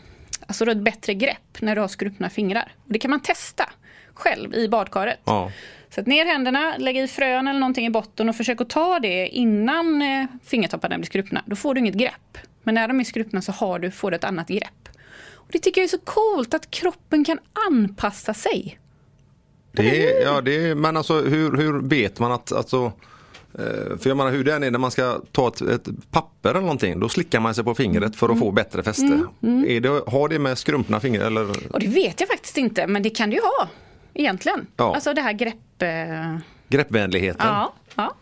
Alltså 0.48 0.66
då 0.66 0.72
ett 0.72 0.78
bättre 0.78 1.14
grepp 1.14 1.58
när 1.62 1.76
du 1.76 1.82
har 1.82 1.88
skruppna 1.88 2.30
fingrar. 2.30 2.72
Och 2.86 2.94
det 2.94 3.00
kan 3.00 3.12
man 3.12 3.20
testa 3.20 3.70
själv 4.14 4.56
i 4.56 4.68
badkaret. 4.68 5.20
ja. 5.26 5.52
Så 5.90 6.02
att 6.02 6.08
ner 6.08 6.26
händerna, 6.26 6.78
lägg 6.78 6.98
i 6.98 7.08
frön 7.08 7.48
eller 7.48 7.60
någonting 7.60 7.86
i 7.86 7.90
botten 7.90 8.30
och 8.30 8.36
försök 8.36 8.62
att 8.62 8.70
ta 8.70 9.00
det 9.00 9.28
innan 9.28 10.02
eh, 10.02 10.26
fingertopparna 10.46 10.98
blir 10.98 11.06
skruppna. 11.06 11.44
Då 11.46 11.56
får 11.56 11.74
du 11.74 11.80
inget 11.80 11.96
grepp. 11.96 12.38
Men 12.64 12.76
när 12.76 12.88
de 12.88 13.00
är 13.00 13.04
skruppna 13.04 13.42
så 13.42 13.52
har 13.52 13.80
du, 13.80 13.92
får 13.92 14.12
du 14.12 14.16
ett 14.16 14.24
annat 14.24 14.48
grepp. 14.48 14.90
Och 15.34 15.50
det 15.52 15.60
tycker 15.60 15.82
jag 15.82 15.86
är 15.86 15.90
så 15.90 16.00
coolt 16.00 16.54
att 16.54 16.72
kroppen 16.72 17.26
kan 17.26 17.40
anpassa 17.70 18.34
sig. 18.34 18.80
Det 19.71 20.07
är, 20.12 20.21
ja, 20.23 20.41
det 20.41 20.55
är, 20.69 20.75
men 20.75 20.97
alltså 20.97 21.21
hur, 21.21 21.57
hur 21.57 21.81
vet 21.81 22.19
man 22.19 22.31
att, 22.31 22.51
alltså, 22.51 22.91
eh, 23.53 23.97
för 23.97 24.07
jag 24.10 24.17
menar 24.17 24.31
hur 24.31 24.43
det 24.43 24.53
än 24.53 24.63
är 24.63 24.71
när 24.71 24.79
man 24.79 24.91
ska 24.91 25.19
ta 25.31 25.47
ett, 25.47 25.62
ett 25.62 25.88
papper 26.12 26.49
eller 26.49 26.62
någonting, 26.62 26.99
då 26.99 27.10
slickar 27.10 27.39
man 27.39 27.55
sig 27.55 27.63
på 27.63 27.75
fingret 27.75 28.15
för 28.15 28.29
att 28.29 28.39
få 28.39 28.51
bättre 28.51 28.84
fäste. 28.84 29.23
Är 29.67 29.79
det, 29.79 29.89
har 30.07 30.29
det 30.29 30.39
med 30.39 30.57
skrumpna 30.57 30.99
fingrar 30.99 31.25
eller? 31.25 31.73
Och 31.73 31.79
det 31.79 31.88
vet 31.88 32.19
jag 32.19 32.29
faktiskt 32.29 32.57
inte, 32.57 32.88
men 32.88 33.03
det 33.03 33.10
kan 33.10 33.29
det 33.29 33.36
ju 33.36 33.41
ha. 33.41 33.69
Egentligen. 34.13 34.67
Ja. 34.77 34.95
Alltså 34.95 35.13
det 35.13 35.21
här 35.21 35.34
grepp... 35.34 35.81
Eh, 35.81 36.38
Greppvänligheten. 36.67 37.47
ja, 37.47 37.73
ja, 37.95 38.13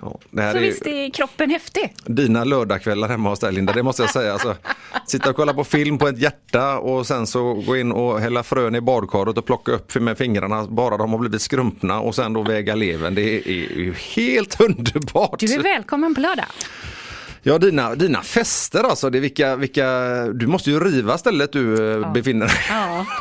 ja. 0.00 0.20
Ja, 0.30 0.40
Så 0.52 0.58
är 0.58 0.60
visst 0.60 0.86
är 0.86 1.10
kroppen 1.10 1.50
häftig. 1.50 1.94
dina 2.06 2.44
lördagskvällar 2.44 3.08
hemma 3.08 3.28
hos 3.28 3.40
dig 3.40 3.52
Linda, 3.52 3.72
det 3.72 3.82
måste 3.82 4.02
jag 4.02 4.10
säga. 4.20 4.32
Alltså, 4.32 4.56
sitta 5.06 5.30
och 5.30 5.36
kolla 5.36 5.54
på 5.54 5.64
film 5.64 5.98
på 5.98 6.08
ett 6.08 6.18
hjärta 6.18 6.78
och 6.78 7.06
sen 7.06 7.26
så 7.26 7.54
gå 7.54 7.76
in 7.76 7.92
och 7.92 8.20
hälla 8.20 8.42
frön 8.42 8.74
i 8.74 8.80
badkaret 8.80 9.38
och 9.38 9.46
plocka 9.46 9.72
upp 9.72 9.94
med 9.94 10.18
fingrarna 10.18 10.66
bara 10.66 10.96
de 10.96 11.12
har 11.12 11.18
blivit 11.18 11.42
skrumpna 11.42 12.00
och 12.00 12.14
sen 12.14 12.32
då 12.32 12.42
väga 12.42 12.74
levern. 12.74 13.14
Det 13.14 13.48
är 13.48 13.52
ju 13.78 13.94
helt 14.16 14.60
underbart. 14.60 15.40
Du 15.40 15.54
är 15.54 15.62
välkommen 15.62 16.14
på 16.14 16.20
lördag. 16.20 16.46
Ja, 17.44 17.58
dina, 17.58 17.94
dina 17.94 18.22
fester 18.22 18.84
alltså, 18.84 19.10
det 19.10 19.20
vilka, 19.20 19.56
vilka, 19.56 19.86
du 20.26 20.46
måste 20.46 20.70
ju 20.70 20.80
riva 20.80 21.18
stället 21.18 21.52
du 21.52 21.92
eh, 22.02 22.12
befinner 22.12 22.46
dig. 22.46 22.56
Ja. 22.70 23.06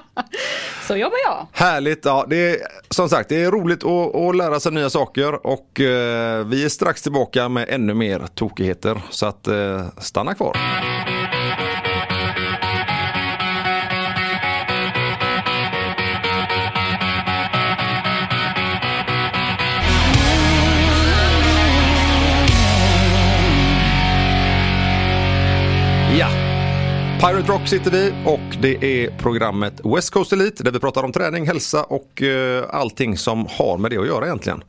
Så 0.87 0.95
jobbar 0.95 1.17
jag. 1.25 1.47
Härligt, 1.51 2.05
ja, 2.05 2.25
det 2.29 2.35
är, 2.35 2.57
som 2.89 3.09
sagt 3.09 3.29
det 3.29 3.43
är 3.43 3.51
roligt 3.51 3.83
att, 3.83 4.15
att 4.15 4.35
lära 4.35 4.59
sig 4.59 4.71
nya 4.71 4.89
saker 4.89 5.47
och 5.47 5.79
eh, 5.79 6.45
vi 6.45 6.65
är 6.65 6.69
strax 6.69 7.01
tillbaka 7.01 7.49
med 7.49 7.65
ännu 7.69 7.93
mer 7.93 8.27
tokigheter 8.35 9.01
så 9.09 9.25
att 9.25 9.47
eh, 9.47 9.85
stanna 9.97 10.33
kvar. 10.33 10.57
Pirate 27.21 27.51
Rock 27.51 27.67
sitter 27.67 27.91
vi 27.91 28.13
och 28.25 28.57
det 28.61 28.83
är 28.83 29.17
programmet 29.17 29.81
West 29.83 30.09
Coast 30.09 30.33
Elite 30.33 30.63
där 30.63 30.71
vi 30.71 30.79
pratar 30.79 31.03
om 31.03 31.11
träning, 31.11 31.47
hälsa 31.47 31.83
och 31.83 32.21
eh, 32.21 32.65
allting 32.69 33.17
som 33.17 33.47
har 33.49 33.77
med 33.77 33.91
det 33.91 33.97
att 33.97 34.07
göra 34.07 34.25
egentligen. 34.25 34.63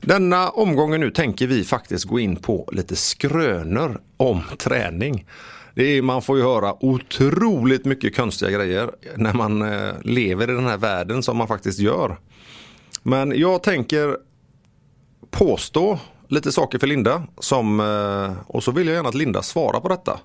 Denna 0.00 0.48
omgången 0.50 1.00
nu 1.00 1.10
tänker 1.10 1.46
vi 1.46 1.64
faktiskt 1.64 2.04
gå 2.04 2.20
in 2.20 2.36
på 2.36 2.68
lite 2.72 2.96
skrönor 2.96 4.00
om 4.16 4.42
träning. 4.58 5.26
Det 5.74 5.84
är, 5.84 6.02
man 6.02 6.22
får 6.22 6.36
ju 6.36 6.42
höra 6.42 6.84
otroligt 6.84 7.84
mycket 7.84 8.16
konstiga 8.16 8.50
grejer 8.50 8.90
när 9.16 9.32
man 9.32 9.62
eh, 9.62 9.94
lever 10.02 10.50
i 10.50 10.54
den 10.54 10.66
här 10.66 10.78
världen 10.78 11.22
som 11.22 11.36
man 11.36 11.48
faktiskt 11.48 11.78
gör. 11.78 12.18
Men 13.02 13.38
jag 13.38 13.62
tänker 13.62 14.16
påstå 15.30 15.98
lite 16.28 16.52
saker 16.52 16.78
för 16.78 16.86
Linda 16.86 17.22
som, 17.38 17.80
eh, 17.80 18.32
och 18.46 18.62
så 18.62 18.70
vill 18.70 18.86
jag 18.86 18.96
gärna 18.96 19.08
att 19.08 19.14
Linda 19.14 19.42
svarar 19.42 19.80
på 19.80 19.88
detta. 19.88 20.20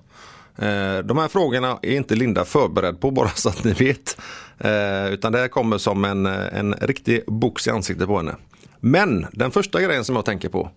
Eh, 0.58 0.98
De 0.98 1.18
här 1.18 1.28
frågorna 1.28 1.78
är 1.82 1.96
inte 1.96 2.14
Linda 2.14 2.44
förberedd 2.44 3.00
på 3.00 3.10
bara 3.10 3.28
så 3.28 3.48
att 3.48 3.64
ni 3.64 3.72
vet. 3.72 4.16
Eh, 4.58 5.12
Utan 5.12 5.32
det 5.32 5.38
här 5.38 5.48
kommer 5.48 5.78
som 5.78 6.04
en, 6.04 6.26
eh, 6.26 6.58
en 6.58 6.74
riktig 6.74 7.22
box 7.26 7.66
i 7.66 7.70
ansiktet 7.70 8.06
på 8.06 8.16
henne. 8.16 8.36
Men 8.80 9.26
den 9.32 9.50
första 9.50 9.80
grejen 9.80 10.04
som 10.04 10.16
jag 10.16 10.24
tänker 10.24 10.48
på. 10.48 10.70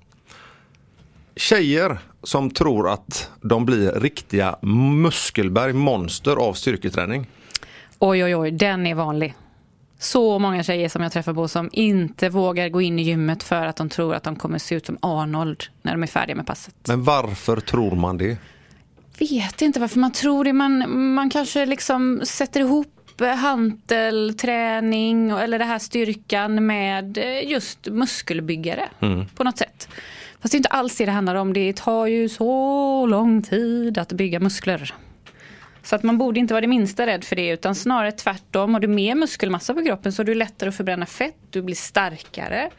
Tjejer 1.36 1.98
som 2.24 2.50
tror 2.50 2.90
att 2.90 3.30
de 3.42 3.66
blir 3.66 3.92
riktiga 3.92 4.56
muskelberg, 5.02 5.74
monster 5.74 6.36
av 6.36 6.54
styrketräning. 6.54 7.28
Oj, 8.00 8.24
oj, 8.24 8.36
oj, 8.36 8.52
den 8.52 8.88
är 8.88 8.96
vanlig. 8.96 9.36
Så 10.00 10.40
många 10.40 10.64
tjejer 10.64 10.90
som 10.90 11.04
jag 11.04 11.12
träffar 11.12 11.34
på 11.34 11.48
som 11.48 11.70
inte 11.72 12.30
vågar 12.30 12.70
gå 12.70 12.82
in 12.82 13.00
i 13.00 13.02
gymmet 13.02 13.44
för 13.44 13.66
att 13.66 13.76
de 13.76 13.90
tror 13.90 14.16
att 14.16 14.24
de 14.24 14.36
kommer 14.36 14.58
se 14.58 14.76
ut 14.76 14.86
som 14.86 14.98
Arnold 15.02 15.64
när 15.82 15.92
de 15.92 16.04
är 16.04 16.08
färdiga 16.08 16.36
med 16.36 16.48
passet. 16.48 16.76
Men 16.88 17.04
varför 17.04 17.60
tror 17.60 17.96
man 17.96 18.18
det? 18.18 18.38
Vet 19.19 19.62
inte 19.62 19.80
varför 19.80 19.99
man 19.99 20.12
tror 20.12 20.43
det. 20.43 20.54
Man, 20.54 21.13
man 21.13 21.30
kanske 21.30 21.65
liksom 21.65 22.21
sätter 22.23 22.60
ihop 22.60 22.88
hantelträning 23.38 25.30
eller 25.30 25.60
det 25.60 25.65
här 25.65 25.80
styrkan 25.80 26.65
med 26.65 27.17
eh, 27.17 27.51
just 27.51 27.88
muskelbyggare 27.88 28.89
på 29.36 29.43
något 29.43 29.58
sätt. 29.58 29.88
Fast 30.41 30.51
det 30.51 30.56
är 30.56 30.60
inte 30.60 30.69
alls 30.69 30.97
det 30.97 31.06
det 31.06 31.12
handlar 31.12 31.36
om. 31.36 31.54
Det 31.54 31.75
tar 31.75 32.06
ju 32.06 32.30
så 32.30 33.06
lång 33.06 33.41
tid 33.41 33.97
att 33.97 34.12
bygga 34.12 34.39
muskler. 34.39 34.93
Så 35.84 35.95
att 35.95 36.04
man 36.04 36.17
borde 36.17 36.39
inte 36.39 36.54
vara 36.54 36.62
det 36.62 36.67
minsta 36.67 37.08
rädd 37.08 37.23
för 37.23 37.36
det 37.36 37.49
utan 37.49 37.75
snarare 37.75 38.12
tvärtom. 38.12 38.73
Har 38.73 38.82
du 38.82 38.88
mer 38.88 39.15
muskelmassa 39.15 39.73
på 39.73 39.84
kroppen 39.84 40.13
så 40.13 40.21
är 40.21 40.25
du 40.25 40.36
lättare 40.36 40.69
att 40.69 40.75
förbränna 40.75 41.06
fett, 41.06 41.38
du 41.49 41.62
blir 41.62 41.75
starkare. 41.75 42.69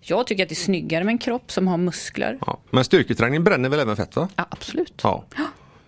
Jag 0.00 0.26
tycker 0.26 0.42
att 0.42 0.48
det 0.48 0.52
är 0.52 0.56
snyggare 0.56 1.04
med 1.04 1.12
en 1.12 1.18
kropp 1.18 1.52
som 1.52 1.68
har 1.68 1.76
muskler. 1.76 2.38
Ja. 2.46 2.58
Men 2.70 2.84
styrketräning 2.84 3.44
bränner 3.44 3.68
väl 3.68 3.80
även 3.80 3.96
fett 3.96 4.16
va? 4.16 4.28
Ja, 4.36 4.46
absolut. 4.50 5.00
Ja. 5.02 5.24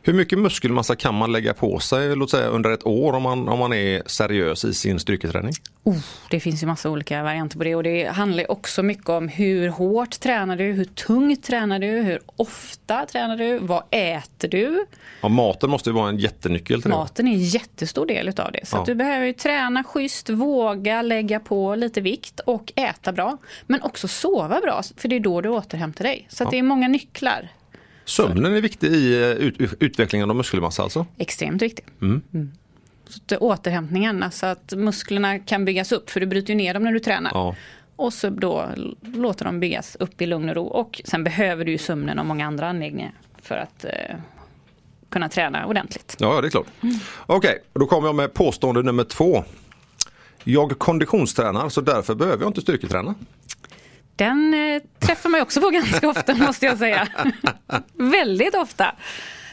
Hur 0.08 0.14
mycket 0.14 0.38
muskelmassa 0.38 0.96
kan 0.96 1.14
man 1.14 1.32
lägga 1.32 1.54
på 1.54 1.78
sig 1.78 2.16
låt 2.16 2.30
säga 2.30 2.46
under 2.46 2.70
ett 2.70 2.86
år 2.86 3.12
om 3.12 3.22
man, 3.22 3.48
om 3.48 3.58
man 3.58 3.72
är 3.72 4.02
seriös 4.06 4.64
i 4.64 4.74
sin 4.74 5.00
styrketräning? 5.00 5.52
Oh, 5.84 5.96
det 6.30 6.40
finns 6.40 6.62
ju 6.62 6.66
massa 6.66 6.90
olika 6.90 7.22
varianter 7.22 7.58
på 7.58 7.64
det 7.64 7.74
och 7.74 7.82
det 7.82 8.06
handlar 8.08 8.50
också 8.50 8.82
mycket 8.82 9.08
om 9.08 9.28
hur 9.28 9.68
hårt 9.68 10.20
tränar 10.20 10.56
du, 10.56 10.64
hur 10.64 10.84
tungt 10.84 11.44
tränar 11.44 11.78
du, 11.78 11.86
hur 11.86 12.20
ofta 12.36 13.06
tränar 13.06 13.36
du, 13.36 13.58
vad 13.58 13.82
äter 13.90 14.48
du? 14.48 14.86
Ja, 15.20 15.28
maten 15.28 15.70
måste 15.70 15.90
ju 15.90 15.94
vara 15.94 16.08
en 16.08 16.18
jättenyckel 16.18 16.82
till 16.82 16.90
det. 16.90 16.96
Maten 16.96 17.28
är 17.28 17.32
en 17.32 17.44
jättestor 17.44 18.06
del 18.06 18.28
utav 18.28 18.52
det. 18.52 18.66
Så 18.66 18.76
Ja. 18.76 18.80
att 18.80 18.86
du 18.86 18.94
behöver 18.94 19.32
träna 19.32 19.84
schysst, 19.84 20.30
våga 20.30 21.02
lägga 21.02 21.40
på 21.40 21.74
lite 21.74 22.00
vikt 22.00 22.40
och 22.40 22.72
äta 22.76 23.12
bra. 23.12 23.38
Men 23.66 23.82
också 23.82 24.08
sova 24.08 24.60
bra, 24.60 24.82
för 24.96 25.08
det 25.08 25.16
är 25.16 25.20
då 25.20 25.40
du 25.40 25.48
återhämtar 25.48 26.04
dig. 26.04 26.26
Så 26.30 26.44
att 26.44 26.50
det 26.50 26.58
är 26.58 26.62
många 26.62 26.88
nycklar. 26.88 27.48
Sömnen 28.08 28.56
är 28.56 28.60
viktig 28.60 28.92
i 28.92 29.22
eh, 29.22 29.30
ut, 29.30 29.74
utvecklingen 29.80 30.30
av 30.30 30.36
muskelmassa 30.36 30.82
alltså? 30.82 31.06
Extremt 31.16 31.62
viktig. 31.62 31.84
Mm. 32.02 32.22
Så 33.08 33.20
att 33.34 33.42
återhämtningen, 33.42 34.22
alltså 34.22 34.46
att 34.46 34.72
musklerna 34.76 35.38
kan 35.38 35.64
byggas 35.64 35.92
upp, 35.92 36.10
för 36.10 36.20
du 36.20 36.26
bryter 36.26 36.48
ju 36.48 36.56
ner 36.56 36.74
dem 36.74 36.84
när 36.84 36.92
du 36.92 37.00
tränar. 37.00 37.30
Ja. 37.34 37.56
Och 37.96 38.12
så 38.12 38.30
då 38.30 38.68
låter 39.00 39.44
de 39.44 39.60
byggas 39.60 39.96
upp 40.00 40.22
i 40.22 40.26
lugn 40.26 40.48
och 40.48 40.54
ro. 40.54 40.64
Och 40.64 41.00
sen 41.04 41.24
behöver 41.24 41.64
du 41.64 41.70
ju 41.70 41.78
sömnen 41.78 42.18
och 42.18 42.26
många 42.26 42.46
andra 42.46 42.68
anläggningar 42.68 43.12
för 43.42 43.56
att 43.56 43.84
eh, 43.84 44.16
kunna 45.08 45.28
träna 45.28 45.66
ordentligt. 45.66 46.16
Ja, 46.18 46.40
det 46.40 46.48
är 46.48 46.50
klart. 46.50 46.66
Okej, 47.26 47.62
då 47.72 47.86
kommer 47.86 48.08
jag 48.08 48.14
med 48.14 48.34
påstående 48.34 48.82
nummer 48.82 49.04
två. 49.04 49.44
Jag 50.44 50.78
konditionstränar 50.78 51.68
så 51.68 51.80
därför 51.80 52.14
behöver 52.14 52.42
jag 52.42 52.48
inte 52.48 52.60
styrketräna. 52.60 53.14
Den 54.18 54.54
eh, 54.54 54.82
träffar 54.98 55.28
man 55.30 55.40
också 55.40 55.60
på 55.60 55.70
ganska 55.70 56.08
ofta 56.14 56.34
måste 56.34 56.66
jag 56.66 56.78
säga. 56.78 57.08
Väldigt 57.92 58.54
ofta. 58.54 58.94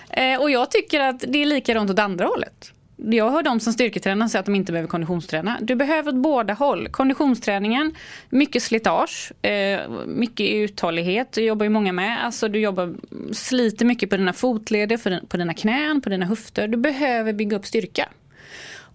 Eh, 0.09 0.41
och 0.41 0.51
jag 0.51 0.71
tycker 0.71 0.99
att 0.99 1.23
det 1.27 1.41
är 1.41 1.45
likadant 1.45 1.91
åt 1.91 1.99
andra 1.99 2.25
hållet. 2.25 2.71
Jag 2.97 3.31
hör 3.31 3.43
de 3.43 3.59
som 3.59 3.73
styrketränar 3.73 4.27
säga 4.27 4.39
att 4.39 4.45
de 4.45 4.55
inte 4.55 4.71
behöver 4.71 4.89
konditionsträna. 4.89 5.57
Du 5.61 5.75
behöver 5.75 6.11
åt 6.11 6.15
båda 6.15 6.53
håll. 6.53 6.87
Konditionsträningen, 6.87 7.95
mycket 8.29 8.63
slitage, 8.63 9.31
eh, 9.41 9.79
mycket 10.05 10.49
uthållighet. 10.49 11.31
Det 11.31 11.41
jobbar 11.41 11.63
ju 11.63 11.69
många 11.69 11.93
med. 11.93 12.25
Alltså 12.25 12.47
du 12.47 12.59
jobbar, 12.59 12.95
sliter 13.33 13.85
mycket 13.85 14.09
på 14.09 14.17
dina 14.17 14.33
fotleder, 14.33 15.25
på 15.27 15.37
dina 15.37 15.53
knän, 15.53 16.01
på 16.01 16.09
dina 16.09 16.25
höfter. 16.25 16.67
Du 16.67 16.77
behöver 16.77 17.33
bygga 17.33 17.57
upp 17.57 17.65
styrka. 17.65 18.09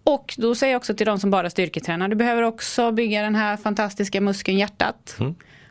Och 0.05 0.35
då 0.39 0.55
säger 0.55 0.73
jag 0.73 0.79
också 0.79 0.95
till 0.95 1.07
de 1.07 1.18
som 1.18 1.31
bara 1.31 1.51
styrketränar, 1.51 2.09
du 2.09 2.16
behöver 2.16 2.43
också 2.43 2.93
bygga 2.93 3.23
den 3.23 3.35
här 3.35 3.57
fantastiska 3.57 4.21
muskeln 4.21 4.59
hjärtat. 4.59 5.16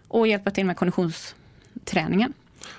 Och 0.09 0.27
hjälpa 0.27 0.51
till 0.51 0.65
med 0.65 0.77
konditionsträningen. 0.77 2.33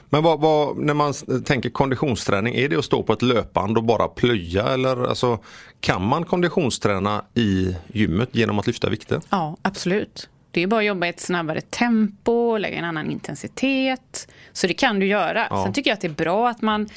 Men 0.09 0.23
vad, 0.23 0.41
vad, 0.41 0.77
när 0.77 0.95
man 0.95 1.15
tänker 1.45 1.71
konditionsträning, 1.71 2.55
är 2.55 2.69
det 2.69 2.77
att 2.77 2.85
stå 2.85 3.03
på 3.03 3.13
ett 3.13 3.23
löpband 3.23 3.77
och 3.77 3.85
bara 3.85 4.09
plöja 4.09 4.69
eller 4.69 5.09
alltså, 5.09 5.39
kan 5.81 6.03
man 6.03 6.25
konditionsträna 6.25 7.25
i 7.35 7.77
gymmet 7.93 8.29
genom 8.33 8.59
att 8.59 8.67
lyfta 8.67 8.89
vikter? 8.89 9.21
Ja, 9.31 9.57
absolut. 9.63 10.29
Det 10.51 10.63
är 10.63 10.67
bara 10.67 10.81
att 10.81 10.87
jobba 10.87 11.07
i 11.07 11.09
ett 11.09 11.21
snabbare 11.21 11.61
tempo, 11.61 12.57
lägga 12.57 12.79
en 12.79 12.85
annan 12.85 13.11
intensitet. 13.11 14.29
Så 14.53 14.67
det 14.67 14.75
kan 14.75 14.99
du 14.99 15.07
göra. 15.07 15.47
Ja. 15.51 15.65
Sen 15.65 15.73
tycker 15.73 15.91
jag 15.91 15.95
att 15.95 16.01
det 16.01 16.07
är 16.07 16.25
bra 16.25 16.49
att 16.49 16.63
man 16.63 16.89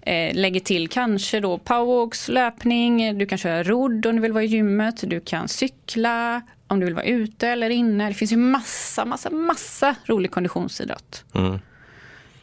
eh, 0.00 0.34
lägger 0.34 0.60
till 0.60 0.88
kanske 0.88 1.40
då 1.40 1.58
powerwalks, 1.58 2.28
löpning, 2.28 3.18
du 3.18 3.26
kan 3.26 3.38
köra 3.38 3.62
rodd 3.62 4.06
om 4.06 4.16
du 4.16 4.22
vill 4.22 4.32
vara 4.32 4.44
i 4.44 4.46
gymmet, 4.46 5.10
du 5.10 5.20
kan 5.20 5.48
cykla 5.48 6.42
om 6.68 6.80
du 6.80 6.86
vill 6.86 6.94
vara 6.94 7.04
ute 7.04 7.48
eller 7.48 7.70
inne. 7.70 8.08
Det 8.08 8.14
finns 8.14 8.32
ju 8.32 8.36
massa, 8.36 9.04
massa, 9.04 9.30
massa 9.30 9.94
rolig 10.06 10.30
konditionsidrott. 10.30 11.24
Mm. 11.34 11.58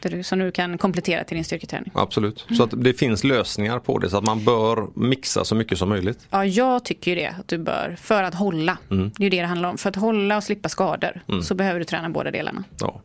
Du, 0.00 0.22
som 0.22 0.38
du 0.38 0.50
kan 0.50 0.78
komplettera 0.78 1.24
till 1.24 1.34
din 1.34 1.44
styrketräning. 1.44 1.92
Absolut. 1.94 2.46
Så 2.56 2.62
att 2.62 2.70
det 2.76 2.92
finns 2.92 3.24
lösningar 3.24 3.78
på 3.78 3.98
det 3.98 4.10
så 4.10 4.16
att 4.16 4.24
man 4.24 4.44
bör 4.44 4.88
mixa 5.00 5.44
så 5.44 5.54
mycket 5.54 5.78
som 5.78 5.88
möjligt. 5.88 6.26
Ja, 6.30 6.44
jag 6.44 6.84
tycker 6.84 7.10
ju 7.10 7.14
det. 7.14 7.34
Att 7.38 7.48
du 7.48 7.58
bör, 7.58 7.96
för 8.00 8.22
att 8.22 8.34
hålla. 8.34 8.78
Det 8.88 8.94
är 8.94 9.24
ju 9.24 9.30
det 9.30 9.40
det 9.40 9.46
handlar 9.46 9.68
om. 9.68 9.78
För 9.78 9.88
att 9.90 9.96
hålla 9.96 10.36
och 10.36 10.44
slippa 10.44 10.68
skador 10.68 11.20
så 11.42 11.54
behöver 11.54 11.78
du 11.78 11.84
träna 11.84 12.10
båda 12.10 12.30
delarna. 12.30 12.64
Ja. 12.80 13.02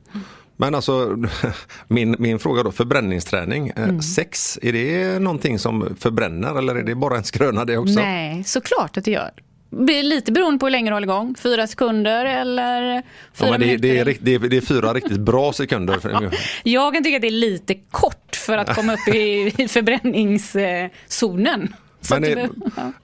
Men 0.58 0.76
alltså 0.76 1.18
min, 1.88 2.16
min 2.20 2.40
fråga 2.40 2.64
då, 2.64 2.72
förbränningsträning. 2.72 3.72
Eh, 3.76 4.00
Sex, 4.00 4.60
är 4.62 4.74
det 4.74 5.20
någonting 5.20 5.60
som 5.60 5.96
förbränner 6.00 6.58
eller 6.58 6.76
är 6.76 6.84
det 6.84 6.96
bara 6.96 7.18
en 7.18 7.24
skröna 7.24 7.66
det 7.66 7.78
också? 7.78 8.00
Nej, 8.00 8.44
såklart 8.44 8.98
att 8.98 9.06
det 9.06 9.12
gör. 9.12 9.32
Lite 9.72 10.32
beroende 10.32 10.60
på 10.60 10.66
hur 10.66 10.72
länge 10.72 10.90
du 10.90 10.94
håller 10.94 11.08
igång. 11.08 11.36
Fyra 11.40 11.68
sekunder 11.68 12.26
eller 12.26 13.02
fyra 13.34 13.50
Ja, 13.50 13.58
det, 13.58 13.66
minuter. 13.66 13.82
det, 13.82 14.00
är, 14.00 14.06
det, 14.20 14.34
är, 14.34 14.40
det 14.40 14.58
är 14.58 14.62
fyra 14.62 14.94
riktigt 14.94 15.20
bra 15.20 15.54
sekunder. 15.54 16.32
Jag 16.64 16.94
kan 16.94 17.04
tycka 17.04 17.16
att 17.16 17.22
det 17.22 17.28
är 17.28 17.32
lite 17.32 17.76
kort 17.92 18.36
för 18.36 18.58
att 18.58 18.76
komma 18.76 18.94
upp 18.94 19.08
i, 19.08 19.54
i 19.58 19.68
förbränningszonen. 19.68 21.74
Men 22.10 22.24
är, 22.24 22.50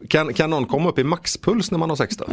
kan, 0.08 0.34
kan 0.34 0.50
någon 0.50 0.66
komma 0.66 0.90
upp 0.90 1.00
i 1.00 1.04
maxpuls 1.04 1.72
när 1.72 1.78
man 1.78 1.90
har 1.90 1.98
sex 1.98 2.18
då? 2.18 2.26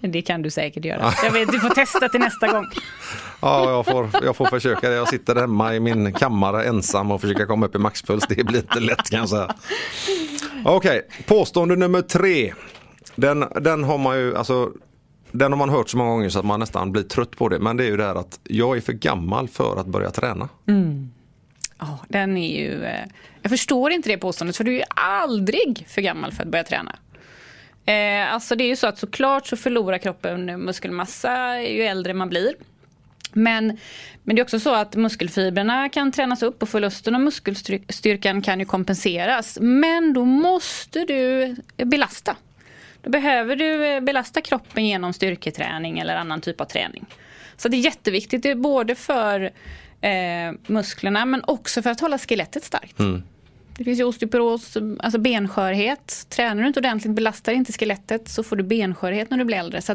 det 0.00 0.22
kan 0.22 0.42
du 0.42 0.50
säkert 0.50 0.84
göra. 0.84 1.12
Jag 1.24 1.30
vet, 1.30 1.52
du 1.52 1.60
får 1.60 1.68
testa 1.68 2.08
till 2.08 2.20
nästa 2.20 2.52
gång. 2.52 2.66
Ja, 3.40 3.70
jag 3.70 3.86
får, 3.86 4.10
jag 4.22 4.36
får 4.36 4.46
försöka 4.46 4.88
det. 4.88 4.96
Jag 4.96 5.08
sitter 5.08 5.34
hemma 5.34 5.74
i 5.74 5.80
min 5.80 6.12
kammare 6.12 6.64
ensam 6.64 7.10
och 7.10 7.20
försöker 7.20 7.46
komma 7.46 7.66
upp 7.66 7.74
i 7.74 7.78
maxpuls. 7.78 8.24
Det 8.28 8.44
blir 8.44 8.60
inte 8.60 8.80
lätt 8.80 9.10
kan 9.10 9.18
jag 9.18 9.28
säga. 9.28 9.54
Okej, 10.64 11.02
påstående 11.26 11.76
nummer 11.76 12.02
tre. 12.02 12.52
Den, 13.16 13.44
den 13.60 13.84
har 13.84 13.98
man 13.98 14.18
ju, 14.18 14.36
alltså 14.36 14.72
den 15.32 15.52
har 15.52 15.56
man 15.58 15.68
hört 15.68 15.88
så 15.88 15.96
många 15.96 16.10
gånger 16.10 16.28
så 16.28 16.38
att 16.38 16.44
man 16.44 16.60
nästan 16.60 16.92
blir 16.92 17.02
trött 17.02 17.36
på 17.36 17.48
det. 17.48 17.58
Men 17.58 17.76
det 17.76 17.84
är 17.84 17.88
ju 17.88 17.96
det 17.96 18.04
här 18.04 18.14
att 18.14 18.40
jag 18.44 18.76
är 18.76 18.80
för 18.80 18.92
gammal 18.92 19.48
för 19.48 19.76
att 19.80 19.86
börja 19.86 20.10
träna. 20.10 20.48
Mm. 20.68 21.10
Ja, 21.78 21.98
den 22.08 22.36
är 22.36 22.60
ju... 22.60 22.84
eh, 22.84 23.04
Jag 23.42 23.50
förstår 23.50 23.92
inte 23.92 24.08
det 24.08 24.18
påståendet 24.18 24.56
för 24.56 24.64
du 24.64 24.70
är 24.70 24.78
ju 24.78 24.84
aldrig 24.96 25.84
för 25.88 26.02
gammal 26.02 26.32
för 26.32 26.42
att 26.42 26.48
börja 26.48 26.64
träna. 26.64 26.96
Eh, 27.86 28.34
alltså 28.34 28.56
det 28.56 28.64
är 28.64 28.68
ju 28.68 28.76
så 28.76 28.86
att 28.86 28.98
såklart 28.98 29.46
så 29.46 29.56
förlorar 29.56 29.98
kroppen 29.98 30.44
muskelmassa 30.64 31.60
ju 31.60 31.82
äldre 31.82 32.14
man 32.14 32.28
blir. 32.28 32.54
Men, 33.32 33.78
men 34.22 34.36
det 34.36 34.40
är 34.40 34.44
också 34.44 34.60
så 34.60 34.74
att 34.74 34.96
muskelfibrerna 34.96 35.88
kan 35.88 36.12
tränas 36.12 36.42
upp 36.42 36.62
och 36.62 36.68
förlusten 36.68 37.14
av 37.14 37.20
muskelstyrkan 37.20 38.42
kan 38.42 38.60
ju 38.60 38.66
kompenseras. 38.66 39.58
Men 39.60 40.12
då 40.12 40.24
måste 40.24 41.04
du 41.04 41.56
belasta. 41.84 42.36
Då 43.06 43.10
behöver 43.10 43.56
du 43.56 43.86
eh, 43.86 44.00
belasta 44.00 44.40
kroppen 44.40 44.86
genom 44.86 45.12
styrketräning 45.12 45.98
eller 45.98 46.16
annan 46.16 46.40
typ 46.40 46.60
av 46.60 46.64
träning. 46.64 47.06
Så 47.56 47.68
det 47.68 47.76
är 47.76 47.78
jätteviktigt, 47.78 48.42
det 48.42 48.50
är 48.50 48.54
både 48.54 48.94
för 48.94 49.40
eh, 50.00 50.52
musklerna 50.66 51.24
men 51.24 51.42
också 51.46 51.82
för 51.82 51.90
att 51.90 52.00
hålla 52.00 52.18
skelettet 52.18 52.64
starkt. 52.64 52.98
Mm. 52.98 53.22
Det 53.78 53.84
finns 53.84 54.00
ju 54.00 54.04
osteoporos, 54.04 54.76
alltså 54.98 55.18
benskörhet. 55.18 56.26
Tränar 56.28 56.62
du 56.62 56.68
inte 56.68 56.80
ordentligt, 56.80 57.14
belastar 57.14 57.52
inte 57.52 57.72
skelettet 57.72 58.28
så 58.28 58.42
får 58.42 58.56
du 58.56 58.62
benskörhet 58.62 59.30
när 59.30 59.38
du 59.38 59.44
blir 59.44 59.56
äldre. 59.56 59.82
Så 59.82 59.94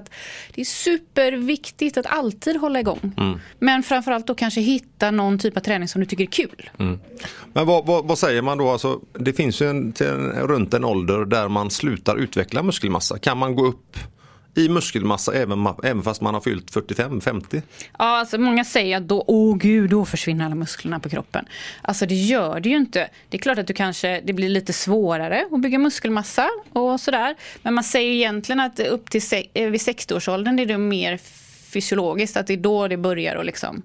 det 0.54 0.62
är 0.62 0.66
superviktigt 0.66 1.98
att 1.98 2.06
alltid 2.06 2.58
hålla 2.58 2.80
igång. 2.80 3.14
Men 3.60 3.84
framförallt 3.84 4.28
då 4.28 4.36
kanske 4.36 4.62
hitta 4.62 5.12
någon 5.12 5.40
typ 5.40 5.58
av 5.58 5.62
träning 5.62 5.88
som 5.88 6.02
du 6.02 6.06
tycker 6.06 6.24
är 6.24 6.28
kul. 6.28 6.70
Men 7.54 7.66
vad, 7.66 7.86
vad, 7.86 8.08
vad 8.08 8.18
säger 8.18 8.42
man 8.42 8.58
då? 8.58 8.70
Alltså, 8.70 9.00
det 9.14 9.34
finns 9.34 9.62
ju 9.62 9.70
en, 9.70 9.94
en, 10.00 10.32
runt 10.32 10.74
en 10.74 10.84
ålder 10.84 11.26
där 11.26 11.48
man 11.48 11.70
slutar 11.70 12.18
utveckla 12.18 12.64
muskelmassa. 12.64 13.18
Kan 13.18 13.38
man 13.38 13.56
gå 13.56 13.66
upp 13.66 13.98
i 14.56 14.70
muskelmassa 14.70 15.34
även, 15.34 15.68
även 15.84 16.04
fast 16.04 16.22
man 16.22 16.34
har 16.34 16.42
fyllt 16.42 16.72
45-50? 16.72 17.62
Ja, 18.00 18.06
alltså 18.20 18.38
många 18.38 18.66
säger 18.66 18.98
att 18.98 19.08
då, 19.08 19.24
åh 19.28 19.58
gud, 19.58 19.90
då 19.90 20.06
försvinner 20.06 20.46
alla 20.46 20.56
musklerna 20.56 21.00
på 21.00 21.10
kroppen. 21.10 21.46
Alltså 21.82 22.06
det 22.06 22.16
gör 22.16 22.60
det 22.60 22.70
ju 22.70 22.76
inte. 22.76 23.10
Det 23.30 23.38
är 23.38 23.42
klart 23.42 23.58
att 23.58 23.68
du 23.68 23.74
kanske, 23.74 24.22
det 24.22 24.34
blir 24.34 24.50
lite 24.50 24.74
svårare 24.74 25.46
att 25.52 25.62
bygga 25.62 25.80
muskelmassa 25.80 26.50
och 26.74 27.00
sådär. 27.00 27.36
Men 27.64 27.74
man 27.74 27.84
säger 27.84 28.12
egentligen 28.14 28.60
att 28.60 28.80
upp 28.80 29.10
till 29.10 29.22
se- 29.28 29.48
eh, 29.54 29.70
vid 29.70 29.82
60-årsåldern 29.82 30.60
är 30.60 30.66
det 30.66 30.78
mer 30.78 31.18
fysiologiskt, 31.72 32.38
att 32.38 32.48
det 32.48 32.54
är 32.54 32.58
då 32.58 32.88
det 32.88 32.98
börjar 32.98 33.36
att 33.36 33.46
liksom, 33.46 33.82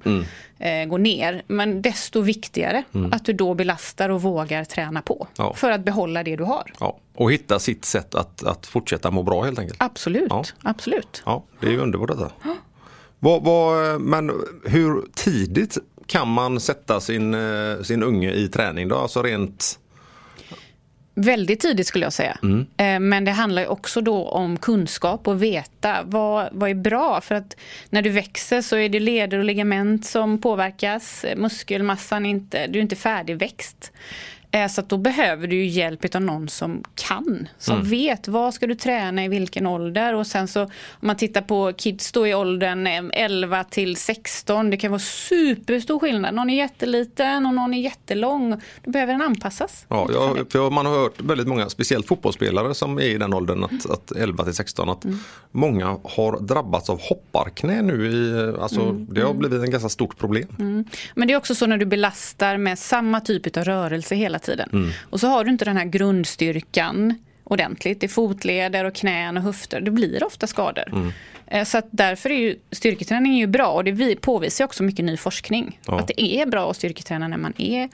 eh, 0.58 0.84
gå 0.88 0.98
ner. 0.98 1.42
Men 1.46 1.82
desto 1.82 2.20
viktigare 2.20 2.82
att 3.12 3.24
du 3.24 3.32
då 3.32 3.54
belastar 3.54 4.08
och 4.08 4.22
vågar 4.22 4.64
träna 4.64 5.02
på. 5.02 5.26
Ja. 5.38 5.54
För 5.54 5.70
att 5.70 5.84
behålla 5.84 6.22
det 6.22 6.36
du 6.36 6.44
har. 6.44 6.72
Ja, 6.80 6.98
och 7.14 7.32
hitta 7.32 7.58
sitt 7.58 7.84
sätt 7.84 8.14
att, 8.14 8.42
att 8.44 8.66
fortsätta 8.66 9.10
må 9.10 9.22
bra 9.22 9.42
helt 9.44 9.58
enkelt. 9.58 9.82
Absolut, 9.82 10.26
Ja. 10.30 10.44
absolut. 10.62 11.22
Ja, 11.26 11.44
det 11.60 11.66
är 11.66 11.70
ju 11.70 11.78
underbart 11.78 12.08
detta. 12.08 12.30
Vad, 13.18 13.42
vad, 13.42 14.00
men 14.00 14.32
hur 14.66 15.02
tidigt 15.14 15.78
kan 16.06 16.28
man 16.28 16.60
sätta 16.60 17.00
sin, 17.00 17.34
eh, 17.34 17.82
sin 17.82 18.02
unge 18.02 18.32
i 18.32 18.48
träning 18.48 18.88
då? 18.88 18.96
Alltså 18.96 19.22
rent... 19.22 19.78
Väldigt 21.18 21.60
tidigt 21.60 21.86
skulle 21.86 22.04
jag 22.06 22.12
säga. 22.12 22.38
Eh, 22.76 23.00
Men 23.00 23.24
det 23.24 23.30
handlar 23.30 23.66
också 23.66 24.00
då 24.00 24.28
om 24.28 24.56
kunskap 24.56 25.28
och 25.28 25.42
veta 25.42 26.02
vad, 26.04 26.48
vad 26.52 26.70
är 26.70 26.74
bra. 26.74 27.20
För 27.20 27.34
att 27.34 27.56
när 27.90 28.02
du 28.02 28.10
växer 28.10 28.62
så 28.62 28.76
är 28.76 28.88
det 28.88 29.00
leder 29.00 29.38
och 29.38 29.44
ligament 29.44 30.06
som 30.06 30.40
påverkas. 30.40 31.24
Muskelmassan 31.36 32.26
är 32.26 32.30
inte, 32.30 32.66
du 32.66 32.78
är 32.78 32.82
inte 32.82 32.96
färdigväxt. 32.96 33.92
Eh, 34.50 34.68
Så 34.68 34.80
att 34.80 34.88
då 34.88 34.96
behöver 34.96 35.46
du 35.46 35.64
hjälp 35.64 36.14
av 36.14 36.22
någon 36.22 36.48
som 36.48 36.82
kan. 36.94 37.48
Som 37.58 37.82
vet 37.82 38.28
vad 38.28 38.54
ska 38.54 38.66
du 38.66 38.74
träna 38.74 39.24
i 39.24 39.28
vilken 39.28 39.66
ålder. 39.66 40.14
Och 40.14 40.26
sen 40.26 40.48
så 40.48 40.62
om 40.62 40.70
man 41.00 41.16
tittar 41.16 41.40
på 41.42 41.72
kids 41.72 42.12
då 42.12 42.26
i 42.26 42.34
åldern 42.34 42.86
eh, 42.86 43.02
11 43.12 43.64
till 43.64 43.96
16. 43.96 44.70
Det 44.70 44.76
kan 44.76 44.90
vara 44.90 44.98
superstor 44.98 45.98
skillnad. 45.98 46.34
Någon 46.34 46.50
är 46.50 46.56
jätteliten 46.56 47.46
och 47.46 47.54
någon 47.54 47.74
är 47.74 47.80
jättelång. 47.80 48.60
Då 48.84 48.90
behöver 48.90 49.12
den 49.12 49.22
anpassas. 49.22 49.86
Ja, 49.88 50.08
jag, 50.12 50.52
för 50.52 50.70
man 50.70 50.86
har 50.86 50.92
hört 50.92 51.20
väldigt 51.20 51.46
många, 51.48 51.68
speciellt 51.68 52.06
fotbollsspelare 52.06 52.74
som 52.74 52.98
är 52.98 53.02
i 53.02 53.18
den 53.18 53.34
åldern, 53.34 53.64
att, 53.64 53.90
att 53.90 54.12
11 54.12 54.44
till 54.44 54.54
16, 54.54 54.88
att 54.90 55.06
många 55.50 55.86
har 56.04 56.40
drabbats 56.40 56.90
av 56.90 57.00
hopparknä 57.00 57.82
nu. 57.82 58.06
I, 58.06 58.54
alltså, 58.60 58.92
Det 58.92 59.20
har 59.20 59.34
blivit 59.34 59.62
ett 59.62 59.70
ganska 59.70 59.88
stort 59.88 60.18
problem. 60.18 60.84
Men 61.14 61.28
det 61.28 61.32
är 61.34 61.36
också 61.36 61.54
så 61.54 61.66
när 61.66 61.78
du 61.78 61.86
belastar 61.86 62.56
med 62.56 62.78
samma 62.78 63.20
typ 63.20 63.56
av 63.56 63.64
rörelse 63.64 64.14
hela 64.14 64.35
tiden. 64.38 64.92
Och 65.10 65.20
så 65.20 65.26
har 65.28 65.44
du 65.44 65.50
inte 65.50 65.64
den 65.64 65.76
här 65.76 65.84
grundstyrkan 65.84 67.14
ordentligt 67.44 68.02
i 68.02 68.08
fotleder 68.08 68.84
och 68.84 68.94
knän 68.94 69.36
och 69.36 69.42
höfter. 69.42 69.80
Det 69.80 69.90
blir 69.90 70.24
ofta 70.24 70.46
skador. 70.46 71.12
Eh, 71.46 71.64
Så 71.64 71.78
att 71.78 71.86
därför 71.90 72.30
är 72.30 72.38
ju 72.38 72.56
styrketräning 72.72 73.34
är 73.34 73.38
ju 73.38 73.46
bra 73.46 73.66
och 73.68 73.84
det 73.84 73.92
vi 73.92 74.16
påvisar 74.16 74.64
också 74.64 74.82
mycket 74.82 75.04
ny 75.04 75.16
forskning. 75.16 75.78
Ja. 75.86 76.00
Att 76.00 76.08
det 76.08 76.22
är 76.22 76.46
bra 76.46 76.70
att 76.70 76.76
styrketräna 76.76 77.28
när 77.28 77.36
man 77.36 77.52
är 77.58 77.88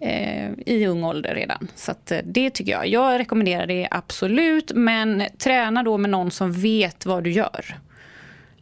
eh, 0.00 0.50
i 0.66 0.86
ung 0.86 1.04
ålder 1.04 1.34
redan. 1.34 1.68
Så 1.74 1.90
att, 1.90 2.12
eh, 2.12 2.18
det 2.24 2.50
tycker 2.50 2.72
jag. 2.72 2.86
Jag 2.88 3.18
rekommenderar 3.18 3.66
det 3.66 3.88
absolut 3.90 4.72
men 4.74 5.22
träna 5.38 5.82
då 5.82 5.98
med 5.98 6.10
någon 6.10 6.30
som 6.30 6.52
vet 6.52 7.06
vad 7.06 7.24
du 7.24 7.30
gör. 7.30 7.76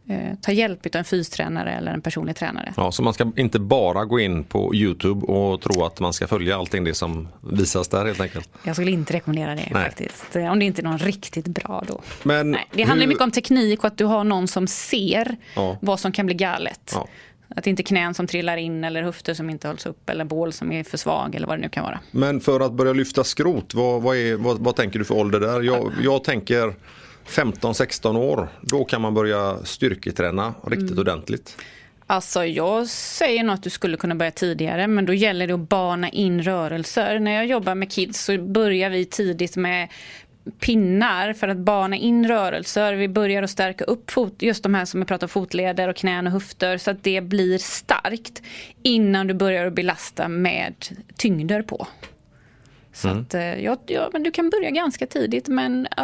Eh, 0.09 0.35
ta 0.41 0.51
hjälp 0.51 0.85
av 0.85 0.95
en 0.95 1.03
fystränare 1.05 1.71
eller 1.71 1.91
en 1.93 2.01
personlig 2.01 2.35
tränare. 2.35 2.73
Ja, 2.77 2.91
så 2.91 3.03
man 3.03 3.13
ska 3.13 3.31
inte 3.35 3.59
bara 3.59 4.05
gå 4.05 4.19
in 4.19 4.43
på 4.43 4.75
Youtube 4.75 5.25
och 5.25 5.61
tro 5.61 5.83
att 5.85 5.99
man 5.99 6.13
ska 6.13 6.27
följa 6.27 6.57
allting 6.57 6.83
det 6.83 6.93
som 6.93 7.27
visas 7.51 7.87
där 7.87 8.05
helt 8.05 8.21
enkelt. 8.21 8.49
Jag 8.63 8.75
skulle 8.75 8.91
inte 8.91 9.13
rekommendera 9.13 9.55
det 9.55 9.67
Nej. 9.73 9.83
faktiskt. 9.83 10.35
Eh, 10.35 10.51
Om 10.51 10.59
det 10.59 10.65
inte 10.65 10.81
är 10.81 10.83
någon 10.83 10.97
riktigt 10.97 11.47
bra 11.47 11.83
då. 11.87 12.01
Men 12.23 12.51
Nej, 12.51 12.67
det 12.71 12.83
handlar 12.83 13.03
hur- 13.05 13.07
mycket 13.09 13.23
om 13.23 13.31
teknik 13.31 13.79
och 13.79 13.85
att 13.85 13.97
du 13.97 14.05
har 14.05 14.23
någon 14.23 14.47
som 14.47 14.67
ser 14.67 15.35
Ja. 15.55 15.77
vad 15.81 15.99
som 15.99 16.11
kan 16.11 16.25
bli 16.25 16.35
galet. 16.35 16.91
Ja. 16.95 17.07
Att 17.55 17.63
det 17.63 17.69
inte 17.69 17.81
är 17.81 17.85
knän 17.85 18.13
som 18.13 18.27
trillar 18.27 18.57
in 18.57 18.83
eller 18.83 19.03
höfter 19.03 19.33
som 19.33 19.49
inte 19.49 19.67
hålls 19.67 19.85
upp 19.85 20.09
eller 20.09 20.25
bål 20.25 20.53
som 20.53 20.71
är 20.71 20.83
för 20.83 20.97
svag 20.97 21.35
eller 21.35 21.47
vad 21.47 21.57
det 21.57 21.61
nu 21.61 21.69
kan 21.69 21.83
vara. 21.83 21.99
Men 22.11 22.39
för 22.39 22.59
att 22.59 22.71
börja 22.73 22.93
lyfta 22.93 23.23
skrot, 23.23 23.73
vad, 23.73 24.01
vad, 24.01 24.17
är, 24.17 24.35
vad, 24.35 24.59
vad 24.59 24.75
tänker 24.75 24.99
du 24.99 25.05
för 25.05 25.15
ålder 25.15 25.39
där? 25.39 25.61
Jag, 25.61 25.91
jag 26.03 26.23
tänker 26.23 26.73
15-16 27.29 28.17
år, 28.17 28.47
då 28.61 28.85
kan 28.85 29.01
man 29.01 29.13
börja 29.13 29.57
styrketräna 29.63 30.53
riktigt 30.67 30.89
Mm. 30.91 30.99
ordentligt. 30.99 31.57
Alltså 32.07 32.45
jag 32.45 32.87
säger 32.87 33.43
nog 33.43 33.53
att 33.53 33.63
du 33.63 33.69
skulle 33.69 33.97
kunna 33.97 34.15
börja 34.15 34.31
tidigare 34.31 34.87
men 34.87 35.05
då 35.05 35.13
gäller 35.13 35.47
det 35.47 35.53
att 35.53 35.69
bana 35.69 36.09
in 36.09 36.41
rörelser. 36.43 37.19
När 37.19 37.31
jag 37.31 37.45
jobbar 37.45 37.75
med 37.75 37.91
kids 37.91 38.23
så 38.25 38.37
börjar 38.37 38.89
vi 38.89 39.05
tidigt 39.05 39.55
med 39.55 39.87
pinnar 40.59 41.33
för 41.33 41.47
att 41.47 41.57
bana 41.57 41.95
in 41.95 42.27
rörelser. 42.27 42.93
Vi 42.93 43.07
börjar 43.07 43.43
att 43.43 43.49
stärka 43.49 43.83
upp 43.83 44.11
fot, 44.11 44.35
just 44.39 44.63
de 44.63 44.73
här 44.73 44.85
som 44.85 44.99
vi 44.99 45.05
pratar 45.05 45.25
om 45.25 45.29
fotleder 45.29 45.87
och 45.87 45.95
knän 45.95 46.27
och 46.27 46.33
höfter 46.33 46.77
så 46.77 46.91
att 46.91 47.03
det 47.03 47.21
blir 47.21 47.57
starkt 47.57 48.41
innan 48.83 49.27
du 49.27 49.33
börjar 49.33 49.65
att 49.65 49.73
belasta 49.73 50.27
med 50.27 50.73
tyngder 51.17 51.61
på. 51.61 51.87
Så 53.01 53.07
att, 53.07 53.33
eh, 53.33 53.63
ja, 53.63 53.77
ja, 53.87 54.09
men 54.13 54.23
du 54.23 54.31
kan 54.31 54.49
börja 54.49 54.69
ganska 54.69 55.05
tidigt 55.07 55.47
men 55.47 55.87
äh, 55.97 56.03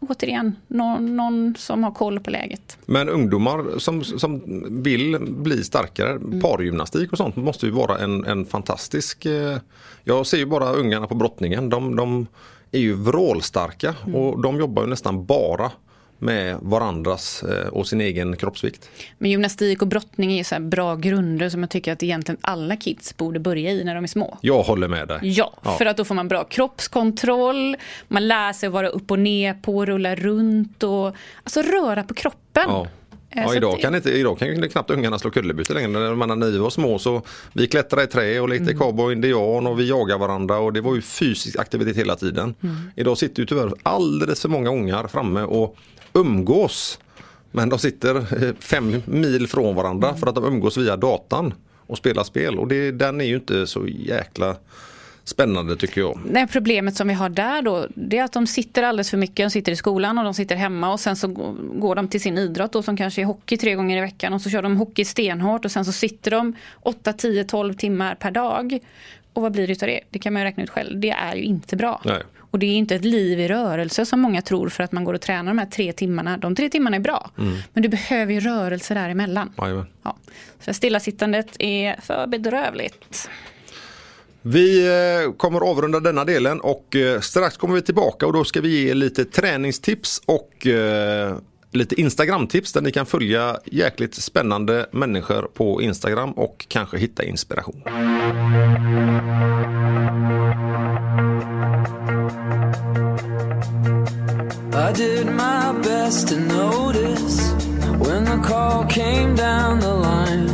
återigen, 0.00 0.56
någon, 0.66 1.16
någon 1.16 1.54
som 1.58 1.84
har 1.84 1.90
koll 1.90 2.20
på 2.20 2.30
läget. 2.30 2.78
Men 2.86 3.08
ungdomar 3.08 3.78
som, 3.78 4.04
som 4.04 4.42
vill 4.82 5.18
bli 5.20 5.64
starkare, 5.64 6.10
Mm. 6.10 6.40
pargymnastik 6.40 7.12
och 7.12 7.18
sånt 7.18 7.36
måste 7.36 7.66
ju 7.66 7.72
vara 7.72 7.98
en, 7.98 8.24
en 8.26 8.46
fantastisk... 8.46 9.26
Eh, 9.26 9.58
jag 10.04 10.26
ser 10.26 10.36
ju 10.38 10.46
bara 10.46 10.72
ungarna 10.72 11.06
på 11.06 11.14
brottningen, 11.14 11.68
de, 11.70 11.96
de 11.96 12.26
är 12.72 12.78
ju 12.78 12.94
vrålstarka 12.94 13.94
Mm. 14.06 14.14
och 14.14 14.42
de 14.42 14.58
jobbar 14.58 14.82
ju 14.82 14.88
nästan 14.88 15.26
bara 15.26 15.70
med 16.24 16.56
varandras 16.62 17.42
eh, 17.42 17.68
och 17.68 17.86
sin 17.88 18.00
egen 18.00 18.36
kroppsvikt. 18.36 18.88
Men 19.18 19.30
gymnastik 19.30 19.82
och 19.82 19.88
brottning 19.88 20.32
är 20.32 20.36
ju 20.36 20.44
så 20.44 20.60
bra 20.60 20.96
grunder 20.96 21.48
som 21.48 21.60
jag 21.60 21.70
tycker 21.70 21.92
att 21.92 22.02
egentligen 22.02 22.38
alla 22.40 22.76
kids 22.76 23.16
borde 23.16 23.40
börja 23.40 23.70
i 23.70 23.84
när 23.84 23.94
de 23.94 24.04
är 24.04 24.08
små. 24.08 24.38
Jag 24.40 24.62
håller 24.62 24.88
med 24.88 25.08
dig. 25.08 25.18
Ja, 25.22 25.52
Ja. 25.62 25.70
för 25.78 25.86
att 25.86 25.96
då 25.96 26.04
får 26.04 26.14
man 26.14 26.28
bra 26.28 26.44
kroppskontroll, 26.44 27.76
man 28.08 28.28
lär 28.28 28.52
sig 28.52 28.66
att 28.66 28.72
vara 28.72 28.88
upp 28.88 29.10
och 29.10 29.18
ner 29.18 29.54
på, 29.54 29.84
rulla 29.86 30.14
runt 30.14 30.82
och 30.82 31.16
alltså 31.44 31.62
röra 31.62 32.02
på 32.02 32.14
kroppen. 32.14 32.64
Ja. 32.66 32.86
Eh, 33.30 33.42
Ja, 33.46 33.54
idag, 33.54 33.80
kan 33.80 33.94
inte, 33.94 34.10
idag 34.10 34.38
kan 34.38 34.48
ju 34.48 34.68
knappt 34.68 34.90
ungarna 34.90 35.18
slå 35.18 35.30
kullerbyttor 35.30 35.74
längre. 35.74 35.88
När 36.36 36.50
vi 36.50 36.58
var 36.58 36.70
små 36.70 36.98
så 36.98 37.22
vi 37.52 37.66
klättrade 37.66 38.04
i 38.04 38.06
trä 38.06 38.40
och 38.40 38.48
lekte 38.48 38.74
cowboy 38.74 39.06
och 39.06 39.12
indian 39.12 39.66
och 39.66 39.80
vi 39.80 39.88
jagade 39.88 40.20
varandra 40.20 40.58
och 40.58 40.72
det 40.72 40.80
var 40.80 40.94
ju 40.94 41.02
fysisk 41.02 41.58
aktivitet 41.58 41.96
hela 41.96 42.16
tiden. 42.16 42.54
Idag 42.96 43.18
sitter 43.18 43.40
ju 43.42 43.46
tyvärr 43.46 43.72
alldeles 43.82 44.42
för 44.42 44.48
många 44.48 44.70
ungar 44.70 45.06
framme 45.08 45.40
och 45.42 45.76
umgås. 46.14 46.98
Men 47.50 47.68
de 47.68 47.78
sitter 47.78 48.16
eh, 48.16 48.54
fem 48.60 49.02
mil 49.06 49.46
från 49.48 49.74
varandra 49.76 50.14
för 50.14 50.26
att 50.26 50.34
de 50.34 50.44
umgås 50.44 50.76
via 50.76 50.96
datan 50.96 51.54
och 51.86 51.98
spelar 51.98 52.24
spel 52.24 52.58
och 52.58 52.68
det, 52.68 52.90
den 52.90 53.20
är 53.20 53.24
ju 53.24 53.34
inte 53.34 53.66
så 53.66 53.86
jäkla 53.86 54.56
spännande 55.24 55.76
tycker 55.76 56.00
jag. 56.00 56.20
Nej, 56.30 56.46
problemet 56.46 56.96
som 56.96 57.08
vi 57.08 57.14
har 57.14 57.28
där 57.28 57.62
då, 57.62 57.86
det 57.94 58.18
är 58.18 58.24
att 58.24 58.32
de 58.32 58.46
sitter 58.46 58.82
alldeles 58.82 59.10
för 59.10 59.16
mycket. 59.16 59.36
De 59.36 59.50
sitter 59.50 59.72
i 59.72 59.76
skolan 59.76 60.18
och 60.18 60.24
de 60.24 60.34
sitter 60.34 60.56
hemma 60.56 60.92
och 60.92 61.00
sen 61.00 61.16
så 61.16 61.28
gå- 61.28 61.56
går 61.74 61.94
de 61.94 62.08
till 62.08 62.20
sin 62.20 62.38
idrott 62.38 62.72
då, 62.72 62.82
som 62.82 62.96
kanske 62.96 63.20
är 63.22 63.24
hockey 63.26 63.56
tre 63.56 63.74
gånger 63.74 63.98
i 63.98 64.00
veckan 64.00 64.32
och 64.32 64.40
så 64.40 64.50
kör 64.50 64.62
de 64.62 64.76
hockey 64.76 65.04
stenhårt 65.04 65.64
och 65.64 65.70
sen 65.70 65.84
så 65.84 65.92
sitter 65.92 66.30
de 66.30 66.56
8, 66.82 67.12
10, 67.12 67.44
12 67.44 67.74
timmar 67.74 68.14
per 68.14 68.30
dag. 68.30 68.78
Och 69.32 69.42
vad 69.42 69.52
blir 69.52 69.66
det 69.66 69.72
utav 69.72 69.86
det? 69.86 70.00
Det 70.10 70.18
kan 70.18 70.32
man 70.32 70.42
ju 70.42 70.46
räkna 70.48 70.62
ut 70.62 70.70
själv. 70.70 71.00
Det 71.00 71.10
är 71.10 71.34
ju 71.34 71.42
inte 71.42 71.76
bra. 71.76 72.00
Nej. 72.04 72.22
Och 72.54 72.60
det 72.60 72.66
är 72.66 72.76
inte 72.76 72.94
ett 72.94 73.04
liv 73.04 73.40
i 73.40 73.48
rörelse 73.48 74.06
som 74.06 74.20
många 74.20 74.42
tror 74.42 74.68
för 74.68 74.82
att 74.82 74.92
man 74.92 75.04
går 75.04 75.14
och 75.14 75.20
tränar 75.20 75.50
de 75.50 75.58
här 75.58 75.66
tre 75.66 75.92
timmarna. 75.92 76.36
De 76.36 76.54
tre 76.54 76.68
timmarna 76.68 76.96
är 76.96 77.00
bra. 77.00 77.30
Men 77.72 77.82
du 77.82 77.88
behöver 77.88 78.32
ju 78.32 78.40
rörelse 78.40 78.94
däremellan. 78.94 79.52
Ja. 79.56 80.16
Så 80.60 80.74
stillasittandet 80.74 81.46
är 81.58 82.00
för 82.00 82.26
bedrövligt. 82.26 83.28
Vi 84.42 84.86
eh, 84.86 85.32
kommer 85.32 85.60
avrunda 85.60 86.00
denna 86.00 86.24
delen 86.24 86.60
och 86.60 86.96
eh, 86.96 87.20
strax 87.20 87.56
kommer 87.56 87.74
vi 87.74 87.82
tillbaka 87.82 88.26
och 88.26 88.32
då 88.32 88.44
ska 88.44 88.60
vi 88.60 88.84
ge 88.84 88.94
lite 88.94 89.24
träningstips 89.24 90.22
och 90.26 90.66
eh, 90.66 91.36
lite 91.70 92.00
Instagram-tips 92.00 92.72
där 92.72 92.80
ni 92.80 92.92
kan 92.92 93.06
följa 93.06 93.56
jäkligt 93.64 94.14
spännande 94.14 94.86
människor 94.92 95.50
på 95.54 95.82
Instagram 95.82 96.32
och 96.32 96.66
kanske 96.68 96.98
hitta 96.98 97.24
inspiration. 97.24 97.82
I 104.76 104.90
did 104.90 105.28
my 105.28 105.72
best 105.82 106.28
to 106.28 106.36
notice 106.40 107.52
when 107.96 108.24
the 108.24 108.42
call 108.44 108.84
came 108.86 109.36
down 109.36 109.78
the 109.78 109.94
line. 109.94 110.50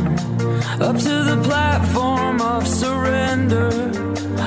Up 0.79 0.95
to 0.97 1.23
the 1.23 1.41
platform 1.43 2.39
of 2.39 2.67
surrender. 2.67 3.71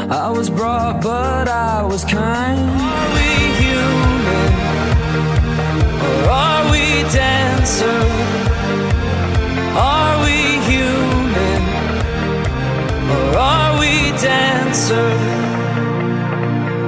I 0.09 0.31
was 0.31 0.49
brought, 0.49 1.03
but 1.03 1.49
I 1.49 1.83
was 1.83 2.05
kind. 2.05 2.71
Are 2.71 3.09
we 3.17 3.31
human? 3.63 4.53
Or 6.07 6.31
are 6.31 6.71
we 6.71 7.03
dancer? 7.11 8.01
Are 9.77 10.17
we 10.25 10.39
human? 10.71 11.63
Or 13.11 13.39
are 13.39 13.81
we 13.81 14.13
dancer? 14.23 15.11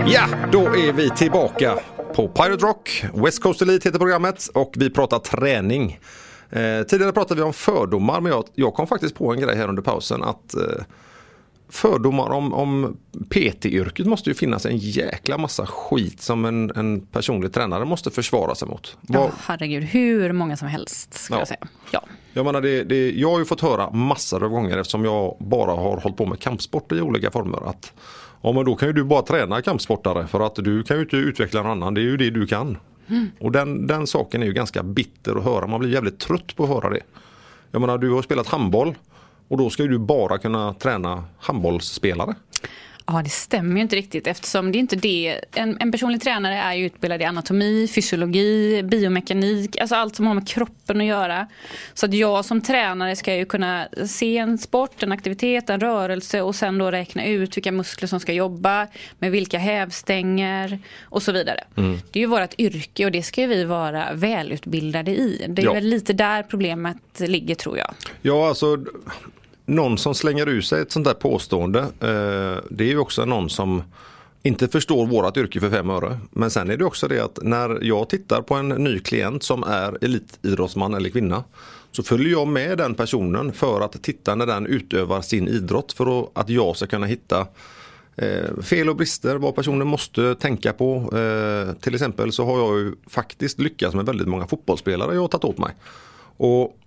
Ja, 0.06 0.26
då 0.52 0.60
är 0.76 0.92
vi 0.92 1.10
tillbaka 1.10 1.78
på 2.16 2.28
Pirate 2.28 2.64
Rock. 2.66 3.04
West 3.14 3.42
Coast 3.42 3.62
Elite 3.62 3.88
heter 3.88 3.98
programmet 3.98 4.46
och 4.54 4.72
vi 4.76 4.90
pratar 4.90 5.18
träning. 5.18 5.98
Eh, 6.50 6.82
tidigare 6.82 7.12
pratade 7.12 7.40
vi 7.40 7.46
om 7.46 7.52
fördomar 7.52 8.20
men 8.20 8.32
jag, 8.32 8.44
jag 8.54 8.74
kom 8.74 8.86
faktiskt 8.86 9.14
på 9.14 9.32
en 9.32 9.40
grej 9.40 9.56
här 9.56 9.68
under 9.68 9.82
pausen 9.82 10.22
att 10.22 10.54
eh, 10.54 10.62
fördomar 11.68 12.30
om, 12.30 12.52
om 12.54 12.96
PT-yrket 13.30 14.06
måste 14.06 14.30
ju 14.30 14.34
finnas 14.34 14.66
en 14.66 14.76
jäkla 14.76 15.38
massa 15.38 15.66
skit 15.66 16.22
som 16.22 16.44
en, 16.44 16.70
en 16.76 17.00
personlig 17.00 17.52
tränare 17.52 17.84
måste 17.84 18.10
försvara 18.10 18.54
sig 18.54 18.68
mot. 18.68 18.96
Ja, 19.08 19.20
Vad- 19.20 19.30
herregud, 19.46 19.84
hur 19.84 20.32
många 20.32 20.56
som 20.56 20.68
helst 20.68 21.14
ska 21.14 21.34
Ja. 21.34 21.38
jag 21.38 21.48
säga. 21.48 21.66
Ja. 21.90 22.02
Jag 22.32 22.46
menar 22.46 22.60
det, 22.60 22.84
det, 22.84 23.10
jag 23.12 23.30
har 23.30 23.38
ju 23.38 23.44
fått 23.44 23.60
höra 23.60 23.90
massor 23.90 24.44
av 24.44 24.50
gånger 24.50 24.76
eftersom 24.78 25.04
jag 25.04 25.36
bara 25.40 25.70
har 25.72 25.96
hållit 26.00 26.16
på 26.16 26.26
med 26.26 26.40
kampsport 26.40 26.92
i 26.92 27.00
olika 27.00 27.30
former. 27.30 27.68
Att, 27.70 27.92
ja 28.42 28.52
men 28.52 28.64
då 28.64 28.76
kan 28.76 28.88
ju 28.88 28.92
du 28.92 29.04
bara 29.04 29.22
träna 29.22 29.62
kampsportare 29.62 30.26
för 30.26 30.40
att 30.40 30.54
du 30.54 30.82
kan 30.82 30.96
ju 30.96 31.02
inte 31.02 31.16
utveckla 31.16 31.62
någon 31.62 31.72
annan. 31.72 31.94
Det 31.94 32.00
är 32.00 32.02
ju 32.02 32.16
det 32.16 32.30
du 32.30 32.46
kan. 32.46 32.78
Och 33.40 33.52
den, 33.52 33.86
den 33.86 34.06
saken 34.06 34.42
är 34.42 34.46
ju 34.46 34.52
ganska 34.52 34.82
bitter 34.82 35.36
att 35.36 35.44
höra. 35.44 35.66
Man 35.66 35.80
blir 35.80 35.90
jävligt 35.90 36.18
trött 36.18 36.56
på 36.56 36.64
att 36.64 36.68
höra 36.68 36.90
det. 36.90 37.00
Jag 37.70 37.80
menar 37.80 37.98
du 37.98 38.10
har 38.10 38.22
spelat 38.22 38.46
handboll 38.46 38.94
och 39.48 39.58
då 39.58 39.70
ska 39.70 39.82
ju 39.82 39.88
du 39.88 39.98
bara 39.98 40.38
kunna 40.38 40.74
träna 40.74 41.24
handbollsspelare. 41.38 42.34
Ja, 43.08 43.22
det 43.24 43.30
stämmer 43.30 43.76
ju 43.76 43.82
inte 43.82 43.96
riktigt 43.96 44.26
eftersom 44.26 44.72
det 44.72 44.78
är 44.78 44.80
inte 44.80 44.96
det. 44.96 45.40
En, 45.54 45.76
en 45.80 45.92
personlig 45.92 46.20
tränare 46.22 46.54
är 46.58 46.74
ju 46.74 46.86
utbildad 46.86 47.22
i 47.22 47.24
anatomi, 47.24 47.88
fysiologi, 47.94 48.82
biomekanik, 48.82 49.76
alltså 49.80 49.94
allt 49.94 50.16
som 50.16 50.26
har 50.26 50.34
med 50.34 50.48
kroppen 50.48 51.00
att 51.00 51.06
göra. 51.06 51.46
Så 51.94 52.06
att 52.06 52.14
jag 52.14 52.44
som 52.44 52.60
tränare 52.60 53.16
ska 53.16 53.34
ju 53.34 53.44
kunna 53.44 53.88
se 54.06 54.38
en 54.38 54.58
sport, 54.58 55.02
en 55.02 55.12
aktivitet, 55.12 55.70
en 55.70 55.80
rörelse 55.80 56.42
och 56.42 56.54
sen 56.54 56.78
då 56.78 56.90
räkna 56.90 57.26
ut 57.26 57.56
vilka 57.56 57.72
muskler 57.72 58.08
som 58.08 58.20
ska 58.20 58.32
jobba, 58.32 58.86
med 59.18 59.30
vilka 59.30 59.58
hävstänger 59.58 60.78
och 61.02 61.22
så 61.22 61.32
vidare. 61.32 61.64
Det 62.10 62.18
är 62.18 62.20
ju 62.20 62.26
vårt 62.26 62.54
yrke 62.60 63.04
och 63.04 63.12
det 63.12 63.22
ska 63.22 63.46
vi 63.46 63.64
vara 63.64 64.12
välutbildade 64.12 65.10
i. 65.10 65.44
Det 65.48 65.62
är 65.62 65.66
Ja. 65.66 65.72
väl 65.72 65.84
lite 65.84 66.12
där 66.12 66.42
problemet 66.42 66.96
ligger 67.20 67.54
tror 67.54 67.78
jag. 67.78 67.94
Ja, 68.22 68.48
alltså 68.48 68.78
någon 69.66 69.98
som 69.98 70.14
slänger 70.14 70.48
ur 70.48 70.60
sig 70.60 70.82
ett 70.82 70.92
sånt 70.92 71.04
där 71.06 71.14
påstående. 71.14 71.80
Eh, 71.80 72.62
det 72.70 72.84
är 72.84 72.88
ju 72.88 72.98
också 72.98 73.24
någon 73.24 73.50
som 73.50 73.82
inte 74.42 74.68
förstår 74.68 75.06
vårat 75.06 75.36
yrke 75.36 75.60
för 75.60 75.70
fem 75.70 75.90
öre. 75.90 76.18
Men 76.30 76.50
sen 76.50 76.70
är 76.70 76.76
det 76.76 76.84
också 76.84 77.08
det 77.08 77.20
att 77.24 77.38
när 77.42 77.78
jag 77.84 78.08
tittar 78.08 78.42
på 78.42 78.54
en 78.54 78.68
ny 78.68 78.98
klient 78.98 79.42
som 79.42 79.62
är 79.62 80.04
elitidrottsman 80.04 80.94
eller 80.94 81.08
kvinna 81.10 81.44
så 81.92 82.02
följer 82.02 82.32
jag 82.32 82.48
med 82.48 82.78
den 82.78 82.94
personen 82.94 83.52
för 83.52 83.80
att 83.80 84.02
titta 84.02 84.34
när 84.34 84.46
den 84.46 84.66
utövar 84.66 85.20
sin 85.20 85.48
idrott 85.48 85.92
för 85.92 86.28
att- 86.34 86.48
jag 86.48 86.76
ska 86.76 86.86
kunna 86.86 87.06
hitta 87.06 87.46
eh, 88.18 88.60
fel 88.62 88.88
och 88.88 88.96
brister, 88.96 89.36
vad 89.36 89.54
personen 89.54 89.86
måste 89.86 90.34
tänka 90.34 90.72
på. 90.72 90.96
Eh, 91.18 91.72
till 91.80 91.94
exempel 91.94 92.32
så 92.32 92.44
har 92.44 92.58
jag 92.58 92.78
ju 92.78 92.92
faktiskt 93.06 93.58
lyckats 93.58 93.94
med 93.94 94.06
väldigt 94.06 94.28
många 94.28 94.46
fotbollsspelare 94.46 95.14
jag 95.14 95.20
har 95.20 95.28
tagit 95.28 95.44
åt 95.44 95.58
mig. 95.58 95.74
Och 96.36 96.78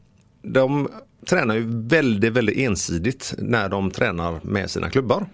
de 0.41 0.87
tränar 1.25 1.55
ju 1.55 1.65
väldigt, 1.67 2.33
väldigt 2.33 2.57
ensidigt 2.57 3.33
när 3.37 3.69
de 3.69 3.91
tränar 3.91 4.39
med 4.43 4.69
sina 4.69 4.89
klubbar. 4.89 5.25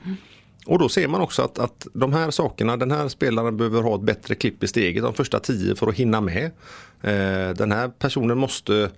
Och 0.65 0.79
då 0.79 0.89
ser 0.89 1.07
man 1.07 1.21
också 1.21 1.41
att, 1.41 1.59
att 1.59 1.87
de 1.93 2.13
här 2.13 2.31
sakerna, 2.31 2.77
den 2.77 2.91
här 2.91 3.07
spelaren 3.07 3.57
behöver 3.57 3.81
ha 3.81 3.95
ett 3.95 4.01
bättre 4.01 4.35
klipp 4.35 4.63
i 4.63 4.67
steget 4.67 5.03
de 5.03 5.13
första 5.13 5.39
tio 5.39 5.75
för 5.75 5.87
att 5.87 5.95
hinna 5.95 6.21
med. 6.21 6.45
Eh, 7.01 7.49
den 7.55 7.71
här 7.71 7.87
personen 7.99 8.37
måste 8.37 8.89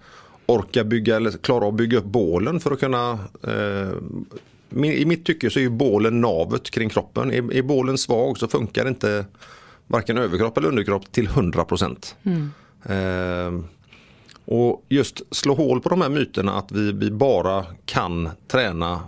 orka 0.45 0.83
bygga 0.83 1.15
eller 1.15 1.31
klara 1.31 1.65
av 1.65 1.69
att 1.69 1.77
bygga 1.77 1.97
upp 1.97 2.05
bålen 2.05 2.59
för 2.59 2.71
att 2.71 2.79
kunna 2.79 3.19
eh, 3.43 4.83
I 4.83 5.05
mitt 5.05 5.25
tycke 5.25 5.49
så 5.49 5.59
är 5.59 5.63
ju 5.63 5.69
bålen 5.69 6.21
navet 6.21 6.69
kring 6.69 6.89
kroppen. 6.89 7.31
Är, 7.31 7.53
är 7.53 7.61
bålen 7.61 7.97
svag 7.97 8.37
så 8.37 8.47
funkar 8.47 8.87
inte 8.87 9.25
varken 9.87 10.17
överkropp 10.17 10.57
eller 10.57 10.67
underkropp 10.67 11.11
till 11.11 11.27
100 11.27 11.63
procent. 11.63 12.15
Eh, 12.83 13.51
Och 14.49 14.85
just 14.89 15.35
slå 15.35 15.53
hål 15.53 15.81
på 15.81 15.89
de 15.89 16.01
här 16.01 16.09
myterna 16.09 16.53
att 16.57 16.71
vi, 16.71 16.91
vi 16.91 17.11
bara 17.11 17.65
kan 17.85 18.29
träna 18.47 18.99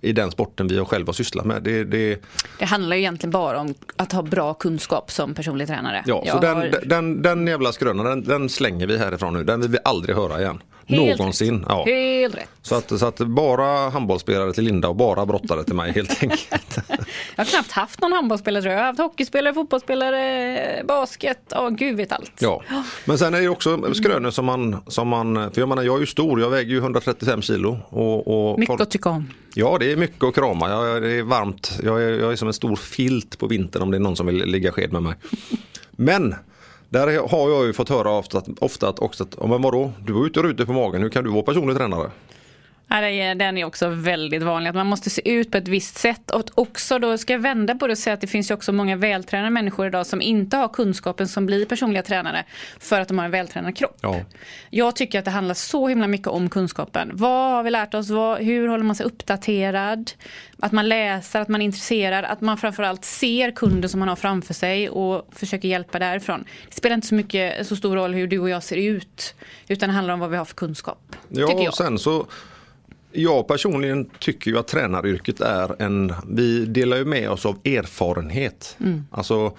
i 0.00 0.12
den 0.12 0.30
sporten 0.30 0.68
vi 0.68 0.84
själva 0.84 1.12
sysslar 1.12 1.44
med. 1.44 1.62
Det, 1.62 1.84
det, 1.84 2.20
Det 2.58 2.64
handlar 2.64 2.96
ju 2.96 3.02
egentligen 3.02 3.30
bara 3.30 3.60
om 3.60 3.74
att 3.96 4.12
ha 4.12 4.22
bra 4.22 4.54
kunskap 4.54 5.10
som 5.10 5.34
personlig 5.34 5.66
tränare. 5.68 6.02
ja, 6.06 6.22
Jag 6.26 6.34
så 6.36 6.40
den, 6.40 6.56
har- 6.56 6.80
den, 6.86 7.22
den 7.22 7.46
jävla 7.46 7.72
skrönan 7.72 8.06
den, 8.06 8.24
den 8.24 8.48
slänger 8.48 8.86
vi 8.86 8.98
härifrån 8.98 9.32
nu. 9.34 9.44
Den 9.44 9.60
vill 9.60 9.70
vi 9.70 9.78
aldrig 9.84 10.16
höra 10.16 10.40
igen. 10.40 10.62
Helt 10.90 11.18
Någonsin. 11.18 11.58
rätt. 11.58 11.66
Ja. 11.68 11.84
Helt 11.86 12.34
rätt. 12.34 12.48
Så, 12.62 12.74
att, 12.74 12.98
så 12.98 13.06
att 13.06 13.18
bara 13.18 13.90
handbollsspelare 13.90 14.52
till 14.52 14.64
Linda 14.64 14.88
och 14.88 14.96
bara 14.96 15.26
brottare 15.26 15.64
till 15.64 15.74
mig 15.74 15.92
helt 15.92 16.22
enkelt. 16.22 16.48
Jag 17.36 17.44
har 17.44 17.50
knappt 17.50 17.72
haft 17.72 18.00
någon 18.00 18.12
handbollsspelare 18.12 18.62
tror 18.62 18.72
jag. 18.72 18.78
Jag 18.78 18.84
har 18.84 18.86
haft 18.92 19.00
hockeyspelare, 19.00 19.54
fotbollsspelare, 19.54 20.84
basket, 20.88 21.38
ja 21.50 21.68
gud 21.68 21.96
vet 21.96 22.12
allt. 22.12 22.32
Ja, 22.40 22.62
men 23.04 23.18
sen 23.18 23.34
är 23.34 23.40
det 23.40 23.48
också 23.48 23.94
skrönor 23.94 24.30
som 24.30 24.44
man, 24.44 24.76
som 24.86 25.08
man, 25.08 25.50
för 25.52 25.60
jag 25.60 25.68
menar 25.68 25.82
jag 25.82 25.96
är 25.96 26.00
ju 26.00 26.06
stor, 26.06 26.40
jag 26.40 26.50
väger 26.50 26.70
ju 26.70 26.78
135 26.78 27.42
kilo. 27.42 27.78
Och, 27.88 28.50
och 28.52 28.58
Mycket 28.58 28.66
folk- 28.72 28.80
att 28.80 28.90
tycka 28.90 29.08
om. 29.08 29.30
Ja, 29.54 29.76
det 29.80 29.92
är 29.92 29.96
mycket 29.96 30.24
att 30.24 30.34
krama. 30.34 30.68
Jag, 30.70 31.02
det 31.02 31.10
är 31.12 31.22
varmt. 31.22 31.78
Jag 31.84 32.02
är, 32.02 32.08
jag 32.20 32.32
är 32.32 32.36
som 32.36 32.48
en 32.48 32.54
stor 32.54 32.76
filt 32.76 33.38
på 33.38 33.46
vintern 33.46 33.82
om 33.82 33.90
det 33.90 33.96
är 33.96 34.00
någon 34.00 34.16
som 34.16 34.26
vill 34.26 34.36
ligga 34.44 34.72
sked 34.72 34.92
med 34.92 35.02
mig. 35.02 35.14
Men 35.90 36.34
där 36.90 37.28
har 37.28 37.50
jag 37.50 37.66
ju 37.66 37.72
fått 37.72 37.88
höra 37.88 38.10
ofta, 38.10 38.38
att- 38.38 38.48
ofta 38.58 38.88
att 38.88 38.98
också 38.98 39.22
att, 39.24 39.48
men 39.48 39.62
vadå, 39.62 39.92
du 40.06 40.12
var 40.12 40.26
ute 40.26 40.40
och 40.40 40.44
rutor 40.46 40.64
på 40.64 40.72
magen, 40.72 41.02
hur 41.02 41.08
kan 41.10 41.24
du 41.24 41.30
vara 41.30 41.42
personlig 41.42 41.76
tränare? 41.76 42.10
Ja, 42.92 43.34
Den 43.34 43.58
är 43.58 43.64
också 43.64 43.88
väldigt 43.88 44.42
vanlig, 44.42 44.70
att 44.70 44.76
man 44.76 44.86
måste 44.86 45.10
se 45.10 45.30
ut 45.30 45.50
på 45.50 45.58
ett 45.58 45.68
visst 45.68 45.98
sätt. 45.98 46.30
Och 46.30 46.44
också 46.54 46.98
då 46.98 47.18
ska 47.18 47.32
jag 47.32 47.40
vända 47.40 47.74
på 47.74 47.86
det 47.86 47.92
och 47.92 47.98
säga 47.98 48.14
att 48.14 48.20
det 48.20 48.26
finns 48.26 48.50
ju 48.50 48.54
också 48.54 48.72
många 48.72 48.96
vältränade 48.96 49.50
människor 49.50 49.86
idag 49.86 50.06
som 50.06 50.22
inte 50.22 50.56
har 50.56 50.68
kunskapen 50.68 51.28
som 51.28 51.46
blir 51.46 51.66
personliga 51.66 52.02
tränare 52.02 52.44
för 52.78 53.00
att 53.00 53.08
de 53.08 53.18
har 53.18 53.24
en 53.24 53.30
vältränad 53.30 53.76
kropp. 53.76 53.98
Ja. 54.02 54.20
Jag 54.70 54.96
tycker 54.96 55.18
att 55.18 55.24
det 55.24 55.30
handlar 55.30 55.54
så 55.54 55.88
himla 55.88 56.06
mycket 56.06 56.26
om 56.26 56.50
kunskapen. 56.50 57.10
Vad 57.12 57.50
har 57.52 57.62
vi 57.62 57.70
lärt 57.70 57.94
oss? 57.94 58.10
Vad, 58.10 58.38
hur 58.38 58.68
håller 58.68 58.84
man 58.84 58.96
sig 58.96 59.06
uppdaterad? 59.06 60.12
Att 60.58 60.72
man 60.72 60.88
läser, 60.88 61.40
att 61.40 61.48
man 61.48 61.60
är 61.60 61.64
intresserad, 61.64 62.24
att 62.24 62.40
man 62.40 62.58
framförallt 62.58 63.04
ser 63.04 63.50
kunden 63.50 63.90
som 63.90 64.00
man 64.00 64.08
har 64.08 64.16
framför 64.16 64.54
sig 64.54 64.88
och 64.90 65.28
försöker 65.32 65.68
hjälpa 65.68 65.98
därifrån. 65.98 66.44
Det 66.68 66.74
spelar 66.74 66.94
inte 66.94 67.06
så 67.06 67.14
mycket 67.14 67.66
så 67.66 67.76
stor 67.76 67.96
roll 67.96 68.14
hur 68.14 68.26
du 68.26 68.38
och 68.38 68.50
jag 68.50 68.62
ser 68.62 68.76
ut, 68.76 69.34
utan 69.68 69.88
det 69.88 69.94
handlar 69.94 70.14
om 70.14 70.20
vad 70.20 70.30
vi 70.30 70.36
har 70.36 70.44
för 70.44 70.54
kunskap. 70.54 71.16
Ja, 71.28 71.68
och 71.68 71.74
sen 71.74 71.98
så 71.98 72.26
jag 73.12 73.48
personligen 73.48 74.10
tycker 74.18 74.50
ju 74.50 74.58
att 74.58 74.68
tränaryrket 74.68 75.40
är 75.40 75.82
en, 75.82 76.14
vi 76.28 76.64
delar 76.64 76.96
ju 76.96 77.04
med 77.04 77.30
oss 77.30 77.46
av 77.46 77.58
erfarenhet. 77.64 78.76
Mm. 78.80 79.04
Alltså 79.10 79.56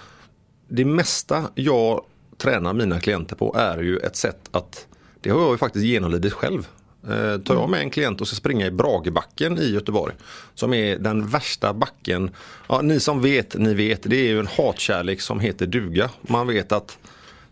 det 0.67 0.85
mesta 0.85 1.43
jag 1.55 2.05
tränar 2.37 2.73
mina 2.73 2.99
klienter 2.99 3.35
på 3.35 3.55
är 3.57 3.77
ju 3.77 3.97
ett 3.97 4.15
sätt 4.15 4.49
att, 4.51 4.87
det 5.21 5.29
har 5.29 5.41
jag 5.41 5.51
ju 5.51 5.57
faktiskt 5.57 5.85
genomlidit 5.85 6.33
själv. 6.33 6.67
Eh, 7.03 7.37
tar 7.37 7.55
jag 7.55 7.69
med 7.69 7.81
en 7.81 7.89
klient 7.89 8.21
och 8.21 8.27
ska 8.27 8.35
springa 8.35 8.65
i 8.65 8.71
Bragebacken 8.71 9.57
i 9.57 9.71
Göteborg, 9.71 10.13
som 10.53 10.73
är 10.73 10.97
den 10.97 11.27
värsta 11.27 11.73
backen, 11.73 12.31
ja, 12.69 12.81
ni 12.81 12.99
som 12.99 13.21
vet, 13.21 13.55
ni 13.57 13.73
vet, 13.73 14.03
det 14.03 14.15
är 14.15 14.27
ju 14.27 14.39
en 14.39 14.47
hatkärlek 14.47 15.21
som 15.21 15.39
heter 15.39 15.67
duga. 15.67 16.09
Man 16.21 16.47
vet 16.47 16.71
att 16.71 16.97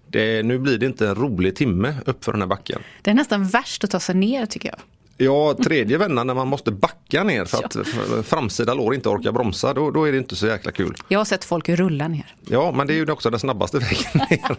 det, 0.08 0.44
nu 0.44 0.60
blir 0.60 0.78
det 0.78 0.86
inte 0.86 1.08
en 1.08 1.16
rolig 1.16 1.56
timme 1.56 1.96
upp 2.06 2.26
för 2.26 2.32
den 2.32 2.42
här 2.42 2.48
backen. 2.48 2.82
Det 3.02 3.12
är 3.12 3.16
nästan 3.16 3.48
värst 3.48 3.84
att 3.84 3.92
ta 3.92 4.00
sig 4.00 4.16
ner 4.16 4.46
tycker 4.46 4.70
jag. 4.70 4.80
Ja, 5.22 5.56
tredje 5.64 5.98
vändan 5.98 6.28
när 6.28 6.34
man 6.34 6.48
måste 6.48 6.72
backa 6.72 7.24
ner 7.24 7.46
för 7.46 7.58
att 7.66 7.76
f- 7.76 8.26
framsida 8.26 8.74
lår 8.74 8.96
inte 8.96 9.10
orkar 9.10 9.32
bromsa, 9.32 9.74
då, 9.74 9.92
då 9.92 10.08
är 10.08 10.12
det 10.12 10.18
inte 10.18 10.36
så 10.36 10.48
jäkla 10.48 10.72
kul. 10.72 10.96
Jag 11.08 11.20
har 11.20 11.26
sett 11.26 11.44
folk 11.44 11.70
rulla 11.70 12.08
ner. 12.08 12.36
Ja, 12.50 12.72
men 12.72 12.88
det 12.88 12.94
är 12.94 12.96
ju 12.96 13.12
också 13.12 13.30
den 13.30 13.40
snabbaste 13.40 13.78
vägen 13.80 14.28
ner. 14.30 14.56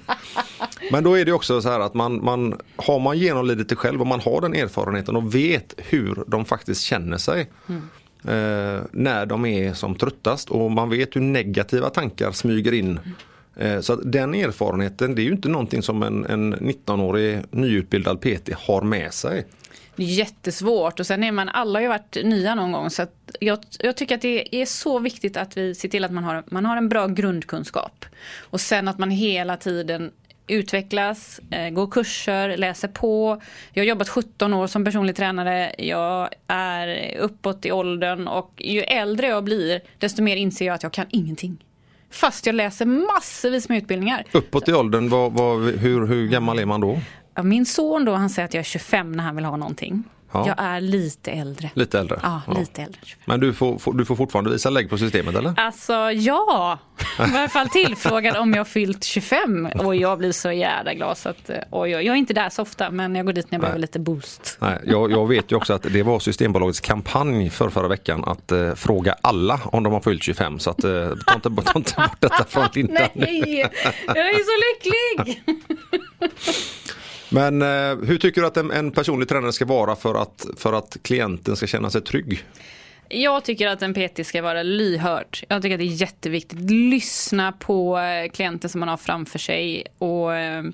Men 0.92 1.04
då 1.04 1.18
är 1.18 1.24
det 1.24 1.32
också 1.32 1.60
så 1.60 1.68
här 1.68 1.80
att 1.80 1.94
man, 1.94 2.24
man 2.24 2.60
har 2.76 2.98
man 3.00 3.18
genomlidit 3.18 3.68
det 3.68 3.76
själv 3.76 4.00
och 4.00 4.06
man 4.06 4.20
har 4.20 4.40
den 4.40 4.54
erfarenheten 4.54 5.16
och 5.16 5.34
vet 5.34 5.74
hur 5.76 6.24
de 6.26 6.44
faktiskt 6.44 6.82
känner 6.82 7.18
sig. 7.18 7.40
Eh, 8.24 8.80
när 8.92 9.26
de 9.26 9.46
är 9.46 9.74
som 9.74 9.94
tröttast 9.94 10.50
och 10.50 10.70
man 10.70 10.90
vet 10.90 11.16
hur 11.16 11.20
negativa 11.20 11.90
tankar 11.90 12.32
smyger 12.32 12.72
in. 12.72 13.00
Eh, 13.56 13.80
så 13.80 13.96
den 13.96 14.34
erfarenheten, 14.34 15.14
det 15.14 15.22
är 15.22 15.24
ju 15.24 15.32
inte 15.32 15.48
någonting 15.48 15.82
som 15.82 16.02
en, 16.02 16.26
en 16.26 16.54
19-årig 16.54 17.40
nyutbildad 17.50 18.20
PT 18.20 18.50
har 18.66 18.82
med 18.82 19.12
sig. 19.14 19.46
Det 20.00 20.04
är 20.04 20.08
jättesvårt 20.08 21.00
och 21.00 21.06
sen 21.06 21.24
är 21.24 21.32
man, 21.32 21.48
alla 21.48 21.78
har 21.78 21.82
ju 21.82 21.88
varit 21.88 22.16
nya 22.24 22.54
någon 22.54 22.72
gång 22.72 22.90
så 22.90 23.02
att 23.02 23.36
jag, 23.40 23.58
jag 23.78 23.96
tycker 23.96 24.14
att 24.14 24.20
det 24.20 24.56
är 24.56 24.66
så 24.66 24.98
viktigt 24.98 25.36
att 25.36 25.56
vi 25.56 25.74
ser 25.74 25.88
till 25.88 26.04
att 26.04 26.10
man 26.10 26.24
har, 26.24 26.44
man 26.50 26.66
har 26.66 26.76
en 26.76 26.88
bra 26.88 27.06
grundkunskap. 27.06 28.04
Och 28.40 28.60
sen 28.60 28.88
att 28.88 28.98
man 28.98 29.10
hela 29.10 29.56
tiden 29.56 30.10
utvecklas, 30.46 31.40
eh, 31.50 31.70
går 31.70 31.86
kurser, 31.86 32.56
läser 32.56 32.88
på. 32.88 33.42
Jag 33.72 33.82
har 33.82 33.88
jobbat 33.88 34.08
17 34.08 34.54
år 34.54 34.66
som 34.66 34.84
personlig 34.84 35.16
tränare. 35.16 35.74
Jag 35.78 36.28
är 36.46 37.16
uppåt 37.18 37.66
i 37.66 37.72
åldern 37.72 38.28
och 38.28 38.52
ju 38.56 38.80
äldre 38.80 39.26
jag 39.26 39.44
blir 39.44 39.80
desto 39.98 40.22
mer 40.22 40.36
inser 40.36 40.66
jag 40.66 40.74
att 40.74 40.82
jag 40.82 40.92
kan 40.92 41.06
ingenting. 41.10 41.64
Fast 42.10 42.46
jag 42.46 42.54
läser 42.54 42.86
massvis 42.86 43.68
med 43.68 43.78
utbildningar. 43.78 44.24
Uppåt 44.32 44.68
i 44.68 44.72
åldern, 44.72 45.08
vad, 45.08 45.32
vad, 45.32 45.60
hur, 45.60 46.06
hur 46.06 46.28
gammal 46.28 46.58
är 46.58 46.66
man 46.66 46.80
då? 46.80 47.00
Ja, 47.40 47.44
Min 47.44 47.66
son 47.66 48.04
då, 48.04 48.14
han 48.14 48.30
säger 48.30 48.46
att 48.48 48.54
jag 48.54 48.60
är 48.60 48.64
25 48.64 49.12
när 49.12 49.24
han 49.24 49.36
vill 49.36 49.44
ha 49.44 49.56
någonting. 49.56 50.04
Ja. 50.32 50.44
Jag 50.46 50.56
är 50.58 50.80
lite 50.80 51.30
äldre. 51.30 51.70
Lite 51.74 51.98
äldre? 51.98 52.20
Ja, 52.22 52.42
lite 52.58 52.82
äldre. 52.82 52.98
än 53.00 53.06
25. 53.06 53.22
Men 53.24 53.40
du 53.40 53.52
får, 53.52 53.78
får, 53.78 53.92
du 53.92 54.04
får 54.04 54.16
fortfarande 54.16 54.50
visa 54.50 54.70
lägg 54.70 54.90
på 54.90 54.98
systemet 54.98 55.34
eller? 55.34 55.54
Alltså 55.56 55.92
ja, 56.10 56.78
i 57.18 57.22
alla 57.22 57.48
fall 57.48 57.68
tillfrågad 57.68 58.36
om 58.36 58.52
jag 58.54 58.68
fyllt 58.68 59.04
25 59.04 59.66
och 59.66 59.96
jag 59.96 60.18
blir 60.18 60.32
så 60.32 60.52
jävla 60.52 60.94
glad 60.94 61.18
så 61.18 61.28
att 61.28 61.50
eh, 61.50 61.56
oj, 61.70 61.90
jag 61.90 62.04
är 62.06 62.14
inte 62.14 62.34
där 62.34 62.48
så 62.48 62.62
ofta 62.62 62.90
men 62.90 63.14
jag 63.14 63.26
går 63.26 63.32
dit 63.32 63.50
när 63.50 63.56
jag 63.56 63.60
behöver 63.60 63.80
lite 63.80 63.98
boost. 63.98 64.56
Nej, 64.60 64.78
jag, 64.86 65.10
jag 65.12 65.28
vet 65.28 65.52
ju 65.52 65.56
också 65.56 65.72
att 65.72 65.82
det 65.82 66.02
var 66.02 66.18
Systembolagets 66.18 66.80
kampanj 66.80 67.50
för 67.50 67.70
förra 67.70 67.88
veckan 67.88 68.24
att 68.24 68.52
eh, 68.52 68.74
fråga 68.74 69.16
alla 69.22 69.60
om 69.64 69.82
de 69.82 69.92
har 69.92 70.00
fyllt 70.00 70.22
25 70.22 70.58
så 70.58 70.70
att 70.70 70.84
eh, 70.84 70.90
ta, 71.26 71.34
inte, 71.34 71.50
ta 71.50 71.78
inte 71.78 71.94
bort 71.96 72.20
detta 72.20 72.44
från 72.48 72.68
Linda. 72.74 73.08
nu. 73.14 73.26
Nej, 73.26 73.70
jag 74.06 74.16
är 74.16 74.44
så 74.44 74.84
lycklig! 75.24 75.42
Men 77.32 77.62
eh, 77.62 78.06
hur 78.06 78.18
tycker 78.18 78.40
du 78.40 78.46
att 78.46 78.56
en, 78.56 78.70
en 78.70 78.90
personlig 78.90 79.28
tränare 79.28 79.52
ska 79.52 79.64
vara 79.64 79.96
för 79.96 80.22
att, 80.22 80.46
för 80.56 80.72
att 80.72 80.96
klienten 81.02 81.56
ska 81.56 81.66
känna 81.66 81.90
sig 81.90 82.00
trygg? 82.00 82.44
Jag 83.08 83.44
tycker 83.44 83.68
att 83.68 83.82
en 83.82 83.94
PT 83.94 84.26
ska 84.26 84.42
vara 84.42 84.62
lyhörd. 84.62 85.38
Jag 85.48 85.62
tycker 85.62 85.74
att 85.74 85.80
det 85.80 85.84
är 85.84 86.00
jätteviktigt. 86.00 86.70
Lyssna 86.70 87.52
på 87.52 87.98
eh, 87.98 88.30
klienten 88.30 88.70
som 88.70 88.80
man 88.80 88.88
har 88.88 88.96
framför 88.96 89.38
sig. 89.38 89.86
Och, 89.98 90.34
eh, 90.34 90.64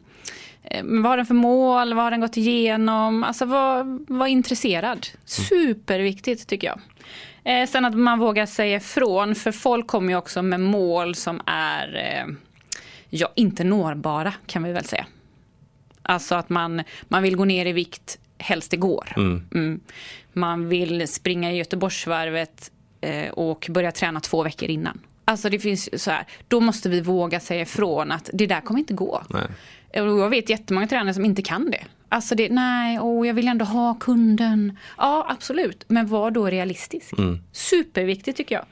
eh 0.65 0.83
vad 0.83 1.05
har 1.05 1.17
den 1.17 1.27
för 1.27 1.35
mål? 1.35 1.95
Vad 1.95 2.05
har 2.05 2.11
den 2.11 2.21
gått 2.21 2.37
igenom? 2.37 3.25
Alltså 3.25 3.45
var, 3.45 3.99
var 4.13 4.27
intresserad. 4.27 5.07
Superviktigt 5.25 6.49
tycker 6.49 6.67
jag. 6.67 6.81
Eh, 7.45 7.69
sen 7.69 7.85
att 7.85 7.95
man 7.95 8.19
vågar 8.19 8.47
säga 8.47 8.77
ifrån. 8.77 9.35
För 9.35 9.53
folk 9.53 9.87
kommer 9.87 10.09
ju 10.09 10.17
också 10.17 10.43
med 10.43 10.61
mål 10.61 11.15
som 11.15 11.41
är 11.47 11.97
eh, 11.97 12.35
ja, 13.11 13.33
inte 13.35 13.65
nårbara 13.65 14.33
kan 14.47 14.63
vi 14.63 14.73
väl 14.73 14.85
säga. 14.85 15.07
Alltså 16.09 16.35
att 16.35 16.49
man, 16.49 16.83
man 17.09 17.23
vill 17.23 17.37
gå 17.37 17.45
ner 17.45 17.67
i 17.67 17.73
vikt 17.73 18.19
helst 18.39 18.73
igår. 18.73 19.13
Mm. 19.17 19.81
Man 20.33 20.69
vill 20.69 21.09
springa 21.09 21.53
i 21.53 21.57
Göteborgsvarvet 21.57 22.71
eh, 23.01 23.29
och 23.29 23.67
börja 23.71 23.93
träna 23.93 24.21
två 24.21 24.43
veckor 24.43 24.69
innan. 24.69 25.01
Alltså 25.25 25.49
det 25.49 25.59
finns 25.59 26.03
så 26.03 26.11
här, 26.11 26.25
då 26.49 26.61
måste 26.61 26.89
vi 26.89 27.01
våga 27.01 27.41
säga 27.41 27.63
ifrån 27.63 28.13
att 28.13 28.31
det 28.33 28.47
där 28.47 28.61
kommer 28.61 28.81
inte 28.81 28.95
gå. 28.95 29.23
Nej. 29.31 29.47
Jag 29.93 30.31
vet 30.31 30.51
jättemånga 30.51 30.87
tränare 30.87 31.15
som 31.15 31.25
inte 31.25 31.43
kan 31.43 31.71
det. 31.71 31.85
Alltså 32.09 32.35
det, 32.35 32.49
nej, 32.49 33.01
åh, 33.01 33.27
jag 33.27 33.35
vill 33.35 33.49
ändå 33.49 33.65
ha 33.65 33.95
kunden. 33.95 34.79
Ja, 34.99 35.27
absolut. 35.29 35.85
Men 35.89 36.07
var 36.07 36.31
då 36.31 36.47
realistisk. 36.47 37.15
Superviktigt 37.53 38.37
tycker 38.37 38.55
jag. 38.55 38.65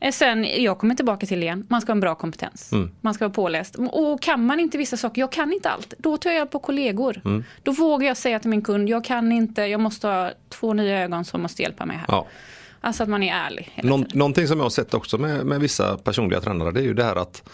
Eh, 0.00 0.12
Sen, 0.12 0.62
jag 0.62 0.78
kommer 0.78 0.94
tillbaka 0.94 1.26
till 1.26 1.42
igen, 1.42 1.66
man 1.68 1.80
ska 1.80 1.90
ha 1.90 1.94
en 1.94 2.00
bra 2.00 2.14
kompetens. 2.14 2.70
Man 3.00 3.14
ska 3.14 3.24
vara 3.24 3.34
påläst. 3.34 3.76
Och 3.78 4.22
kan 4.22 4.46
man 4.46 4.60
inte 4.60 4.78
vissa 4.78 4.96
saker, 4.96 5.20
jag 5.22 5.32
kan 5.32 5.52
inte 5.52 5.70
allt, 5.70 5.94
då 5.98 6.16
tar 6.16 6.30
jag 6.30 6.36
hjälp 6.36 6.50
på 6.50 6.58
kollegor. 6.58 7.42
Då 7.62 7.72
vågar 7.72 8.06
jag 8.06 8.16
säga 8.16 8.38
till 8.38 8.50
min 8.50 8.62
kund, 8.62 8.88
jag 8.88 9.04
kan 9.04 9.32
inte, 9.32 9.62
jag 9.62 9.80
måste 9.80 10.06
ha 10.06 10.30
två 10.48 10.72
nya 10.72 11.04
ögon 11.04 11.24
som 11.24 11.42
måste 11.42 11.62
hjälpa 11.62 11.86
mig 11.86 11.96
här. 11.96 12.04
Ja. 12.08 12.26
Alltså 12.80 13.02
att 13.02 13.08
man 13.08 13.22
är 13.22 13.34
ärlig. 13.34 13.80
Någon, 13.82 14.04
någonting 14.14 14.48
som 14.48 14.58
jag 14.58 14.64
har 14.64 14.70
sett 14.70 14.94
också 14.94 15.18
med, 15.18 15.46
med 15.46 15.60
vissa 15.60 15.98
personliga 15.98 16.40
tränare 16.40 16.72
det 16.72 16.80
är 16.80 16.84
ju 16.84 16.94
det 16.94 17.04
här 17.04 17.16
att 17.16 17.48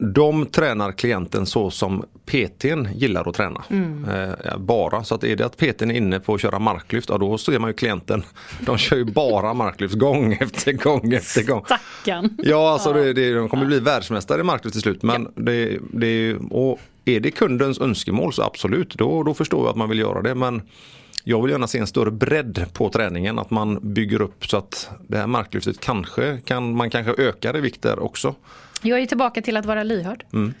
de 0.00 0.46
tränar 0.46 0.92
klienten 0.92 1.46
så 1.46 1.70
som 1.70 2.04
PTn 2.26 2.88
gillar 2.94 3.28
att 3.28 3.34
träna. 3.34 3.64
Eh, 4.12 4.58
bara, 4.58 5.04
så 5.04 5.14
att 5.14 5.24
är 5.24 5.36
det 5.36 5.46
att 5.46 5.56
PTn 5.56 5.90
är 5.90 5.94
inne 5.94 6.20
på 6.20 6.34
att 6.34 6.40
köra 6.40 6.58
marklyft, 6.58 7.08
ja, 7.08 7.18
då 7.18 7.38
ser 7.38 7.58
man 7.58 7.70
ju 7.70 7.74
klienten. 7.74 8.22
De 8.60 8.78
kör 8.78 8.96
ju 8.96 9.04
bara 9.04 9.54
marklyft 9.54 9.94
gång 9.94 10.32
efter 10.40 10.72
gång 10.72 11.12
efter 11.12 11.42
gång. 11.42 11.64
Stackarn. 11.64 12.36
Ja, 12.42 12.72
alltså 12.72 12.92
det, 12.92 13.12
det, 13.12 13.34
de 13.34 13.48
kommer 13.48 13.66
bli 13.66 13.80
världsmästare 13.80 14.40
i 14.40 14.44
marklyft 14.44 14.72
till 14.72 14.82
slut. 14.82 15.02
Men 15.02 15.28
det, 15.34 15.78
det, 15.92 16.36
och 16.50 16.78
är 17.04 17.20
det 17.20 17.30
kundens 17.30 17.80
önskemål 17.80 18.32
så 18.32 18.42
absolut, 18.42 18.94
då, 18.94 19.22
då 19.22 19.34
förstår 19.34 19.60
jag 19.60 19.70
att 19.70 19.76
man 19.76 19.88
vill 19.88 19.98
göra 19.98 20.22
det. 20.22 20.34
Men 20.34 20.62
jag 21.24 21.42
vill 21.42 21.50
gärna 21.50 21.66
se 21.66 21.78
en 21.78 21.86
större 21.86 22.10
bredd 22.10 22.66
på 22.72 22.90
träningen, 22.90 23.38
att 23.38 23.50
man 23.50 23.78
bygger 23.94 24.22
upp 24.22 24.46
så 24.46 24.56
att 24.56 24.90
det 25.08 25.16
här 25.16 25.26
marklyftet 25.26 25.80
kanske 25.80 26.40
kan, 26.44 26.76
man 26.76 26.90
kanske 26.90 27.22
ökar 27.22 27.56
i 27.56 27.60
vikt 27.60 27.82
där 27.82 27.98
också. 27.98 28.34
Jag 28.82 29.00
är 29.00 29.06
tillbaka 29.06 29.42
till 29.42 29.56
att 29.56 29.66
vara 29.66 29.82
lyhörd. 29.82 30.24
Mm. 30.32 30.54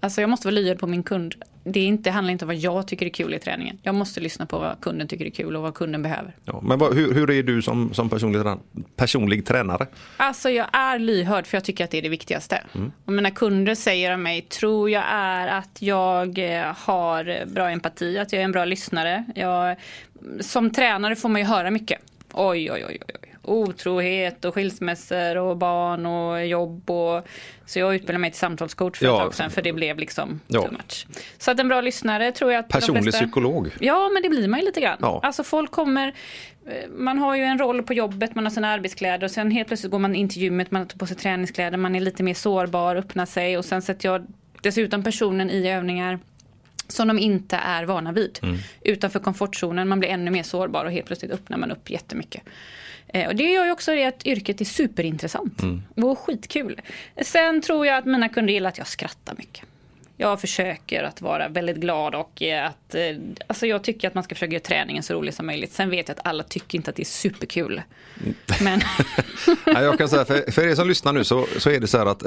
Alltså 0.00 0.20
jag 0.20 0.30
måste 0.30 0.46
vara 0.46 0.54
lyhörd 0.54 0.78
på 0.78 0.86
min 0.86 1.02
kund. 1.02 1.34
det 1.64 1.80
är 1.80 1.86
inte, 1.86 2.10
handlar 2.10 2.32
inte 2.32 2.44
om 2.44 2.46
vad 2.46 2.56
jag 2.56 2.86
tycker 2.86 3.06
är 3.06 3.10
kul 3.10 3.34
i 3.34 3.38
träningen. 3.38 3.78
Jag 3.82 3.94
måste 3.94 4.20
lyssna 4.20 4.46
på 4.46 4.58
vad 4.58 4.80
kunden 4.80 5.08
tycker 5.08 5.24
är 5.24 5.30
kul 5.30 5.56
och 5.56 5.62
vad 5.62 5.74
kunden 5.74 6.02
behöver. 6.02 6.36
Ja, 6.44 6.60
men 6.62 6.78
vad, 6.78 6.94
hur, 6.94 7.14
hur 7.14 7.30
är 7.30 7.42
du 7.42 7.62
som, 7.62 7.94
som 7.94 8.08
personlig, 8.08 8.42
personlig 8.96 9.46
tränare? 9.46 9.86
Alltså 10.16 10.50
jag 10.50 10.66
är 10.72 10.98
lyhörd 10.98 11.46
för 11.46 11.56
jag 11.56 11.64
tycker 11.64 11.84
att 11.84 11.90
det 11.90 11.98
är 11.98 12.02
det 12.02 12.08
viktigaste. 12.08 12.64
Och 13.04 13.12
mina 13.12 13.30
kunder 13.30 13.74
säger 13.74 14.14
om 14.14 14.22
mig, 14.22 14.42
tror 14.42 14.90
jag 14.90 15.04
är 15.08 15.48
att 15.48 15.82
jag 15.82 16.38
eh, 16.38 16.76
har 16.76 17.46
bra 17.46 17.70
empati, 17.70 18.18
att 18.18 18.32
jag 18.32 18.40
är 18.40 18.44
en 18.44 18.52
bra 18.52 18.64
lyssnare. 18.64 19.24
Jag, 19.34 19.76
som 20.40 20.70
tränare 20.70 21.16
får 21.16 21.28
man 21.28 21.40
ju 21.40 21.46
höra 21.46 21.70
mycket. 21.70 22.00
Oj, 22.32 22.72
oj, 22.72 22.84
oj, 22.88 22.98
oj. 23.22 23.31
Otrohet 23.42 24.44
och 24.44 24.54
skilsmässor 24.54 25.36
och 25.36 25.56
barn 25.56 26.06
och 26.06 26.46
jobb. 26.46 26.90
Och... 26.90 27.26
Så 27.66 27.78
jag 27.78 27.94
utbildade 27.94 28.18
mig 28.18 28.30
till 28.30 28.38
samtalscoach 28.40 28.98
för 28.98 29.04
ett 29.06 29.10
Ja. 29.12 29.18
tag 29.18 29.34
sedan 29.34 29.50
för 29.50 29.62
det 29.62 29.72
blev 29.72 29.98
liksom 29.98 30.40
Ja. 30.46 30.60
too 30.62 30.72
much. 30.72 31.06
Så 31.38 31.50
att 31.50 31.60
en 31.60 31.68
bra 31.68 31.80
lyssnare 31.80 32.32
tror 32.32 32.52
jag 32.52 32.60
att 32.60 32.68
Personlig 32.68 33.02
flesta... 33.02 33.20
psykolog. 33.24 33.70
Ja, 33.80 34.10
men 34.12 34.22
det 34.22 34.28
blir 34.28 34.48
man 34.48 34.60
ju 34.60 34.66
lite 34.66 34.80
grann. 34.80 34.98
Ja. 35.00 35.20
Alltså 35.22 35.44
folk 35.44 35.70
kommer, 35.70 36.08
eh, 36.66 36.88
man 36.90 37.18
har 37.18 37.36
ju 37.36 37.42
en 37.42 37.58
roll 37.58 37.82
på 37.82 37.94
jobbet, 37.94 38.34
man 38.34 38.44
har 38.44 38.50
sina 38.50 38.68
arbetskläder 38.68 39.24
och 39.24 39.30
sen 39.30 39.50
helt 39.50 39.68
plötsligt 39.68 39.90
går 39.92 39.98
man 39.98 40.14
in 40.14 40.28
till 40.28 40.42
gymmet, 40.42 40.70
man 40.70 40.86
tar 40.88 40.98
på 40.98 41.06
sig 41.06 41.16
träningskläder, 41.16 41.78
man 41.78 41.94
är 41.96 42.00
lite 42.00 42.22
mer 42.22 42.34
sårbar, 42.34 42.96
öppnar 42.96 43.26
sig 43.26 43.58
och 43.58 43.64
sen 43.64 43.82
sätter 43.82 44.08
jag 44.08 44.26
dessutom 44.62 45.02
personen 45.02 45.50
i 45.50 45.68
övningar 45.70 46.18
som 46.88 47.08
de 47.08 47.18
inte 47.18 47.56
är 47.56 47.84
vana 47.84 48.12
vid. 48.12 48.38
Utanför 48.80 49.18
komfortzonen, 49.20 49.88
man 49.88 50.00
blir 50.00 50.10
ännu 50.10 50.30
mer 50.30 50.42
sårbar 50.42 50.84
och 50.84 50.92
helt 50.92 51.06
plötsligt 51.06 51.32
öppnar 51.32 51.58
man 51.58 51.70
upp 51.70 51.90
jättemycket. 51.90 52.42
Eh, 53.12 53.28
Och 53.28 53.36
det 53.36 53.42
gör 53.50 53.64
ju 53.64 53.72
också 53.72 53.94
det 53.94 54.04
att 54.04 54.26
yrket 54.26 54.60
är 54.60 54.64
superintressant 54.64 55.60
och 55.96 56.18
skitkul. 56.18 56.80
Sen 57.22 57.60
tror 57.62 57.86
jag 57.86 57.96
att 57.98 58.04
mina 58.04 58.28
kunder 58.28 58.52
gillar 58.52 58.68
att 58.68 58.78
jag 58.78 58.86
skrattar 58.86 59.34
mycket. 59.38 59.64
Jag 60.16 60.40
försöker 60.40 61.02
att 61.02 61.20
vara 61.20 61.48
väldigt 61.48 61.76
glad 61.76 62.14
och 62.14 62.42
eh, 62.42 62.66
att, 62.66 62.94
eh, 62.94 63.02
alltså 63.46 63.66
jag 63.66 63.84
tycker 63.84 64.08
att 64.08 64.14
man 64.14 64.24
ska 64.24 64.34
försöka 64.34 64.52
göra 64.52 64.62
träningen 64.62 65.02
så 65.02 65.14
rolig 65.14 65.34
som 65.34 65.46
möjligt. 65.46 65.72
Sen 65.72 65.90
vet 65.90 66.08
jag 66.08 66.18
att 66.18 66.26
alla 66.26 66.42
tycker 66.42 66.78
inte 66.78 66.90
att 66.90 66.96
det 66.96 67.02
är 67.02 67.04
superkul. 67.04 67.82
Men 68.62 68.80
Ja, 69.66 69.82
jag 69.82 69.98
kan 69.98 70.08
säga, 70.08 70.24
för, 70.24 70.50
för 70.50 70.68
er 70.68 70.74
som 70.74 70.88
lyssnar 70.88 71.12
nu 71.12 71.24
så, 71.24 71.46
så 71.58 71.70
är 71.70 71.80
det 71.80 71.86
så 71.86 71.98
här 71.98 72.06
att 72.06 72.22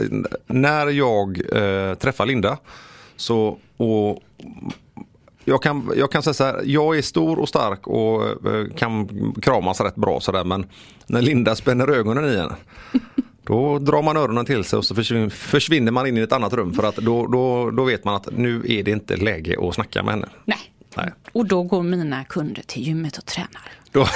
när 0.48 0.88
jag 0.88 1.42
eh, 1.56 1.96
träffar 1.96 2.26
Linda 2.26 2.58
så 3.16 3.58
och 3.78 4.24
jag 5.46 5.62
kan, 5.62 5.92
jag 5.96 6.12
kan 6.12 6.24
säga 6.24 6.34
så 6.34 6.44
här, 6.44 6.62
jag 6.66 6.98
är 6.98 7.02
stor 7.02 7.40
och 7.40 7.50
stark 7.50 7.88
och 7.88 8.24
eh, 8.24 8.68
kan 8.78 9.08
kramas 9.42 9.82
rätt 9.82 9.96
bra 9.96 10.20
sådär 10.20 10.44
men 10.44 10.66
när 11.06 11.22
Linda 11.22 11.56
spänner 11.56 11.88
ögonen 11.88 12.26
i 12.26 12.36
en 12.36 12.54
då 13.44 13.80
drar 13.80 14.02
man 14.02 14.18
öronen 14.18 14.46
till 14.46 14.64
sig 14.64 14.78
och 14.78 14.86
så 14.86 14.96
försvinner, 15.30 15.92
man 15.92 16.08
in 16.08 16.18
i 16.18 16.22
ett 16.22 16.32
annat 16.32 16.54
rum 16.54 16.74
för 16.74 16.84
att 16.84 16.96
då, 16.96 17.28
då, 17.28 17.72
då 17.72 17.84
vet 17.84 18.04
man 18.04 18.16
att 18.16 18.28
nu 18.32 18.64
är 18.68 18.84
det 18.84 18.92
inte 18.92 19.16
läge 19.16 19.68
att 19.68 19.76
snacka 19.76 20.04
med 20.04 20.14
henne. 20.14 20.28
nej. 20.46 20.72
Nej. 20.98 21.12
Och 21.32 21.46
då 21.46 21.64
går 21.64 21.84
mina 21.84 22.24
kunder 22.24 22.62
till 22.68 22.82
gymmet 22.82 23.18
och 23.18 23.26
tränar. 23.26 23.72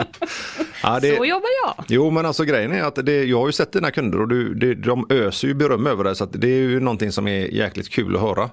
Ja, 0.82 1.00
det, 1.00 1.16
Så 1.16 1.24
jobbar 1.24 1.48
jag. 1.64 1.84
Jo 1.88 2.10
men 2.10 2.26
alltså 2.26 2.44
grejen 2.44 2.72
är 2.72 2.82
att 2.82 3.06
det, 3.06 3.24
jag 3.24 3.38
har 3.38 3.46
ju 3.46 3.52
sett 3.52 3.72
dina 3.72 3.90
kunder 3.90 4.20
och 4.20 4.28
du, 4.28 4.54
det, 4.54 4.74
de 4.74 5.06
öser 5.10 5.48
ju 5.48 5.54
beröm 5.54 5.86
över 5.86 6.04
dig 6.04 6.16
så 6.16 6.24
det 6.24 6.48
är 6.48 6.60
ju 6.60 6.80
någonting 6.80 7.12
som 7.12 7.28
är 7.28 7.46
jäkligt 7.46 7.88
kul 7.88 8.16
att 8.16 8.22
höra. 8.22 8.50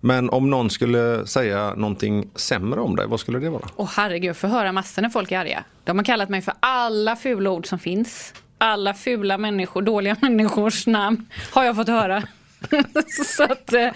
Men 0.00 0.30
om 0.30 0.50
någon 0.50 0.70
skulle 0.70 1.26
säga 1.26 1.74
någonting 1.74 2.30
sämre 2.34 2.80
om 2.80 2.96
dig, 2.96 3.06
vad 3.06 3.20
skulle 3.20 3.38
det 3.38 3.50
vara? 3.50 3.68
Och 3.76 3.88
herregud, 3.88 4.28
jag 4.28 4.36
får 4.36 4.48
höra 4.48 4.72
massor 4.72 5.02
när 5.02 5.08
folk 5.08 5.32
är 5.32 5.38
arga. 5.38 5.64
De 5.84 5.98
har 5.98 6.04
kallat 6.04 6.28
mig 6.28 6.42
för 6.42 6.54
alla 6.60 7.16
fula 7.16 7.50
ord 7.50 7.66
som 7.66 7.78
finns. 7.78 8.34
Alla 8.58 8.94
fula 8.94 9.38
människor, 9.38 9.82
dåliga 9.82 10.16
människors 10.22 10.86
namn 10.86 11.28
har 11.52 11.64
jag 11.64 11.76
fått 11.76 11.88
höra. 11.88 12.22
så 13.26 13.42
att, 13.42 13.72
eh, 13.72 13.88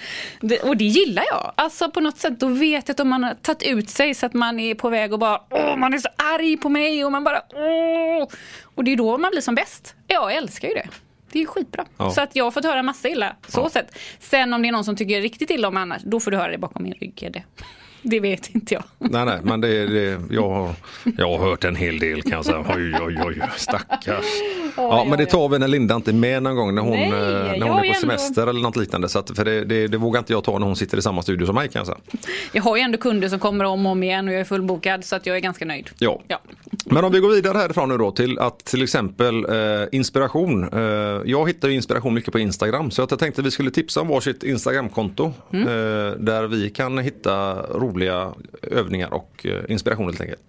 och 0.62 0.76
det 0.76 0.84
gillar 0.84 1.24
jag. 1.28 1.53
Alltså 1.55 1.90
på 1.90 2.01
något 2.01 2.18
sätt, 2.18 2.40
då 2.40 2.48
vet 2.48 2.88
jag 2.88 2.94
att 2.94 3.01
om 3.01 3.09
man 3.09 3.24
har 3.24 3.34
tagit 3.34 3.62
ut 3.62 3.90
sig 3.90 4.14
så 4.14 4.26
att 4.26 4.34
man 4.34 4.61
är 4.61 4.74
på 4.74 4.88
väg 4.88 5.12
och 5.12 5.18
bara 5.18 5.40
åh, 5.51 5.76
man 5.76 5.94
är 5.94 5.98
så 5.98 6.09
arg 6.16 6.57
på 6.57 6.68
mig 6.68 7.05
och 7.05 7.12
man 7.12 7.24
bara 7.24 7.42
åh. 7.55 8.28
Och 8.74 8.84
det 8.84 8.92
är 8.92 8.96
då 8.96 9.18
man 9.18 9.30
blir 9.30 9.40
som 9.40 9.55
bäst. 9.55 9.94
Jag 10.07 10.34
älskar 10.34 10.68
ju 10.68 10.74
det. 10.74 10.88
Det 11.32 11.38
är 11.38 11.40
ju 11.40 11.46
skitbra. 11.46 11.84
Ja. 11.96 12.10
Så 12.10 12.20
att 12.20 12.36
jag 12.36 12.44
har 12.44 12.50
fått 12.50 12.64
höra 12.64 12.82
massa 12.82 13.08
illa. 13.08 13.36
Så 13.48 13.60
Ja. 13.60 13.68
sätt. 13.70 13.98
Sen 14.18 14.52
om 14.52 14.62
det 14.62 14.68
är 14.68 14.72
någon 14.72 14.84
som 14.84 14.96
tycker 14.96 15.20
riktigt 15.20 15.50
illa 15.50 15.68
om 15.68 15.74
mig 15.74 15.80
annars, 15.80 16.02
då 16.04 16.20
får 16.20 16.30
du 16.30 16.36
höra 16.36 16.52
det 16.52 16.58
bakom 16.58 16.82
min 16.82 16.92
rygg. 16.92 17.28
Det, 17.32 17.42
det 18.03 18.20
vet 18.20 18.55
inte 18.55 18.74
jag. 18.74 18.82
Nej 18.98 19.24
nej 19.24 19.38
men 19.42 19.61
det, 19.61 19.86
det, 19.86 20.20
jag, 20.30 20.51
har, 20.51 20.70
jag 21.18 21.38
har 21.38 21.38
hört 21.51 21.64
en 21.64 21.76
hel 21.76 21.98
del 21.98 22.22
kan 22.22 22.32
jag 22.32 22.44
säga. 22.44 22.64
Oj 22.76 22.94
oj 23.03 23.18
oj 23.26 23.42
stackars. 23.57 24.24
Ja 24.76 25.05
men 25.09 25.18
det 25.18 25.26
tar 25.26 25.48
vi 25.48 25.59
när 25.59 25.68
Linda 25.68 25.94
inte 25.94 26.11
är 26.11 26.12
med 26.14 26.42
någon 26.42 26.57
gång 26.57 26.74
när 26.74 26.82
hon, 26.82 26.92
Nej, 26.92 27.09
eh, 27.09 27.12
när 27.12 27.61
hon 27.68 27.76
är 27.76 27.80
på 27.80 27.84
ändå- 27.84 27.94
semester 28.01 28.46
eller 28.46 28.61
något 28.61 28.76
liknande. 28.76 29.09
Så 29.09 29.18
att, 29.18 29.36
för 29.36 29.44
det, 29.44 29.64
det, 29.64 29.86
det 29.88 29.96
vågar 29.96 30.18
inte 30.18 30.32
jag 30.32 30.44
ta 30.44 30.59
när 30.59 30.66
hon 30.66 30.76
sitter 30.76 30.98
i 30.98 31.03
samma 31.03 31.22
studio 31.22 31.46
som 31.46 31.55
mig 31.55 31.68
kan 31.68 31.80
jag 31.80 31.86
säga. 31.86 31.98
Jag 32.53 32.62
har 32.62 32.76
ju 32.76 32.82
ändå 32.82 32.98
kunder 32.98 33.28
som 33.28 33.38
kommer 33.38 33.64
om 33.64 33.86
och 33.86 33.92
om 33.92 34.03
igen 34.03 34.28
och 34.28 34.34
jag 34.34 34.40
är 34.40 34.44
fullbokad 34.44 35.05
så 35.05 35.16
att 35.16 35.26
jag 35.26 35.36
är 35.36 35.40
ganska 35.40 35.64
nöjd. 35.64 35.90
Ja. 35.98 36.20
Ja. 36.28 36.40
Men 36.84 37.05
om 37.05 37.12
vi 37.12 37.20
går 37.20 37.28
vidare 37.30 37.59
härifrån 37.59 37.88
nu 37.88 37.98
då 37.98 38.11
till 38.12 38.38
att 38.38 38.59
till 38.64 38.82
exempel 38.82 39.44
eh, 39.44 39.88
inspiration. 39.92 40.68
Eh, 40.72 40.80
jag 41.24 41.48
hittar 41.48 41.68
inspiration 41.68 42.14
mycket 42.14 42.32
på 42.32 42.38
Instagram 42.38 42.90
så 42.90 43.03
att 43.03 43.11
jag 43.11 43.20
tänkte 43.20 43.42
vi 43.42 43.51
skulle 43.51 43.70
tipsa 43.70 44.01
om 44.01 44.09
varsitt 44.09 44.42
Instagramkonto 44.42 45.24
eh, 45.24 45.61
där 46.18 46.46
vi 46.46 46.70
kan 46.70 46.98
hitta 46.98 47.62
roliga 47.91 48.34
övningar 48.62 49.14
och 49.14 49.47
eh, 49.47 49.64
inspiration 49.68 50.05
helt 50.07 50.20
enkelt. 50.20 50.41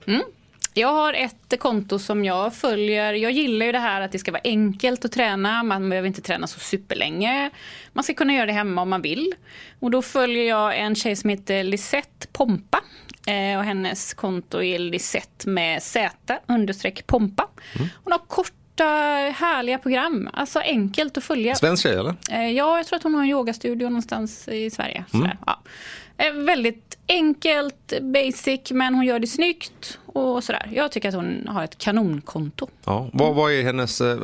Jag 0.73 0.87
har 0.93 1.13
ett 1.13 1.59
konto 1.59 1.99
som 1.99 2.25
jag 2.25 2.55
följer. 2.55 3.13
Jag 3.13 3.31
gillar 3.31 3.65
ju 3.65 3.71
det 3.71 3.79
här 3.79 4.01
att 4.01 4.11
det 4.11 4.19
ska 4.19 4.31
vara 4.31 4.41
enkelt 4.43 5.05
att 5.05 5.11
träna. 5.11 5.63
Man 5.63 5.89
behöver 5.89 6.07
inte 6.07 6.21
träna 6.21 6.47
så 6.47 6.59
superlänge. 6.59 7.49
Man 7.93 8.03
ska 8.03 8.13
kunna 8.13 8.33
göra 8.33 8.45
det 8.45 8.53
hemma 8.53 8.81
om 8.81 8.89
man 8.89 9.01
vill. 9.01 9.33
Och 9.79 9.91
då 9.91 10.01
följer 10.01 10.43
jag 10.43 10.77
en 10.79 10.95
tjej 10.95 11.15
som 11.15 11.29
heter 11.29 11.63
Lisette 11.63 12.27
Pompa. 12.31 12.79
Eh, 13.27 13.57
och 13.57 13.63
hennes 13.63 14.13
konto 14.13 14.61
är 14.61 14.79
Lisette 14.79 15.49
med 15.49 15.83
Z 15.83 16.39
understreck 16.47 17.07
Pompa. 17.07 17.47
Hon 18.03 18.11
har 18.11 18.19
korta 18.27 18.83
härliga 19.35 19.77
program. 19.77 20.29
Alltså 20.33 20.59
enkelt 20.59 21.17
att 21.17 21.23
följa. 21.23 21.55
Svensk 21.55 21.83
tjej 21.83 21.95
eller? 21.95 22.15
Eh, 22.31 22.49
Ja, 22.51 22.77
jag 22.77 22.85
tror 22.87 22.97
att 22.97 23.03
hon 23.03 23.15
har 23.15 23.21
en 23.23 23.29
yogastudio 23.29 23.85
någonstans 23.85 24.47
i 24.47 24.69
Sverige. 24.69 25.05
Sådär, 25.11 25.37
ja. 25.45 25.59
Eh, 26.21 26.33
Väldigt 26.33 26.97
enkelt, 27.07 27.93
basic, 28.01 28.71
men 28.71 28.95
hon 28.95 29.05
gör 29.05 29.19
det 29.19 29.27
snyggt 29.27 29.99
och 30.05 30.43
sådär. 30.43 30.69
Jag 30.73 30.91
tycker 30.91 31.09
att 31.09 31.15
hon 31.15 31.47
har 31.47 31.63
ett 31.63 31.77
kanonkonto. 31.77 32.67
Ja. 32.85 33.09
Vad, 33.13 33.35
vad 33.35 33.51
är 33.51 33.63
hennes 33.63 34.01
eh, 34.01 34.17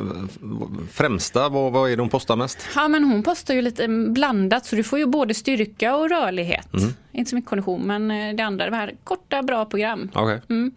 främsta, 0.92 1.48
vad, 1.48 1.72
vad 1.72 1.90
är 1.90 1.96
det 1.96 2.02
hon 2.02 2.10
postar 2.10 2.36
mest? 2.36 2.58
Ja, 2.74 2.88
men 2.88 3.04
hon 3.04 3.22
postar 3.22 3.54
ju 3.54 3.62
lite 3.62 3.88
blandat 3.88 4.66
så 4.66 4.76
du 4.76 4.82
får 4.82 4.98
ju 4.98 5.06
både 5.06 5.34
styrka 5.34 5.96
och 5.96 6.08
rörlighet. 6.08 6.68
Inte 7.12 7.30
så 7.30 7.36
mycket 7.36 7.48
kondition, 7.48 7.82
men 7.82 8.10
eh, 8.10 8.34
det 8.34 8.42
andra, 8.42 8.70
det 8.70 8.76
här 8.76 8.94
korta, 9.04 9.42
bra 9.42 9.64
program. 9.64 10.10
Okej. 10.14 10.40
Mm. 10.50 10.72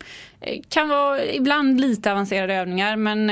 Kan 0.70 0.90
vara 0.90 1.26
ibland 1.26 1.82
lite 1.82 2.12
avancerade 2.12 2.54
övningar, 2.54 2.96
men 2.96 3.28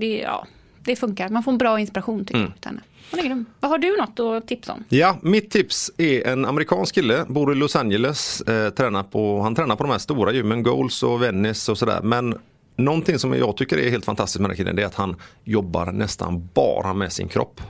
det, 0.00 0.18
ja, 0.18 0.46
det 0.84 0.96
funkar. 0.96 1.28
Man 1.28 1.42
får 1.42 1.52
en 1.52 1.58
bra 1.58 1.80
inspiration 1.80 2.24
tycker 2.24 2.40
jag. 2.40 2.80
Hon 3.10 3.20
är 3.20 3.24
grym. 3.24 3.44
Vad 3.60 3.70
har 3.70 3.78
du 3.78 3.96
något 3.96 4.20
att 4.20 4.48
tipsa 4.48 4.72
om? 4.72 4.84
Ja, 4.88 5.18
mitt 5.22 5.50
tips 5.50 5.90
är 5.96 6.26
en 6.26 6.44
amerikansk 6.44 6.94
kille, 6.94 7.24
bor 7.28 7.52
i 7.52 7.54
Los 7.54 7.76
Angeles, 7.76 8.40
eh, 8.40 8.70
tränar 8.70 9.02
på, 9.02 9.40
han 9.40 9.54
tränar 9.54 9.76
på 9.76 9.82
de 9.82 9.90
här 9.90 9.98
stora 9.98 10.32
gymmen, 10.32 10.62
Goals 10.62 11.02
och 11.02 11.22
Venice 11.22 11.72
och 11.72 11.78
sådär. 11.78 12.00
Men 12.02 12.38
någonting 12.76 13.18
som 13.18 13.34
jag 13.34 13.56
tycker 13.56 13.78
är 13.78 13.90
helt 13.90 14.04
fantastiskt 14.04 14.40
med 14.40 14.50
den 14.50 14.56
här 14.56 14.56
killen 14.56 14.76
det 14.76 14.82
är 14.82 14.86
att 14.86 14.94
han 14.94 15.16
jobbar 15.44 15.92
nästan 15.92 16.48
bara 16.54 16.94
med 16.94 17.12
sin 17.12 17.28
kropp. 17.28 17.60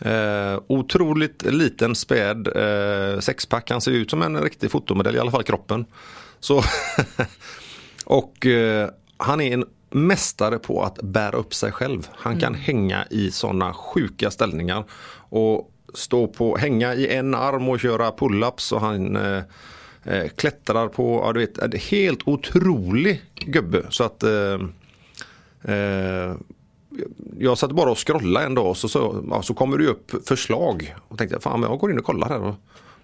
Eh, 0.00 0.60
otroligt 0.66 1.42
liten 1.42 1.94
späd 1.94 2.48
eh, 2.48 3.20
sexpack, 3.20 3.70
han 3.70 3.80
ser 3.80 3.92
ut 3.92 4.10
som 4.10 4.22
en 4.22 4.40
riktig 4.40 4.70
fotomodell, 4.70 5.16
i 5.16 5.18
alla 5.18 5.30
fall 5.30 5.42
kroppen. 5.42 5.86
Så 6.40 6.62
och 8.04 8.46
eh, 8.46 8.88
han 9.16 9.40
är 9.40 9.54
en 9.54 9.64
mästare 9.90 10.58
på 10.58 10.82
att 10.82 11.02
bära 11.02 11.36
upp 11.36 11.54
sig 11.54 11.72
själv. 11.72 12.08
Han 12.12 12.40
kan 12.40 12.54
hänga 12.54 13.06
i 13.10 13.30
sådana 13.30 13.72
sjuka 13.74 14.30
ställningar. 14.30 14.84
Och 15.30 15.70
stå 15.94 16.26
på, 16.26 16.56
hänga 16.56 16.94
i 16.94 17.14
en 17.14 17.34
arm 17.34 17.68
och 17.68 17.80
köra 17.80 18.10
pull-ups 18.10 18.72
och 18.72 18.80
han 18.80 19.16
eh, 19.16 19.42
eh, 20.04 20.28
klättrar 20.28 20.88
på, 20.88 21.22
ja 21.24 21.32
du 21.32 21.40
vet, 21.40 21.58
en 21.58 21.72
helt 21.72 22.28
otrolig 22.28 23.22
gubbe. 23.34 23.86
Så 23.90 24.04
att 24.04 24.22
eh, 24.22 24.60
eh, 25.74 26.34
jag 27.38 27.58
satt 27.58 27.72
bara 27.72 27.90
och 27.90 28.06
scrollade 28.06 28.46
en 28.46 28.54
dag 28.54 28.66
och 28.66 28.76
så, 28.76 28.88
så, 28.88 29.24
ja, 29.30 29.42
så 29.42 29.54
kommer 29.54 29.78
det 29.78 29.86
upp 29.86 30.28
förslag. 30.28 30.94
Och 31.08 31.18
tänkte 31.18 31.40
fan 31.40 31.60
men 31.60 31.70
jag 31.70 31.78
går 31.78 31.90
in 31.90 31.98
och 31.98 32.04
kollar 32.04 32.28
här. 32.28 32.40
Och 32.40 32.54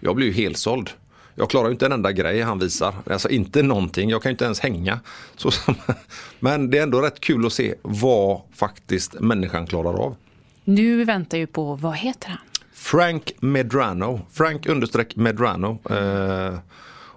jag 0.00 0.16
blir 0.16 0.26
ju 0.26 0.32
helt 0.32 0.58
såld. 0.58 0.90
Jag 1.34 1.50
klarar 1.50 1.66
ju 1.66 1.72
inte 1.72 1.86
en 1.86 1.92
enda 1.92 2.12
grej 2.12 2.40
han 2.40 2.58
visar. 2.58 2.94
Alltså 3.10 3.28
inte 3.28 3.62
någonting. 3.62 4.10
Jag 4.10 4.22
kan 4.22 4.30
ju 4.30 4.32
inte 4.32 4.44
ens 4.44 4.60
hänga. 4.60 5.00
Så, 5.36 5.50
som- 5.50 5.74
men 6.40 6.70
det 6.70 6.78
är 6.78 6.82
ändå 6.82 7.00
rätt 7.00 7.20
kul 7.20 7.46
att 7.46 7.52
se 7.52 7.74
vad 7.82 8.40
faktiskt 8.54 9.20
människan 9.20 9.66
klarar 9.66 9.94
av. 9.98 10.16
Nu 10.64 11.04
väntar 11.04 11.38
ju 11.38 11.46
på, 11.46 11.74
vad 11.74 11.96
heter 11.96 12.28
han? 12.28 12.38
Frank 12.72 13.32
Medrano. 13.40 14.20
Frank 14.32 14.66
understreck 14.66 15.16
Medrano. 15.16 15.78
Eh, 15.90 16.58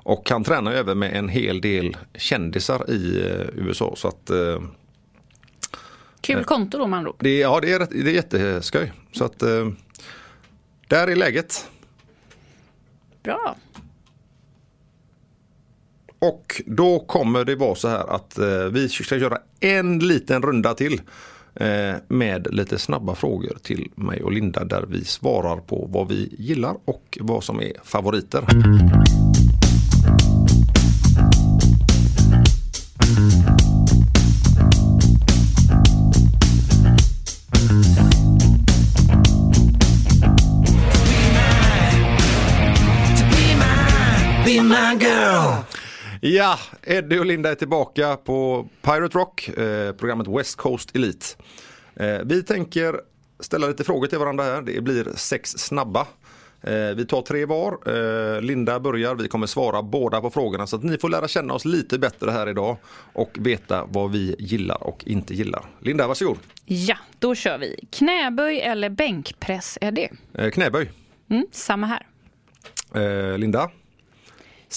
och 0.04 0.30
han 0.30 0.44
tränar 0.44 0.72
ju 0.72 0.78
även 0.78 1.00
med 1.00 1.14
en 1.16 1.30
hel 1.30 1.62
del 1.62 1.98
kändisar 2.16 2.90
i 2.92 3.22
eh, 3.22 3.66
USA. 3.68 3.94
Så 3.98 4.08
att 4.08 4.30
eh, 4.30 4.62
Kul 6.22 6.44
konto 6.44 6.78
då 6.78 6.88
med 6.88 7.00
andra 7.00 7.12
det, 7.20 7.38
ja, 7.40 7.60
det, 7.60 7.74
är, 7.74 7.80
rätt- 7.80 7.90
det 7.92 8.12
är 8.12 8.14
jätteskoj. 8.14 8.92
Så 9.12 9.26
att 9.26 9.44
eh, 9.44 9.70
där 10.88 11.08
är 11.08 11.16
läget. 11.16 11.68
Bra. 13.24 13.56
Och 16.20 16.62
då 16.66 17.00
kommer 17.00 17.46
det 17.46 17.56
vara 17.56 17.76
så 17.76 17.88
här 17.88 18.16
att 18.16 18.38
eh, 18.38 18.64
vi 18.72 18.90
ska 18.90 19.20
köra 19.20 19.38
en 19.60 20.00
liten 20.00 20.42
runda 20.42 20.74
till. 20.74 21.02
Eh, 21.56 21.96
med 22.08 22.48
lite 22.52 22.80
snabba 22.80 23.16
frågor 23.16 23.58
till 23.62 23.92
mig 23.96 24.24
och 24.24 24.32
Linda 24.32 24.64
där 24.64 24.86
vi 24.90 25.06
svarar 25.06 25.58
på 25.58 25.90
vad 25.92 26.08
vi 26.08 26.36
gillar 26.38 26.76
och 26.86 27.18
vad 27.22 27.44
som 27.44 27.62
är 27.62 27.74
favoriter. 27.84 28.46
Ja, 46.30 46.60
Eddie 46.84 47.20
och 47.20 47.26
Linda 47.26 47.52
är 47.52 47.56
tillbaka 47.56 48.18
på 48.18 48.68
Pirate 48.82 49.18
Rock, 49.18 49.48
eh, 49.48 49.92
programmet 49.92 50.28
West 50.28 50.56
Coast 50.56 50.96
Elite. 50.96 51.26
Eh, 51.96 52.20
vi 52.26 52.44
tänker 52.44 53.02
ställa 53.40 53.68
lite 53.68 53.84
frågor 53.84 54.08
till 54.08 54.18
varandra 54.18 54.44
här. 54.44 54.62
Det 54.62 54.82
blir 54.82 55.08
sex 55.16 55.50
snabba. 55.52 56.08
Eh, 56.62 56.96
vi 56.96 57.06
tar 57.06 57.22
tre 57.22 57.46
var. 57.46 57.78
Eh, 57.86 58.42
Linda 58.42 58.80
börjar. 58.80 59.16
Vi 59.16 59.28
kommer 59.28 59.48
svara 59.48 59.82
båda 59.82 60.22
på 60.22 60.30
frågorna 60.30 60.68
så 60.68 60.76
att 60.76 60.84
ni 60.84 60.98
får 60.98 61.10
lära 61.10 61.28
känna 61.28 61.54
oss 61.54 61.66
lite 61.66 62.00
bättre 62.00 62.32
här 62.32 62.50
idag 62.50 62.78
och 63.14 63.38
veta 63.40 63.86
vad 63.86 64.12
vi 64.12 64.36
gillar 64.40 64.84
och 64.84 65.04
inte 65.08 65.34
gillar. 65.34 65.66
Linda, 65.80 66.08
varsågod. 66.08 66.38
Ja, 66.66 66.98
då 67.20 67.36
kör 67.36 67.58
vi. 67.58 67.88
Knäböj 67.92 68.62
eller 68.62 68.90
bänkpress 68.90 69.78
är 69.82 69.92
det? 69.92 70.10
Eh, 70.34 70.50
knäböj. 70.50 70.92
Mm, 71.30 71.46
samma 71.52 71.88
här. 71.88 72.08
Eh, 72.96 73.38
Linda. 73.38 73.70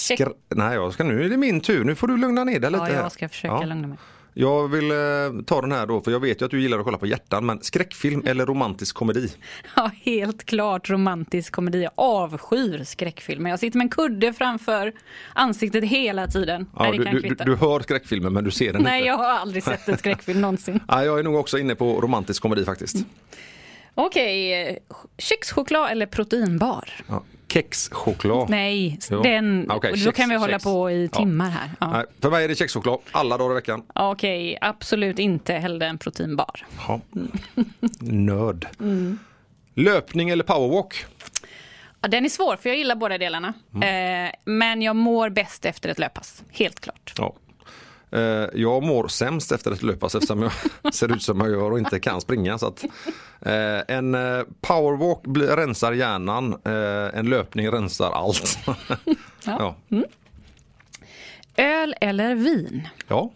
Skra- 0.09 0.33
Nej, 0.49 0.73
jag 0.75 0.93
ska, 0.93 1.03
nu 1.03 1.25
är 1.25 1.29
det 1.29 1.37
min 1.37 1.61
tur. 1.61 1.83
Nu 1.83 1.95
får 1.95 2.07
du 2.07 2.17
lugna 2.17 2.43
ner 2.43 2.59
dig 2.59 2.71
lite. 2.71 2.83
Ja, 2.83 2.93
jag 2.93 3.11
ska 3.11 3.29
försöka 3.29 3.53
Ja. 3.53 3.63
lugna 3.63 3.87
mig. 3.87 3.97
Jag 4.33 4.67
vill 4.67 4.91
eh, 4.91 4.97
ta 5.45 5.61
den 5.61 5.71
här 5.71 5.87
då, 5.87 6.01
för 6.01 6.11
jag 6.11 6.19
vet 6.19 6.41
ju 6.41 6.45
att 6.45 6.51
du 6.51 6.61
gillar 6.61 6.77
att 6.79 6.85
kolla 6.85 6.97
på 6.97 7.07
hjärtan, 7.07 7.45
men 7.45 7.61
skräckfilm 7.63 8.23
eller 8.25 8.45
romantisk 8.45 8.95
komedi? 8.95 9.29
Ja, 9.75 9.91
helt 10.03 10.43
klart 10.45 10.89
romantisk 10.89 11.53
komedi. 11.53 11.83
Jag 11.83 11.91
avskyr 11.95 12.83
skräckfilmer. 12.83 13.49
Jag 13.49 13.59
sitter 13.59 13.77
med 13.77 13.85
en 13.85 13.89
kudde 13.89 14.33
framför 14.33 14.91
ansiktet 15.33 15.83
hela 15.83 16.27
tiden. 16.27 16.65
Ja, 16.75 16.83
Nej, 16.83 16.97
du, 16.97 17.03
kan 17.03 17.15
du, 17.15 17.21
du, 17.21 17.27
kvitta. 17.29 17.43
du 17.43 17.55
hör 17.55 17.79
skräckfilmen 17.79 18.33
men 18.33 18.43
du 18.43 18.51
ser 18.51 18.73
den 18.73 18.81
Nej, 18.83 18.97
inte. 18.99 19.07
jag 19.07 19.17
har 19.17 19.29
aldrig 19.29 19.63
sett 19.63 19.87
en 19.89 19.97
skräckfilm 19.97 20.41
någonsin. 20.41 20.79
Ja, 20.87 21.05
jag 21.05 21.19
är 21.19 21.23
nog 21.23 21.35
också 21.35 21.57
inne 21.57 21.75
på 21.75 22.01
romantisk 22.01 22.41
komedi 22.41 22.65
faktiskt. 22.65 22.95
Okej, 23.95 24.67
eh, 24.69 24.75
kexchoklad 25.17 25.91
eller 25.91 26.05
proteinbar? 26.05 26.89
Ja. 27.07 27.23
Kexchoklad. 27.53 28.49
Nej, 28.49 28.99
Jo. 29.11 29.21
den, 29.21 29.65
Ja, 29.69 29.75
okej, 29.75 29.91
och 29.91 29.97
då 29.97 30.03
kex, 30.03 30.17
kan 30.17 30.29
vi 30.29 30.35
hålla 30.35 30.53
kex. 30.53 30.63
på 30.63 30.91
i 30.91 31.09
Ja. 31.13 31.19
timmar 31.19 31.49
här. 31.49 31.69
Ja. 31.79 31.91
Nej, 31.91 32.05
för 32.21 32.31
mig 32.31 32.43
är 32.43 32.47
det 32.47 32.55
kexchoklad 32.55 32.99
alla 33.11 33.37
dagar 33.37 33.51
i 33.51 33.55
veckan. 33.55 33.83
Okej, 33.95 34.57
absolut 34.61 35.19
inte 35.19 35.53
hellre 35.53 35.87
en 35.87 35.97
proteinbar. 35.97 36.65
Ja. 36.87 36.99
Nörd. 37.99 38.67
Mm. 38.79 39.19
Löpning 39.75 40.29
eller 40.29 40.43
powerwalk? 40.43 41.05
Ja, 42.01 42.07
den 42.07 42.25
är 42.25 42.29
svår 42.29 42.55
för 42.55 42.69
jag 42.69 42.77
gillar 42.77 42.95
båda 42.95 43.17
delarna. 43.17 43.53
Mm. 43.75 44.25
Eh, 44.27 44.31
men 44.45 44.81
jag 44.81 44.95
mår 44.95 45.29
bäst 45.29 45.65
efter 45.65 45.89
ett 45.89 45.99
löppass, 45.99 46.43
helt 46.51 46.79
klart. 46.79 47.13
Ja. 47.17 47.33
Eh, 48.11 48.21
Jag 48.53 48.83
mår 48.83 49.07
sämst 49.07 49.51
efter 49.51 49.71
ett 49.71 49.83
löppass 49.83 50.15
eftersom 50.15 50.41
jag 50.41 50.51
ser 50.93 51.11
ut 51.15 51.21
som 51.23 51.39
jag 51.39 51.49
gör 51.49 51.71
och 51.71 51.79
inte 51.79 51.99
kan 51.99 52.21
springa. 52.21 52.57
Så 52.57 52.67
att, 52.67 52.83
eh, 53.41 53.95
en 53.95 54.15
eh, 54.15 54.43
powerwalk 54.61 55.19
rensar 55.57 55.91
hjärnan, 55.91 56.57
en 57.13 57.29
löpning 57.29 57.71
rensar 57.71 58.11
allt. 58.11 58.57
ja. 59.45 59.75
Öl 61.57 61.95
eller 62.01 62.35
vin? 62.35 62.87
ja. 63.07 63.31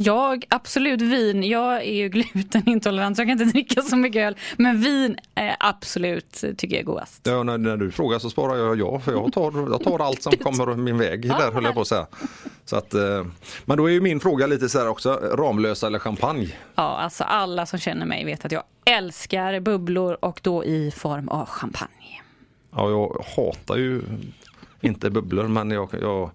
Jag, 0.00 0.44
absolut 0.48 1.02
vin. 1.02 1.42
Jag 1.42 1.76
är 1.76 1.92
ju 1.92 2.08
glutenintolerant 2.32 3.16
så 3.16 3.20
jag 3.22 3.28
kan 3.28 3.40
inte 3.40 3.52
dricka 3.52 3.82
så 3.82 3.96
mycket 3.96 4.20
öl. 4.20 4.36
Men 4.56 4.80
vin 4.80 5.16
är 5.34 5.56
absolut, 5.60 6.32
tycker 6.56 6.68
jag 6.76 6.80
är 6.80 6.84
godast. 6.84 7.20
Ja, 7.26 7.42
när, 7.42 7.58
när 7.58 7.76
du 7.76 7.90
frågar 7.90 8.18
så 8.18 8.30
svarar 8.30 8.56
jag 8.56 8.78
ja, 8.78 9.00
för 9.00 9.12
jag 9.12 9.32
tar, 9.32 9.70
jag 9.70 9.84
tar 9.84 9.98
allt 9.98 10.22
som 10.22 10.32
kommer 10.32 10.76
min 10.76 10.98
väg. 10.98 11.28
Där 11.28 11.52
höll 11.52 11.64
jag 11.64 11.74
på 11.74 11.80
att 11.80 11.88
säga. 11.88 12.06
Så 12.68 12.76
att, 12.76 12.94
eh, 12.94 13.26
men 13.64 13.78
då 13.78 13.86
är 13.86 13.92
ju 13.92 14.00
min 14.00 14.20
fråga 14.20 14.46
lite 14.46 14.68
så 14.68 14.78
här 14.78 14.88
också, 14.88 15.12
Ramlösa 15.14 15.86
eller 15.86 15.98
champagne? 15.98 16.54
Ja, 16.74 16.82
alltså 16.98 17.24
alla 17.24 17.66
som 17.66 17.78
känner 17.78 18.06
mig 18.06 18.24
vet 18.24 18.44
att 18.44 18.52
jag 18.52 18.62
älskar 18.84 19.60
bubblor 19.60 20.18
och 20.20 20.40
då 20.42 20.64
i 20.64 20.90
form 20.90 21.28
av 21.28 21.46
champagne. 21.46 22.22
Ja, 22.70 22.90
jag 22.90 23.24
hatar 23.36 23.76
ju 23.76 24.02
inte 24.80 25.10
bubblor 25.10 25.48
men 25.48 25.70
jag, 25.70 25.88
jag 26.00 26.30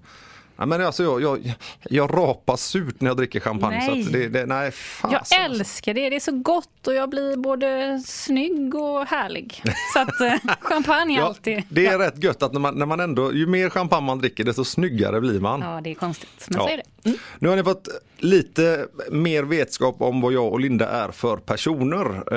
Ja, 0.64 0.68
men 0.68 0.82
alltså 0.86 1.04
jag, 1.04 1.22
jag, 1.22 1.54
jag 1.84 2.18
rapar 2.18 2.56
surt 2.56 3.02
när 3.02 3.10
jag 3.10 3.18
dricker 3.18 3.40
champagne. 3.40 3.82
Så 3.86 3.92
Nej. 3.92 4.02
att 4.06 4.12
det, 4.14 4.28
det, 4.28 4.46
nej, 4.46 4.72
fasen, 4.72 5.12
Jag 5.12 5.20
alltså. 5.20 5.36
älskar 5.36 5.94
det, 5.94 6.10
det 6.10 6.16
är 6.16 6.20
så 6.20 6.32
gott 6.32 6.88
och 6.88 6.94
jag 6.94 7.10
blir 7.10 7.38
både 7.38 8.02
snygg 8.06 8.76
och 8.76 9.06
härlig. 9.06 9.64
Så 9.94 10.00
att 10.00 10.22
eh, 10.22 10.34
champagne 10.62 11.18
Ja, 11.18 11.24
alltid... 11.26 11.64
det 11.70 11.86
är 11.88 11.98
rätt 11.98 12.24
gött 12.24 12.44
att 12.44 12.54
när 12.54 12.60
man, 12.60 12.76
när 12.76 12.86
man 12.86 13.00
ändå, 13.00 13.34
ju 13.34 13.48
mer 13.48 13.70
champagne 13.70 14.06
man 14.06 14.20
dricker 14.20 14.44
desto 14.44 14.64
snyggare 14.66 15.22
blir 15.22 15.40
man. 15.40 15.62
Ja, 15.62 15.82
det 15.84 15.92
är 15.92 15.96
konstigt. 15.96 16.46
Men 16.50 16.58
Ja. 16.60 16.64
så 16.68 16.74
är 16.74 16.78
det. 16.78 17.10
Mm. 17.10 17.18
Nu 17.40 17.50
har 17.50 17.56
ni 17.56 17.64
fått 17.64 17.88
lite 18.18 18.88
mer 19.12 19.44
vetskap 19.44 19.96
om 20.02 20.22
vad 20.22 20.34
jag 20.34 20.54
och 20.54 20.60
Linda 20.60 20.90
är 20.90 21.12
för 21.12 21.38
personer. 21.38 22.34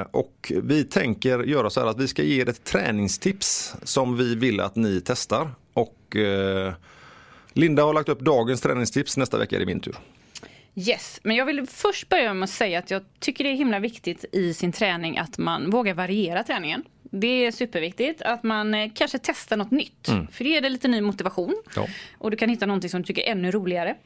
Eh, 0.00 0.06
och 0.10 0.52
vi 0.62 0.84
tänker 0.84 1.38
göra 1.38 1.70
så 1.70 1.80
här 1.80 1.86
att 1.86 1.98
vi 1.98 2.08
ska 2.08 2.22
ge 2.22 2.40
er 2.42 2.48
ett 2.48 2.64
träningstips 2.64 3.74
som 3.82 4.16
vi 4.16 4.34
vill 4.34 4.60
att 4.60 4.76
ni 4.76 5.02
testar. 5.04 5.50
Och 5.74 6.16
eh, 6.16 6.72
Linda 7.52 7.82
har 7.82 7.94
lagt 7.94 8.08
upp 8.08 8.20
dagens 8.20 8.60
träningstips, 8.60 9.16
nästa 9.16 9.38
vecka 9.38 9.56
är 9.56 9.60
det 9.60 9.66
min 9.66 9.80
tur. 9.80 9.96
Yes, 10.74 11.20
men 11.22 11.36
jag 11.36 11.46
vill 11.46 11.66
först 11.66 12.08
börja 12.08 12.34
med 12.34 12.44
att 12.44 12.50
säga 12.50 12.78
att 12.78 12.90
jag 12.90 13.02
tycker 13.18 13.44
det 13.44 13.50
är 13.50 13.54
himla 13.54 13.78
viktigt 13.78 14.24
i 14.32 14.54
sin 14.54 14.72
träning 14.72 15.18
att 15.18 15.38
man 15.38 15.70
vågar 15.70 15.94
variera 15.94 16.42
träningen. 16.42 16.84
Det 17.02 17.46
är 17.46 17.50
superviktigt 17.50 18.22
att 18.22 18.42
man 18.42 18.74
eh, 18.74 18.90
kanske 18.94 19.18
testar 19.18 19.56
något 19.56 19.70
nytt. 19.70 20.08
För 20.32 20.44
det 20.44 20.50
ger 20.50 20.60
det 20.60 20.68
lite 20.68 20.88
ny 20.88 21.00
motivation. 21.00 21.62
Ja. 21.76 21.86
Och 22.18 22.30
du 22.30 22.36
kan 22.36 22.48
hitta 22.48 22.66
någonting 22.66 22.90
som 22.90 23.00
du 23.02 23.06
tycker 23.06 23.22
är 23.22 23.32
ännu 23.32 23.50
roligare. 23.50 23.96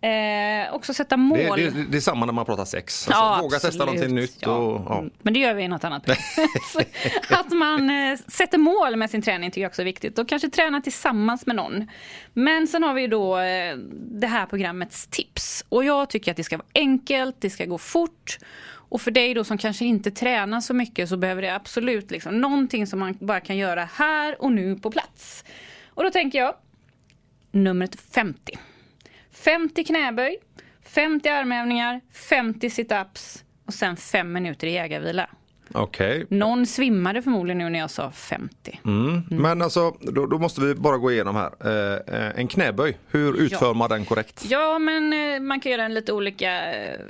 Eh, 0.00 0.74
också 0.74 0.94
sätta 0.94 1.16
mål. 1.16 1.38
Det, 1.56 1.70
det, 1.70 1.84
det 1.90 1.96
är 1.96 2.00
samma 2.00 2.26
när 2.26 2.32
man 2.32 2.44
pratar 2.44 2.64
sex. 2.64 3.06
Ja, 3.10 3.16
Alltså, 3.16 3.42
våga 3.42 3.58
testa 3.58 3.84
någonting 3.84 4.14
nytt. 4.14 4.36
Ja. 4.40 4.56
Och, 4.56 4.82
ja. 4.88 4.98
Mm, 4.98 5.10
Men 5.22 5.34
det 5.34 5.40
gör 5.40 5.54
vi 5.54 5.62
i 5.62 5.68
något 5.68 5.84
annat 5.84 6.08
Att 7.30 7.52
man 7.52 7.90
eh, 7.90 8.18
sätter 8.28 8.58
mål 8.58 8.96
med 8.96 9.10
sin 9.10 9.22
träning 9.22 9.50
tycker 9.50 9.60
jag 9.60 9.68
också 9.70 9.82
är 9.82 9.86
viktigt. 9.86 10.18
Och 10.18 10.28
kanske 10.28 10.48
träna 10.50 10.80
tillsammans 10.80 11.46
med 11.46 11.56
någon. 11.56 11.90
Men 12.32 12.66
sen 12.66 12.82
har 12.82 12.94
vi 12.94 13.06
då 13.06 13.38
eh, 13.38 13.76
det 13.94 14.26
här 14.26 14.46
programmets 14.46 15.06
tips. 15.06 15.64
Och 15.68 15.84
jag 15.84 16.10
tycker 16.10 16.30
att 16.30 16.36
det 16.36 16.44
ska 16.44 16.56
vara 16.56 16.66
enkelt, 16.74 17.36
det 17.38 17.50
ska 17.50 17.64
gå 17.64 17.78
fort. 17.78 18.38
Och 18.90 19.00
för 19.00 19.10
dig 19.10 19.34
då 19.34 19.44
som 19.44 19.58
kanske 19.58 19.84
inte 19.84 20.10
tränar 20.10 20.60
så 20.60 20.74
mycket 20.74 21.08
så 21.08 21.16
behöver 21.16 21.42
det 21.42 21.54
absolut 21.54 22.10
liksom 22.10 22.40
någonting 22.40 22.86
som 22.86 22.98
man 22.98 23.16
bara 23.20 23.40
kan 23.40 23.56
göra 23.56 23.88
här 23.94 24.42
och 24.42 24.52
nu 24.52 24.76
på 24.76 24.90
plats. 24.90 25.44
Och 25.88 26.04
då 26.04 26.10
tänker 26.10 26.38
jag 26.38 26.54
numret 27.52 28.00
50. 28.00 28.58
50 29.44 29.84
knäböj, 29.84 30.36
50 30.84 31.28
armhävningar, 31.28 32.00
50 32.12 32.70
situps 32.70 33.44
och 33.66 33.74
sen 33.74 33.96
5 33.96 34.32
minuter 34.32 34.66
i 34.66 34.72
jägarvila. 34.72 35.30
Okej. 35.72 36.26
Någon 36.30 36.66
svimmade 36.66 37.22
förmodligen 37.22 37.58
nu 37.58 37.70
när 37.70 37.78
jag 37.78 37.90
sa 37.90 38.10
50. 38.10 38.80
Mm. 38.84 39.22
Men 39.30 39.62
alltså, 39.62 39.90
då, 40.00 40.26
då 40.26 40.38
måste 40.38 40.60
vi 40.60 40.74
bara 40.74 40.96
gå 40.96 41.12
igenom 41.12 41.36
här. 41.36 41.52
Eh, 41.60 42.16
eh, 42.20 42.38
en 42.38 42.48
knäböj, 42.48 42.98
hur 43.10 43.36
utför 43.40 43.74
man 43.74 43.90
den 43.90 44.04
korrekt? 44.04 44.44
Ja, 44.48 44.78
men 44.78 45.12
eh, 45.12 45.40
man 45.40 45.60
kan 45.60 45.72
göra 45.72 45.84
en 45.84 45.94
lite 45.94 46.12
olika 46.12 46.72
eh, 46.74 47.00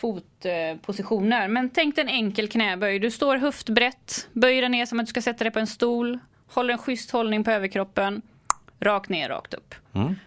fotpositioner. 0.00 1.48
Men 1.48 1.70
tänk 1.70 1.96
dig 1.96 2.02
en 2.02 2.08
enkel 2.08 2.48
knäböj. 2.48 2.98
Du 2.98 3.10
står 3.10 3.36
höftbrett, 3.36 4.28
böjer 4.32 4.62
dig 4.62 4.70
ner 4.70 4.86
som 4.86 5.00
att 5.00 5.06
du 5.06 5.10
ska 5.10 5.22
sätta 5.22 5.44
dig 5.44 5.52
på 5.52 5.58
en 5.58 5.66
stol, 5.66 6.18
håller 6.48 6.72
en 6.72 6.78
schysst 6.78 7.10
hållning 7.10 7.44
på 7.44 7.50
överkroppen, 7.50 8.22
rakt 8.80 9.08
ner, 9.08 9.28
rakt 9.28 9.54
upp. 9.54 9.74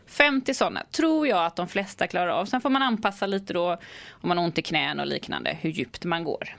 50 0.08 0.54
sådana 0.54 0.84
tror 0.92 1.28
jag 1.28 1.46
att 1.46 1.56
de 1.56 1.68
flesta 1.68 2.08
klarar 2.08 2.28
av. 2.28 2.46
Sen 2.46 2.62
får 2.62 2.70
man 2.70 2.82
anpassa 2.82 3.26
lite 3.26 3.54
då 3.54 3.78
om 4.12 4.28
man 4.30 4.38
har 4.38 4.46
ont 4.46 4.58
i 4.58 4.62
knän 4.62 5.00
och 5.00 5.08
liknande, 5.08 5.58
hur 5.62 5.70
djupt 5.70 6.06
man 6.06 6.24
går. 6.24 6.50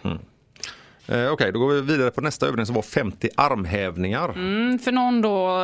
Eh, 1.08 1.32
Okej, 1.32 1.52
då 1.52 1.58
går 1.58 1.68
vi 1.74 1.80
vidare 1.80 2.10
på 2.10 2.20
nästa 2.20 2.46
övning 2.46 2.66
som 2.66 2.74
var 2.74 2.82
50 2.82 3.28
armhävningar. 3.36 4.28
Mm, 4.28 4.78
för 4.78 4.92
någon 4.92 5.20
då, 5.22 5.58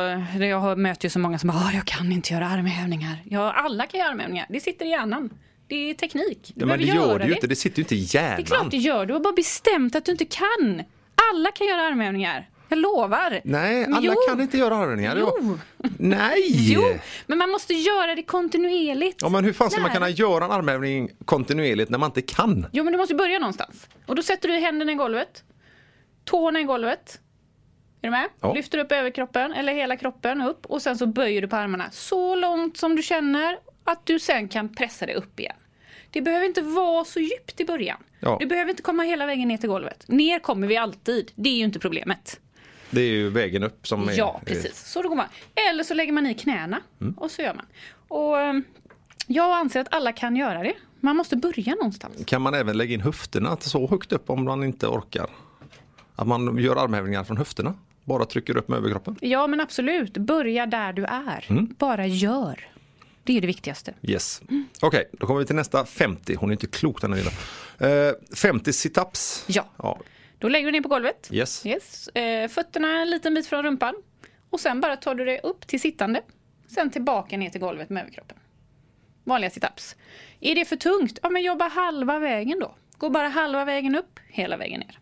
jag 0.45 0.77
möter 0.77 1.05
ju 1.05 1.09
så 1.09 1.19
många 1.19 1.39
som 1.39 1.47
bara, 1.47 1.57
"Ah, 1.57 1.71
jag 1.73 1.85
kan 1.85 2.11
inte 2.11 2.33
göra 2.33 2.47
armhävningar. 2.47 3.15
Ja, 3.23 3.51
alla 3.51 3.85
kan 3.85 3.99
göra 3.99 4.09
armhävningar. 4.09 4.45
Det 4.49 4.59
sitter 4.59 4.85
i 4.85 4.89
hjärnan. 4.89 5.29
Det 5.67 5.75
är 5.89 5.93
teknik. 5.93 6.51
Du 6.55 6.61
Ja, 6.61 6.65
men 6.65 6.79
det 6.79 6.85
gör 6.85 7.19
det 7.19 7.25
ju 7.25 7.33
inte, 7.33 7.47
det 7.47 7.55
sitter 7.55 7.77
ju 7.77 7.83
inte 7.83 7.95
i 7.95 8.07
hjärnan. 8.09 8.35
Det 8.35 8.41
är 8.41 8.45
klart 8.45 8.71
du 8.71 8.77
gör. 8.77 9.05
Du 9.05 9.13
har 9.13 9.19
bara 9.21 9.33
bestämt 9.33 9.95
att 9.95 10.05
du 10.05 10.11
inte 10.11 10.25
kan. 10.25 10.83
Alla 11.33 11.51
kan 11.51 11.67
göra 11.67 11.81
armhävningar. 11.81 12.49
Jag 12.69 12.79
lovar. 12.79 13.41
Nej, 13.43 13.85
alla 13.85 13.99
jo. 14.01 14.15
kan 14.27 14.41
inte 14.41 14.57
göra 14.57 14.75
armhävningar. 14.75 15.17
Jo. 15.19 15.57
Nej! 15.97 16.71
Jo, 16.73 16.83
men 17.27 17.37
man 17.37 17.49
måste 17.49 17.73
göra 17.73 18.15
det 18.15 18.23
kontinuerligt. 18.23 19.17
Ja, 19.21 19.29
men 19.29 19.43
hur 19.45 19.53
fan 19.53 19.69
ska 19.69 19.81
man 19.81 19.91
kunna 19.91 20.09
göra 20.09 20.45
en 20.45 20.51
armhävning 20.51 21.11
kontinuerligt 21.25 21.89
när 21.89 21.97
man 21.97 22.09
inte 22.09 22.21
kan? 22.21 22.65
Jo, 22.71 22.83
men 22.83 22.93
du 22.93 22.99
måste 22.99 23.15
börja 23.15 23.39
någonstans. 23.39 23.87
Och 24.05 24.15
då 24.15 24.23
sätter 24.23 24.47
du 24.47 24.53
händerna 24.53 24.91
i 24.91 24.95
golvet. 24.95 25.43
Tårna 26.25 26.59
i 26.59 26.63
golvet. 26.63 27.19
Är 28.01 28.07
du 28.07 28.11
med? 28.11 28.29
Ja. 28.41 28.53
Lyfter 28.53 28.77
upp 28.77 28.91
överkroppen 28.91 29.53
eller 29.53 29.73
hela 29.73 29.97
kroppen 29.97 30.41
upp 30.41 30.65
och 30.65 30.81
sen 30.81 30.97
så 30.97 31.05
böjer 31.05 31.41
du 31.41 31.47
på 31.47 31.55
armarna 31.55 31.91
så 31.91 32.35
långt 32.35 32.77
som 32.77 32.95
du 32.95 33.03
känner 33.03 33.57
att 33.83 34.05
du 34.05 34.19
sen 34.19 34.47
kan 34.47 34.75
pressa 34.75 35.05
dig 35.05 35.15
upp 35.15 35.39
igen. 35.39 35.55
Det 36.11 36.21
behöver 36.21 36.45
inte 36.45 36.61
vara 36.61 37.05
så 37.05 37.19
djupt 37.19 37.61
i 37.61 37.65
början. 37.65 38.03
Ja. 38.19 38.37
Du 38.39 38.45
behöver 38.45 38.69
inte 38.69 38.83
komma 38.83 39.03
hela 39.03 39.25
vägen 39.25 39.47
ner 39.47 39.57
till 39.57 39.69
golvet. 39.69 40.05
Ner 40.07 40.39
kommer 40.39 40.67
vi 40.67 40.77
alltid. 40.77 41.31
Det 41.35 41.49
är 41.49 41.53
ju 41.53 41.63
inte 41.63 41.79
problemet. 41.79 42.39
Det 42.89 43.01
är 43.01 43.11
ju 43.11 43.29
vägen 43.29 43.63
upp 43.63 43.87
som 43.87 44.09
är... 44.09 44.13
Ja, 44.13 44.41
precis. 44.45 44.85
Så 44.85 45.01
då 45.01 45.09
går 45.09 45.15
man. 45.15 45.25
Eller 45.71 45.83
så 45.83 45.93
lägger 45.93 46.13
man 46.13 46.25
i 46.27 46.33
knäna 46.33 46.81
Mm. 47.01 47.13
och 47.13 47.31
så 47.31 47.41
gör 47.41 47.53
man. 47.53 47.65
Och 48.07 48.39
eh, 48.39 48.53
jag 49.27 49.51
anser 49.59 49.79
att 49.81 49.93
alla 49.93 50.11
kan 50.13 50.35
göra 50.35 50.63
det. 50.63 50.73
Man 50.99 51.15
måste 51.15 51.35
börja 51.35 51.75
någonstans. 51.75 52.15
Kan 52.25 52.41
man 52.41 52.53
även 52.53 52.77
lägga 52.77 52.93
in 52.93 53.01
höfterna 53.01 53.57
så 53.59 53.87
högt 53.87 54.11
upp 54.11 54.29
om 54.29 54.43
man 54.43 54.63
inte 54.63 54.87
orkar? 54.87 55.27
Att 56.15 56.27
man 56.27 56.57
gör 56.57 56.75
armhävningar 56.75 57.23
från 57.23 57.37
höfterna? 57.37 57.73
Bara 58.05 58.25
trycker 58.25 58.57
upp 58.57 58.67
med 58.67 58.77
överkroppen? 58.77 59.15
Ja, 59.21 59.47
men 59.47 59.59
absolut. 59.59 60.13
Börja 60.17 60.65
där 60.65 60.93
du 60.93 61.05
är. 61.05 61.45
Mm. 61.49 61.75
Bara 61.79 62.07
gör. 62.07 62.67
Det 63.23 63.37
är 63.37 63.41
det 63.41 63.47
viktigaste. 63.47 63.93
Yes. 64.01 64.41
Okej, 64.81 65.09
då 65.11 65.27
kommer 65.27 65.39
vi 65.39 65.45
till 65.45 65.55
nästa 65.55 65.85
50. 65.85 66.35
Hon 66.35 66.49
är 66.49 66.53
inte 66.53 66.67
klok 66.67 67.01
den 67.01 67.13
här 67.13 67.19
lilla. 67.79 68.07
Eh, 68.07 68.13
50 68.35 68.73
situps. 68.73 69.43
Ja. 69.47 69.65
ja. 69.77 69.99
Då 70.39 70.47
lägger 70.49 70.65
du 70.65 70.71
ner 70.71 70.81
på 70.81 70.89
golvet. 70.89 71.29
Yes. 71.31 71.65
Yes. 71.65 72.07
Eh, 72.07 72.47
fötterna 72.47 73.01
en 73.01 73.09
liten 73.09 73.33
bit 73.33 73.47
från 73.47 73.63
rumpan. 73.63 73.95
Och 74.49 74.59
sen 74.59 74.81
bara 74.81 74.95
tar 74.97 75.15
du 75.15 75.25
det 75.25 75.39
upp 75.39 75.67
till 75.67 75.81
sittande. 75.81 76.21
Sen 76.67 76.89
tillbaka 76.89 77.37
ner 77.37 77.49
till 77.49 77.61
golvet 77.61 77.89
med 77.89 78.01
överkroppen. 78.01 78.37
Vanliga 79.23 79.49
situps. 79.49 79.95
Är 80.39 80.55
det 80.55 80.65
för 80.65 80.75
tungt? 80.75 81.19
Ja, 81.23 81.29
men 81.29 81.41
jobba 81.43 81.67
halva 81.67 82.19
vägen 82.19 82.59
då. 82.59 82.75
Gå 82.97 83.09
bara 83.09 83.27
halva 83.27 83.65
vägen 83.65 83.95
upp, 83.95 84.19
hela 84.27 84.57
vägen 84.57 84.79
ner. 84.79 84.99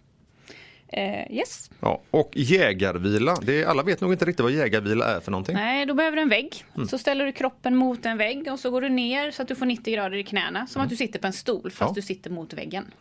Eh, 0.89 1.31
yes. 1.38 1.69
Ja. 1.79 2.01
Och 2.11 2.31
jägarvila. 2.35 3.38
Det 3.41 3.61
är, 3.63 3.65
alla 3.67 3.83
vet 3.83 4.01
nog 4.01 4.11
inte 4.13 4.25
riktigt 4.25 4.43
vad 4.43 4.51
jägarvila 4.51 5.05
är 5.15 5.19
för 5.19 5.31
någonting. 5.31 5.55
Nej, 5.55 5.85
då 5.85 5.93
behöver 5.93 6.15
du 6.17 6.21
en 6.21 6.29
vägg. 6.29 6.65
Så 6.89 6.97
ställer 6.97 7.25
du 7.25 7.31
kroppen 7.31 7.75
mot 7.75 8.05
en 8.05 8.17
vägg 8.17 8.47
och 8.51 8.59
så 8.59 8.71
går 8.71 8.81
du 8.81 8.89
ner 8.89 9.31
så 9.31 9.41
att 9.41 9.47
du 9.47 9.55
får 9.55 9.65
90 9.65 9.93
grader 9.93 10.17
i 10.17 10.23
knäna. 10.23 10.67
Som 10.67 10.81
att 10.81 10.89
du 10.89 10.95
sitter 10.95 11.19
på 11.19 11.27
en 11.27 11.33
stol 11.33 11.71
fast 11.71 11.89
Ja. 11.89 11.93
du 11.95 12.01
sitter 12.01 12.29
mot 12.29 12.53
väggen. 12.53 12.91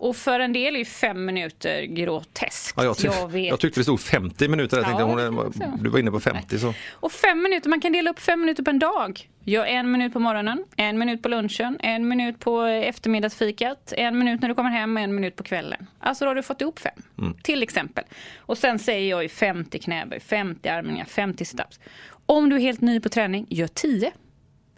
Och 0.00 0.16
för 0.16 0.40
en 0.40 0.52
del 0.52 0.76
är 0.76 0.84
fem 0.84 1.24
minuter 1.24 1.82
groteskt. 1.82 2.74
Ja, 2.76 2.84
jag, 2.84 2.96
tyck, 2.96 3.10
jag 3.20 3.32
vet. 3.32 3.46
jag 3.48 3.60
tyckte 3.60 3.80
det 3.80 3.84
stod 3.84 4.00
50 4.00 4.48
minuter. 4.48 4.76
Jag 4.76 4.86
tänkte 4.86 5.02
Ja, 5.02 5.06
hon 5.06 5.78
du 5.82 5.90
var 5.90 5.98
inne 5.98 6.10
på 6.10 6.20
50 6.20 6.58
så. 6.58 6.74
Och 6.92 7.12
fem 7.12 7.42
minuter, 7.42 7.70
man 7.70 7.80
kan 7.80 7.92
dela 7.92 8.10
upp 8.10 8.20
fem 8.20 8.40
minuter 8.40 8.62
på 8.62 8.70
en 8.70 8.78
dag. 8.78 9.28
Gör 9.44 9.64
en 9.64 9.90
minut 9.90 10.12
på 10.12 10.20
morgonen, 10.20 10.64
en 10.76 10.98
minut 10.98 11.22
på 11.22 11.28
lunchen, 11.28 11.76
en 11.80 12.08
minut 12.08 12.38
på 12.38 12.62
eftermiddagsfikat, 12.62 13.92
en 13.96 14.18
minut 14.18 14.40
när 14.40 14.48
du 14.48 14.54
kommer 14.54 14.70
hem, 14.70 14.96
en 14.96 15.14
minut 15.14 15.36
på 15.36 15.42
kvällen. 15.42 15.86
Alltså 16.00 16.24
då 16.24 16.30
har 16.30 16.34
du 16.34 16.42
fått 16.42 16.60
ihop 16.60 16.78
fem, 16.78 16.92
Mm. 17.18 17.34
till 17.42 17.62
exempel. 17.62 18.04
Och 18.38 18.58
sen 18.58 18.78
säger 18.78 19.10
jag 19.10 19.22
ju 19.22 19.28
50 19.28 19.78
knäböj, 19.78 20.20
50 20.20 20.68
armhävningar, 20.68 21.04
50 21.04 21.44
situps. 21.44 21.80
Om 22.26 22.48
du 22.48 22.56
är 22.56 22.60
helt 22.60 22.80
ny 22.80 23.00
på 23.00 23.08
träning, 23.08 23.46
gör 23.48 23.66
10. 23.68 24.12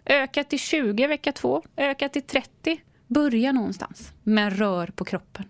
Öka 0.05 0.43
till 0.43 0.59
20 0.59 1.07
vecka 1.07 1.31
2, 1.31 1.63
öka 1.75 2.09
till 2.09 2.21
30. 2.21 2.81
Börja 3.13 3.51
någonstans, 3.51 4.13
men 4.23 4.51
rör 4.51 4.87
på 4.87 5.05
kroppen. 5.05 5.45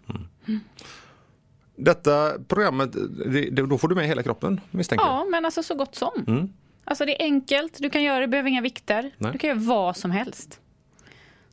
Detta 1.76 2.34
programmet, 2.48 2.92
det, 3.26 3.50
då 3.50 3.78
får 3.78 3.88
du 3.88 3.96
med 3.96 4.08
hela 4.08 4.24
kroppen 4.24 4.62
misstänker 4.72 5.06
jag. 5.06 5.14
Ja, 5.14 5.26
men 5.26 5.46
alltså 5.46 5.64
så 5.64 5.76
gott 5.76 5.96
som. 5.96 6.50
Alltså 6.84 7.06
det 7.06 7.22
är 7.22 7.26
enkelt, 7.26 7.78
du 7.80 7.90
kan 7.90 8.04
göra 8.04 8.20
det, 8.20 8.28
behöver 8.28 8.50
inga 8.50 8.62
vikter. 8.62 9.12
Nej. 9.18 9.32
Du 9.32 9.38
kan 9.38 9.48
göra 9.48 9.60
vad 9.60 9.98
som 9.98 10.12
helst. 10.12 10.60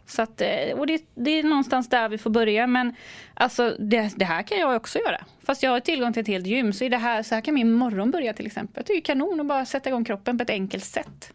Så 0.06 0.22
att, 0.22 0.40
eh, 0.40 0.78
och 0.78 0.86
det, 0.86 1.02
det 1.14 1.30
är 1.30 1.42
någonstans 1.42 1.88
där 1.88 2.08
vi 2.08 2.18
får 2.18 2.30
börja. 2.30 2.66
Men 2.66 2.94
alltså, 3.34 3.76
det, 3.78 4.12
det 4.16 4.24
här 4.24 4.42
kan 4.42 4.58
jag 4.58 4.76
också 4.76 4.98
göra. 4.98 5.24
Fast 5.44 5.62
jag 5.62 5.70
har 5.70 5.80
tillgång 5.80 6.12
till 6.12 6.20
ett 6.20 6.28
helt 6.28 6.46
gym. 6.46 6.72
Så, 6.72 6.84
är 6.84 6.90
det 6.90 6.96
här, 6.96 7.22
så 7.22 7.34
här 7.34 7.42
kan 7.42 7.54
min 7.54 7.72
morgon 7.72 8.10
börja 8.10 8.32
till 8.32 8.46
exempel. 8.46 8.84
Det 8.86 8.92
är 8.92 8.96
ju 8.96 9.00
kanon 9.02 9.40
att 9.40 9.46
bara 9.46 9.64
sätta 9.66 9.88
igång 9.88 10.04
kroppen 10.04 10.38
på 10.38 10.42
ett 10.42 10.50
enkelt 10.50 10.84
sätt. 10.84 11.32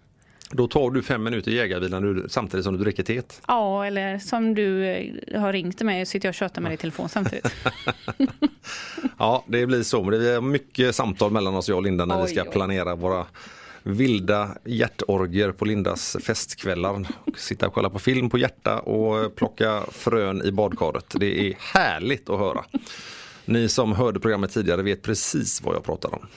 Då 0.51 0.67
tar 0.67 0.91
du 0.91 1.03
fem 1.03 1.23
minuter 1.23 1.51
jägarvila 1.51 1.99
nu, 1.99 2.25
samtidigt 2.29 2.63
som 2.63 2.77
du 2.77 2.83
dricker 2.83 3.03
teet. 3.03 3.41
Ja, 3.47 3.85
eller 3.85 4.19
som 4.19 4.55
du 4.55 4.85
eh, 4.85 5.41
har 5.41 5.53
ringt 5.53 5.77
till 5.77 5.85
mig 5.85 6.01
och 6.01 6.07
sitter 6.07 6.27
jag 6.27 6.31
och 6.31 6.35
tjötar 6.35 6.61
med 6.61 6.69
dig 6.71 6.73
i 6.75 6.77
telefon 6.77 7.09
samtidigt. 7.09 7.47
Ja, 9.17 9.43
det 9.47 9.65
blir 9.65 9.83
så. 9.83 10.03
Men 10.03 10.19
det 10.19 10.29
är 10.29 10.41
mycket 10.41 10.95
samtal 10.95 11.31
mellan 11.31 11.55
oss, 11.55 11.69
jag 11.69 11.77
och 11.77 11.83
Linda, 11.83 12.05
när 12.05 12.17
vi 12.17 12.23
Oj, 12.23 12.29
ska 12.29 12.43
oj. 12.43 12.49
planera 12.51 12.95
våra 12.95 13.25
vilda 13.83 14.49
hjärtorger 14.65 15.51
på 15.51 15.65
Lindas 15.65 16.17
festkvällar. 16.23 17.07
Sitta 17.37 17.67
och 17.67 17.73
kolla 17.73 17.89
på 17.89 17.99
film 17.99 18.29
på 18.29 18.37
hjärta 18.37 18.79
och 18.79 19.35
plocka 19.35 19.83
frön 19.91 20.41
i 20.45 20.51
badkaret. 20.51 21.15
Det 21.19 21.47
är 21.49 21.55
härligt 21.59 22.29
att 22.29 22.39
höra. 22.39 22.65
Ni 23.45 23.69
som 23.69 23.93
hörde 23.93 24.19
programmet 24.19 24.53
tidigare 24.53 24.81
vet 24.81 25.01
precis 25.01 25.61
vad 25.61 25.75
jag 25.75 25.83
pratar 25.83 26.15
om. 26.15 26.27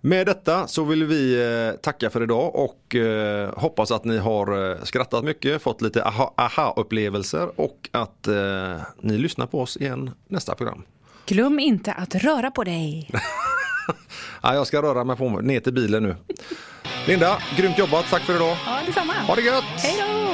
Med 0.00 0.26
detta 0.26 0.66
så 0.66 0.84
vill 0.84 1.04
vi 1.04 1.42
eh, 1.72 1.80
tacka 1.80 2.10
för 2.10 2.22
idag 2.22 2.54
och 2.56 2.94
eh, 2.96 3.54
hoppas 3.58 3.90
att 3.90 4.04
ni 4.04 4.18
har 4.18 4.70
eh, 4.70 4.76
skrattat 4.82 5.24
mycket, 5.24 5.62
fått 5.62 5.82
lite 5.82 6.04
aha- 6.04 6.34
aha-upplevelser 6.36 7.60
och 7.60 7.88
att 7.92 8.28
ni 9.00 9.18
lyssnar 9.18 9.46
på 9.46 9.60
oss 9.60 9.76
igen 9.76 10.10
nästa 10.28 10.54
program. 10.54 10.82
Glöm 11.26 11.58
inte 11.58 11.92
att 11.92 12.14
röra 12.14 12.50
på 12.50 12.64
dig. 12.64 13.10
Ja, 14.42 14.54
jag 14.54 14.66
ska 14.66 14.82
röra 14.82 15.04
mig 15.04 15.16
på 15.16 15.28
mig 15.28 15.42
ner 15.42 15.60
till 15.60 15.72
bilen 15.72 16.02
nu. 16.02 16.16
Linda, 17.06 17.38
grymt 17.56 17.78
jobbat. 17.78 18.04
Tack 18.10 18.22
för 18.22 18.36
idag. 18.36 18.56
Ja, 18.66 18.78
detsamma. 18.86 19.12
Ha 19.12 19.34
det 19.34 19.42
gött! 19.42 19.64
Hej 19.64 19.96
då! 20.00 20.29